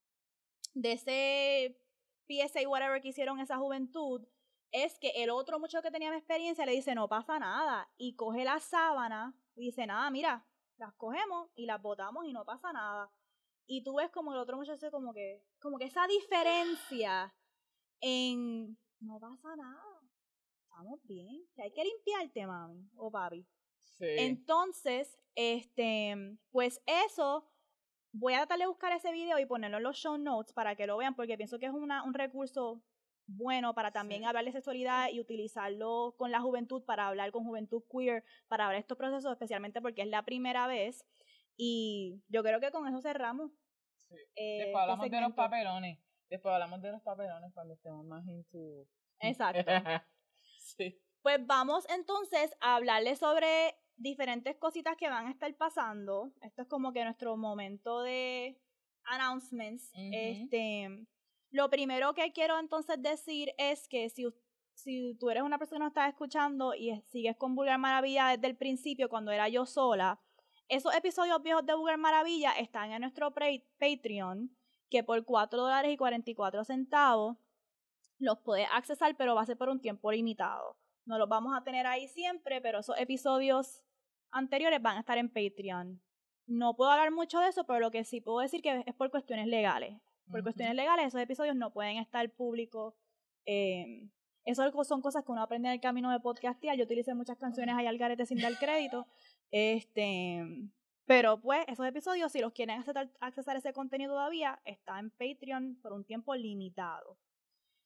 de 0.73 0.91
ese 0.93 1.79
PSA, 2.27 2.67
whatever 2.67 3.01
que 3.01 3.09
hicieron 3.09 3.39
esa 3.39 3.57
juventud, 3.57 4.27
es 4.71 4.99
que 4.99 5.09
el 5.15 5.29
otro 5.29 5.59
muchacho 5.59 5.81
que 5.81 5.91
tenía 5.91 6.15
experiencia 6.15 6.65
le 6.65 6.73
dice, 6.73 6.93
no 6.93 7.07
pasa 7.07 7.39
nada, 7.39 7.89
y 7.97 8.15
coge 8.15 8.43
la 8.43 8.59
sábana 8.59 9.35
y 9.55 9.67
dice, 9.67 9.87
nada, 9.87 10.09
mira, 10.11 10.45
las 10.77 10.93
cogemos 10.95 11.49
y 11.55 11.65
las 11.65 11.81
botamos 11.81 12.25
y 12.25 12.33
no 12.33 12.45
pasa 12.45 12.71
nada. 12.73 13.11
Y 13.65 13.83
tú 13.83 13.95
ves 13.95 14.11
como 14.11 14.33
el 14.33 14.39
otro 14.39 14.57
muchacho 14.57 14.91
como 14.91 15.13
que, 15.13 15.43
como 15.59 15.77
que 15.77 15.85
esa 15.85 16.05
diferencia 16.07 17.33
en, 18.01 18.77
no 18.99 19.19
pasa 19.19 19.55
nada, 19.55 20.01
estamos 20.63 20.99
bien, 21.03 21.47
que 21.55 21.63
hay 21.63 21.73
que 21.73 21.83
limpiarte, 21.83 22.45
mami 22.45 22.89
o 22.95 23.11
papi. 23.11 23.47
Entonces, 23.99 25.17
este, 25.35 26.37
pues 26.51 26.81
eso 26.85 27.49
Voy 28.11 28.33
a 28.33 28.37
tratar 28.37 28.59
de 28.59 28.67
buscar 28.67 28.91
ese 28.93 29.11
video 29.11 29.37
y 29.39 29.45
ponerlo 29.45 29.77
en 29.77 29.83
los 29.83 29.97
show 29.97 30.17
notes 30.17 30.53
para 30.53 30.75
que 30.75 30.87
lo 30.87 30.97
vean, 30.97 31.15
porque 31.15 31.37
pienso 31.37 31.59
que 31.59 31.67
es 31.67 31.71
una, 31.71 32.03
un 32.03 32.13
recurso 32.13 32.81
bueno 33.27 33.73
para 33.73 33.91
también 33.91 34.25
hablar 34.25 34.45
de 34.45 34.53
sexualidad 34.53 35.09
y 35.11 35.19
utilizarlo 35.19 36.15
con 36.17 36.31
la 36.31 36.39
juventud 36.39 36.83
para 36.83 37.07
hablar 37.07 37.31
con 37.31 37.43
juventud 37.43 37.83
queer, 37.91 38.23
para 38.47 38.65
hablar 38.65 38.79
estos 38.79 38.97
procesos, 38.97 39.31
especialmente 39.31 39.81
porque 39.81 40.01
es 40.01 40.07
la 40.07 40.23
primera 40.23 40.67
vez. 40.67 41.05
Y 41.57 42.21
yo 42.29 42.43
creo 42.43 42.59
que 42.59 42.71
con 42.71 42.87
eso 42.87 43.01
cerramos. 43.01 43.51
Sí. 43.97 44.15
Eh, 44.35 44.57
Después 44.65 44.81
hablamos 44.81 45.05
este 45.05 45.15
de 45.15 45.21
los 45.21 45.33
papelones. 45.33 45.99
Después 46.29 46.53
hablamos 46.53 46.81
de 46.81 46.91
los 46.91 47.01
papelones 47.01 47.51
cuando 47.53 47.73
estemos 47.73 48.05
más 48.05 48.25
into. 48.27 48.87
Exacto. 49.19 49.65
sí. 50.77 51.01
Pues 51.21 51.45
vamos 51.45 51.85
entonces 51.89 52.55
a 52.61 52.75
hablarles 52.75 53.19
sobre 53.19 53.75
diferentes 53.97 54.55
cositas 54.57 54.95
que 54.95 55.09
van 55.09 55.27
a 55.27 55.31
estar 55.31 55.53
pasando. 55.55 56.31
Esto 56.41 56.61
es 56.61 56.67
como 56.67 56.93
que 56.93 57.03
nuestro 57.03 57.35
momento 57.35 58.01
de 58.01 58.59
announcements. 59.05 59.91
Este, 59.93 61.05
lo 61.49 61.69
primero 61.69 62.13
que 62.13 62.31
quiero 62.31 62.59
entonces 62.59 63.01
decir 63.01 63.53
es 63.57 63.87
que 63.87 64.09
si, 64.09 64.27
si 64.73 65.15
tú 65.19 65.29
eres 65.29 65.43
una 65.43 65.57
persona 65.57 65.79
que 65.79 65.83
nos 65.83 65.91
está 65.91 66.07
escuchando 66.07 66.73
y 66.75 67.01
sigues 67.07 67.35
con 67.37 67.55
Vulgar 67.55 67.79
Maravilla 67.79 68.29
desde 68.29 68.47
el 68.47 68.57
principio, 68.57 69.09
cuando 69.09 69.31
era 69.31 69.49
yo 69.49 69.65
sola, 69.65 70.19
esos 70.69 70.93
episodios 70.93 71.41
viejos 71.41 71.65
de 71.65 71.75
Vulgar 71.75 71.97
Maravilla 71.97 72.51
están 72.51 72.91
en 72.91 73.01
nuestro 73.01 73.33
Patreon, 73.33 74.55
que 74.89 75.03
por 75.03 75.23
4 75.25 75.59
dólares 75.59 75.93
y 75.93 75.97
44 75.97 76.63
centavos 76.65 77.37
los 78.19 78.39
puedes 78.39 78.67
accesar, 78.73 79.15
pero 79.15 79.35
va 79.35 79.41
a 79.41 79.45
ser 79.45 79.57
por 79.57 79.69
un 79.69 79.79
tiempo 79.79 80.11
limitado. 80.11 80.77
No 81.05 81.17
los 81.17 81.29
vamos 81.29 81.55
a 81.55 81.63
tener 81.63 81.87
ahí 81.87 82.07
siempre, 82.09 82.61
pero 82.61 82.79
esos 82.79 82.99
episodios 82.99 83.81
anteriores 84.31 84.81
van 84.81 84.97
a 84.97 84.99
estar 85.01 85.17
en 85.17 85.29
Patreon. 85.29 86.01
No 86.47 86.75
puedo 86.75 86.91
hablar 86.91 87.11
mucho 87.11 87.39
de 87.39 87.49
eso, 87.49 87.65
pero 87.65 87.79
lo 87.79 87.91
que 87.91 88.03
sí 88.03 88.21
puedo 88.21 88.39
decir 88.39 88.61
que 88.61 88.83
es 88.85 88.95
por 88.95 89.11
cuestiones 89.11 89.47
legales. 89.47 89.99
Por 90.31 90.43
cuestiones 90.43 90.75
legales, 90.75 91.07
esos 91.07 91.21
episodios 91.21 91.55
no 91.55 91.71
pueden 91.71 91.97
estar 91.97 92.29
públicos. 92.31 92.93
Eh, 93.45 94.09
eso 94.45 94.83
son 94.85 95.01
cosas 95.01 95.25
que 95.25 95.31
uno 95.31 95.41
aprende 95.41 95.67
en 95.67 95.73
el 95.73 95.81
camino 95.81 96.11
de 96.11 96.19
podcastear. 96.19 96.77
Yo 96.77 96.85
utilicé 96.85 97.13
muchas 97.13 97.37
canciones 97.37 97.75
ahí 97.75 97.85
al 97.85 97.97
garete 97.97 98.25
sin 98.25 98.39
dar 98.39 98.57
crédito. 98.57 99.05
Este, 99.51 100.41
pero 101.05 101.41
pues 101.41 101.65
esos 101.67 101.85
episodios, 101.85 102.31
si 102.31 102.39
los 102.39 102.53
quieren 102.53 102.79
accesar, 102.79 103.09
accesar 103.19 103.57
ese 103.57 103.73
contenido 103.73 104.13
todavía, 104.13 104.59
está 104.63 104.99
en 104.99 105.09
Patreon 105.11 105.79
por 105.81 105.93
un 105.93 106.05
tiempo 106.05 106.35
limitado. 106.35 107.17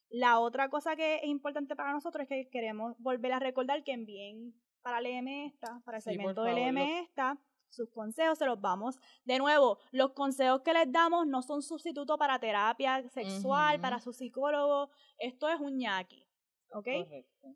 La 0.10 0.40
otra 0.40 0.70
cosa 0.70 0.96
que 0.96 1.16
es 1.16 1.26
importante 1.26 1.76
para 1.76 1.94
nosotros 1.94 2.24
es 2.24 2.30
que 2.30 2.50
queremos 2.50 2.96
volver 3.00 3.32
a 3.32 3.40
recordar 3.40 3.84
que 3.84 3.94
envíen 3.94 4.54
para 4.82 5.00
el 5.00 5.28
esta, 5.28 5.82
para 5.86 5.98
el 5.98 6.04
segmento 6.04 6.44
del 6.44 6.78
esta, 6.78 7.38
sus 7.72 7.90
consejos 7.90 8.38
se 8.38 8.46
los 8.46 8.60
vamos. 8.60 9.00
De 9.24 9.40
nuevo, 9.40 9.80
los 9.92 10.12
consejos 10.12 10.62
que 10.62 10.74
les 10.74 10.92
damos 10.92 11.26
no 11.26 11.42
son 11.42 11.62
sustituto 11.62 12.18
para 12.18 12.40
terapia 12.40 13.08
sexual, 13.10 13.80
para 13.80 14.00
su 14.00 14.14
psicólogo. 14.14 14.92
Esto 15.18 15.50
es 15.50 15.60
un 15.60 15.78
ñaki. 15.78 16.28
¿Ok? 16.74 16.86
Correcto. 16.86 17.56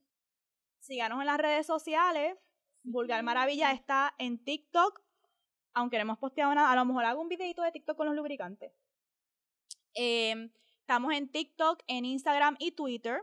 Síganos 0.79 1.19
en 1.19 1.25
las 1.25 1.37
redes 1.37 1.65
sociales. 1.65 2.37
Vulgar 2.83 3.23
Maravilla 3.23 3.71
está 3.71 4.15
en 4.17 4.43
TikTok. 4.43 5.01
Aunque 5.73 5.97
no 5.97 6.03
hemos 6.03 6.19
posteado 6.19 6.55
nada, 6.55 6.71
a 6.71 6.75
lo 6.75 6.85
mejor 6.85 7.03
hago 7.03 7.21
un 7.21 7.27
videito 7.27 7.61
de 7.61 7.71
TikTok 7.71 7.97
con 7.97 8.07
los 8.07 8.15
lubricantes. 8.15 8.71
Em, 9.93 10.49
estamos 10.79 11.13
en 11.13 11.29
TikTok, 11.29 11.83
en 11.87 12.05
Instagram 12.05 12.55
y 12.59 12.71
Twitter. 12.71 13.21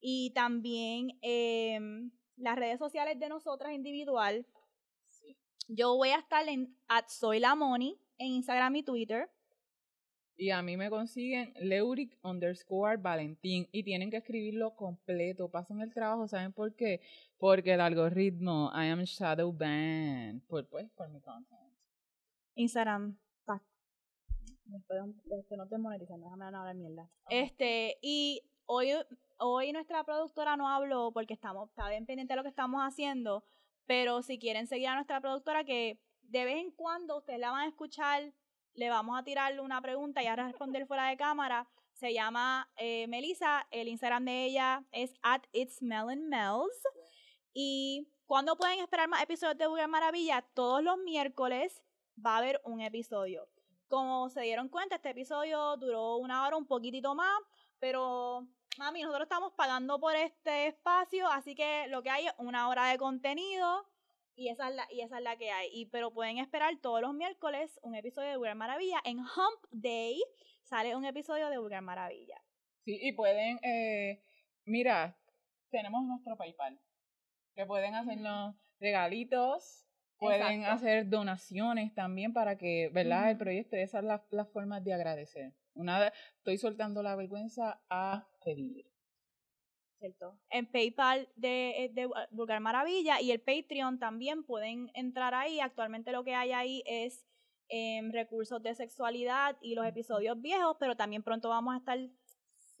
Y 0.00 0.32
también 0.32 1.18
eh, 1.22 1.78
las 2.36 2.56
redes 2.56 2.78
sociales 2.78 3.18
de 3.18 3.28
nosotras 3.28 3.72
individual. 3.72 4.46
Yo 5.68 5.96
voy 5.96 6.10
a 6.10 6.18
estar 6.18 6.46
en 6.48 6.76
at 6.88 7.06
soy 7.08 7.40
la 7.40 7.56
en 8.18 8.26
Instagram 8.26 8.76
y 8.76 8.82
Twitter. 8.82 9.30
Y 10.36 10.50
a 10.50 10.62
mí 10.62 10.76
me 10.76 10.90
consiguen 10.90 11.52
Leuric 11.60 12.18
underscore 12.22 12.96
Valentín. 12.96 13.68
Y 13.70 13.84
tienen 13.84 14.10
que 14.10 14.16
escribirlo 14.16 14.74
completo. 14.74 15.50
Pasen 15.50 15.80
el 15.80 15.92
trabajo, 15.92 16.26
¿saben 16.26 16.52
por 16.52 16.74
qué? 16.74 17.00
Porque 17.38 17.74
el 17.74 17.80
algoritmo, 17.80 18.72
I 18.74 18.88
am 18.88 19.02
shadow 19.02 19.52
banned. 19.52 20.42
Por, 20.48 20.66
pues, 20.68 20.90
por 20.90 21.08
mi 21.10 21.20
content. 21.20 21.60
Instagram, 22.54 23.16
Después, 24.72 25.00
después 25.24 25.58
no 25.58 25.68
te 25.68 25.76
monetizan, 25.76 26.20
déjame 26.22 26.46
hablar 26.46 26.74
mierda. 26.74 27.10
Este, 27.28 27.98
y 28.00 28.42
hoy 28.66 28.92
hoy 29.42 29.72
nuestra 29.72 30.04
productora 30.04 30.56
no 30.56 30.68
habló 30.68 31.10
porque 31.12 31.34
estamos, 31.34 31.68
está 31.68 31.88
bien 31.88 32.06
pendiente 32.06 32.32
de 32.32 32.36
lo 32.36 32.42
que 32.44 32.48
estamos 32.48 32.80
haciendo, 32.80 33.44
pero 33.86 34.22
si 34.22 34.38
quieren 34.38 34.68
seguir 34.68 34.88
a 34.88 34.94
nuestra 34.94 35.20
productora, 35.20 35.64
que 35.64 35.98
de 36.22 36.44
vez 36.44 36.58
en 36.58 36.70
cuando 36.70 37.18
ustedes 37.18 37.40
la 37.40 37.50
van 37.50 37.62
a 37.62 37.66
escuchar, 37.66 38.32
le 38.74 38.88
vamos 38.88 39.18
a 39.18 39.24
tirar 39.24 39.60
una 39.60 39.82
pregunta 39.82 40.22
y 40.22 40.26
a 40.26 40.36
responder 40.36 40.86
fuera 40.86 41.08
de 41.08 41.16
cámara. 41.16 41.68
Se 41.92 42.14
llama 42.14 42.70
eh, 42.76 43.06
Melissa, 43.08 43.66
el 43.70 43.88
Instagram 43.88 44.24
de 44.24 44.44
ella 44.44 44.84
es 44.92 45.12
at 45.22 45.42
it's 45.52 45.80
Y 47.52 48.08
cuando 48.26 48.56
pueden 48.56 48.78
esperar 48.78 49.08
más 49.08 49.22
episodios 49.22 49.58
de 49.58 49.66
Google 49.66 49.88
Maravilla, 49.88 50.42
todos 50.54 50.82
los 50.82 50.98
miércoles 50.98 51.82
va 52.24 52.36
a 52.36 52.38
haber 52.38 52.60
un 52.64 52.80
episodio. 52.80 53.48
Como 53.88 54.30
se 54.30 54.40
dieron 54.42 54.68
cuenta, 54.68 54.96
este 54.96 55.10
episodio 55.10 55.76
duró 55.76 56.16
una 56.16 56.46
hora, 56.46 56.56
un 56.56 56.66
poquitito 56.66 57.14
más, 57.14 57.38
pero 57.78 58.46
mami, 58.78 59.02
nosotros 59.02 59.26
estamos 59.26 59.52
pagando 59.52 60.00
por 60.00 60.14
este 60.16 60.68
espacio, 60.68 61.28
así 61.28 61.54
que 61.54 61.86
lo 61.88 62.02
que 62.02 62.10
hay 62.10 62.26
es 62.26 62.34
una 62.38 62.68
hora 62.68 62.88
de 62.88 62.98
contenido 62.98 63.86
y 64.34 64.48
esa 64.48 64.68
es 64.68 64.76
la, 64.76 64.86
y 64.90 65.02
esa 65.02 65.18
es 65.18 65.24
la 65.24 65.36
que 65.36 65.50
hay. 65.50 65.68
Y, 65.72 65.86
pero 65.86 66.12
pueden 66.12 66.38
esperar 66.38 66.74
todos 66.80 67.00
los 67.00 67.14
miércoles 67.14 67.78
un 67.82 67.94
episodio 67.94 68.30
de 68.30 68.36
Vulgar 68.36 68.56
Maravilla. 68.56 69.00
En 69.04 69.18
Hump 69.18 69.64
Day 69.70 70.22
sale 70.62 70.96
un 70.96 71.04
episodio 71.04 71.50
de 71.50 71.58
Vulgar 71.58 71.82
Maravilla. 71.82 72.40
Sí, 72.84 72.98
y 73.00 73.12
pueden, 73.12 73.58
eh, 73.62 74.22
mira, 74.64 75.16
tenemos 75.70 76.04
nuestro 76.04 76.36
PayPal, 76.36 76.80
que 77.54 77.66
pueden 77.66 77.94
hacernos 77.94 78.56
regalitos, 78.80 79.86
pueden 80.18 80.62
Exacto. 80.62 80.74
hacer 80.74 81.08
donaciones 81.08 81.94
también 81.94 82.32
para 82.32 82.56
que, 82.56 82.90
¿verdad? 82.92 83.30
El 83.30 83.38
proyecto, 83.38 83.76
esas 83.76 84.00
son 84.00 84.08
las, 84.08 84.22
las 84.30 84.48
formas 84.50 84.82
de 84.82 84.94
agradecer. 84.94 85.52
Una 85.74 86.12
estoy 86.36 86.58
soltando 86.58 87.02
la 87.02 87.16
vergüenza 87.16 87.80
a 87.88 88.28
pedir. 88.44 88.86
¿cierto? 89.98 90.36
En 90.50 90.66
PayPal 90.66 91.28
de, 91.36 91.84
eh, 91.84 91.88
de 91.92 92.08
Vulgar 92.32 92.60
Maravilla 92.60 93.20
y 93.20 93.30
el 93.30 93.40
Patreon 93.40 94.00
también 94.00 94.42
pueden 94.42 94.90
entrar 94.94 95.32
ahí. 95.32 95.60
Actualmente 95.60 96.10
lo 96.10 96.24
que 96.24 96.34
hay 96.34 96.50
ahí 96.50 96.82
es 96.86 97.24
em, 97.68 98.10
recursos 98.10 98.60
de 98.62 98.74
sexualidad 98.74 99.56
y 99.62 99.76
los 99.76 99.86
episodios 99.86 100.40
viejos, 100.42 100.76
pero 100.80 100.96
también 100.96 101.22
pronto 101.22 101.48
vamos 101.48 101.74
a 101.74 101.78
estar 101.78 101.98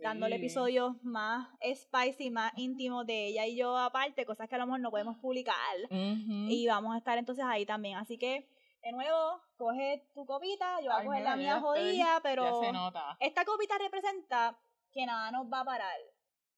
dándole 0.00 0.36
episodios 0.36 1.00
más 1.04 1.48
spicy, 1.62 2.30
más 2.30 2.52
íntimos 2.56 3.06
de 3.06 3.28
ella 3.28 3.46
y 3.46 3.56
yo 3.56 3.78
aparte, 3.78 4.26
cosas 4.26 4.48
que 4.48 4.56
a 4.56 4.58
lo 4.58 4.66
mejor 4.66 4.80
no 4.80 4.90
podemos 4.90 5.16
publicar. 5.18 5.54
Y 5.90 6.66
vamos 6.66 6.94
a 6.94 6.98
estar 6.98 7.18
entonces 7.18 7.44
ahí 7.46 7.64
también. 7.64 7.98
Así 7.98 8.18
que, 8.18 8.48
de 8.82 8.92
nuevo, 8.92 9.40
coge 9.56 10.08
tu 10.14 10.26
copita, 10.26 10.80
yo 10.80 10.90
voy 10.90 11.00
a 11.02 11.04
coger 11.04 11.22
la 11.22 11.36
mía 11.36 11.60
jodida, 11.60 12.20
pero 12.22 12.44
Ya 12.60 12.66
se 12.66 12.72
nota. 12.72 13.16
esta 13.20 13.44
copita 13.44 13.78
representa 13.78 14.58
que 14.92 15.06
nada 15.06 15.30
nos 15.30 15.46
va 15.46 15.60
a 15.60 15.64
parar. 15.64 15.98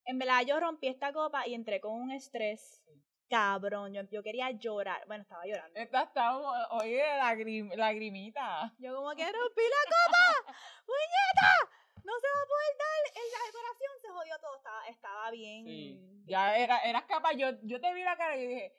En 0.05 0.19
verdad, 0.19 0.41
yo 0.45 0.59
rompí 0.59 0.87
esta 0.87 1.13
copa 1.13 1.47
y 1.47 1.53
entré 1.53 1.79
con 1.79 1.93
un 1.93 2.11
estrés 2.11 2.83
cabrón. 3.29 3.93
Yo, 3.93 4.01
yo 4.11 4.21
quería 4.21 4.51
llorar. 4.51 5.03
Bueno, 5.07 5.23
estaba 5.23 5.45
llorando. 5.45 5.79
Esta 5.79 6.03
está, 6.03 6.37
o- 6.37 6.77
oye, 6.77 7.03
lagrim- 7.19 7.73
lagrimita. 7.75 8.71
Yo 8.77 8.95
como 8.95 9.09
que 9.15 9.23
rompí 9.25 9.61
la 9.61 9.83
copa. 9.95 10.53
¡Puñeta! 10.85 11.71
No 12.03 12.13
se 12.21 12.27
va 12.27 12.41
a 12.43 12.47
poder 12.47 12.77
dar. 12.77 13.23
En 13.23 13.31
la 13.31 13.45
decoración 13.47 13.91
se 14.01 14.09
jodió 14.09 14.39
todo. 14.39 14.55
Estaba, 14.57 14.87
estaba 14.87 15.31
bien. 15.31 15.65
Sí. 15.65 16.23
Ya 16.27 16.55
era, 16.57 16.79
eras 16.79 17.05
capaz, 17.05 17.33
yo, 17.33 17.47
yo 17.63 17.79
te 17.81 17.93
vi 17.93 18.03
la 18.03 18.15
cara 18.17 18.35
y 18.37 18.45
dije, 18.47 18.73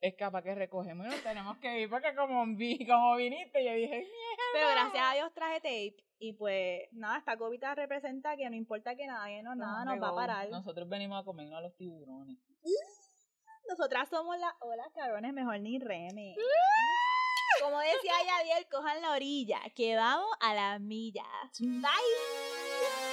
es 0.00 0.14
capaz 0.14 0.42
que 0.42 0.54
recogemos 0.54 1.06
y 1.06 1.10
nos 1.10 1.22
tenemos 1.22 1.58
que 1.58 1.80
ir 1.80 1.90
porque 1.90 2.14
como, 2.14 2.44
vi, 2.56 2.86
como 2.86 3.16
viniste, 3.16 3.64
yo 3.64 3.72
dije, 3.72 4.06
Pero 4.52 4.68
gracias 4.68 5.04
a 5.04 5.14
Dios 5.14 5.32
traje 5.34 5.56
tape. 5.56 6.04
Y 6.20 6.32
pues, 6.32 6.82
nada, 6.92 7.18
esta 7.18 7.36
copita 7.36 7.74
representa 7.74 8.36
que 8.36 8.48
no 8.50 8.56
importa 8.56 8.96
que 8.96 9.06
nadie 9.06 9.42
nos, 9.42 9.56
nada 9.56 9.84
nos 9.84 10.02
va 10.02 10.08
a 10.08 10.14
parar. 10.14 10.50
Nosotros 10.50 10.88
venimos 10.88 11.20
a 11.20 11.24
comernos 11.24 11.58
a 11.58 11.60
los 11.60 11.76
tiburones. 11.76 12.36
Nosotras 13.68 14.08
somos 14.08 14.38
las 14.38 14.52
olas 14.60 14.88
cabrones, 14.94 15.32
mejor 15.32 15.60
ni 15.60 15.78
reme. 15.78 16.34
Como 17.62 17.78
decía 17.80 18.12
Yadiel, 18.24 18.68
cojan 18.70 19.02
la 19.02 19.12
orilla, 19.12 19.60
que 19.74 19.96
vamos 19.96 20.30
a 20.40 20.54
la 20.54 20.78
milla. 20.78 21.24
Bye. 21.58 23.07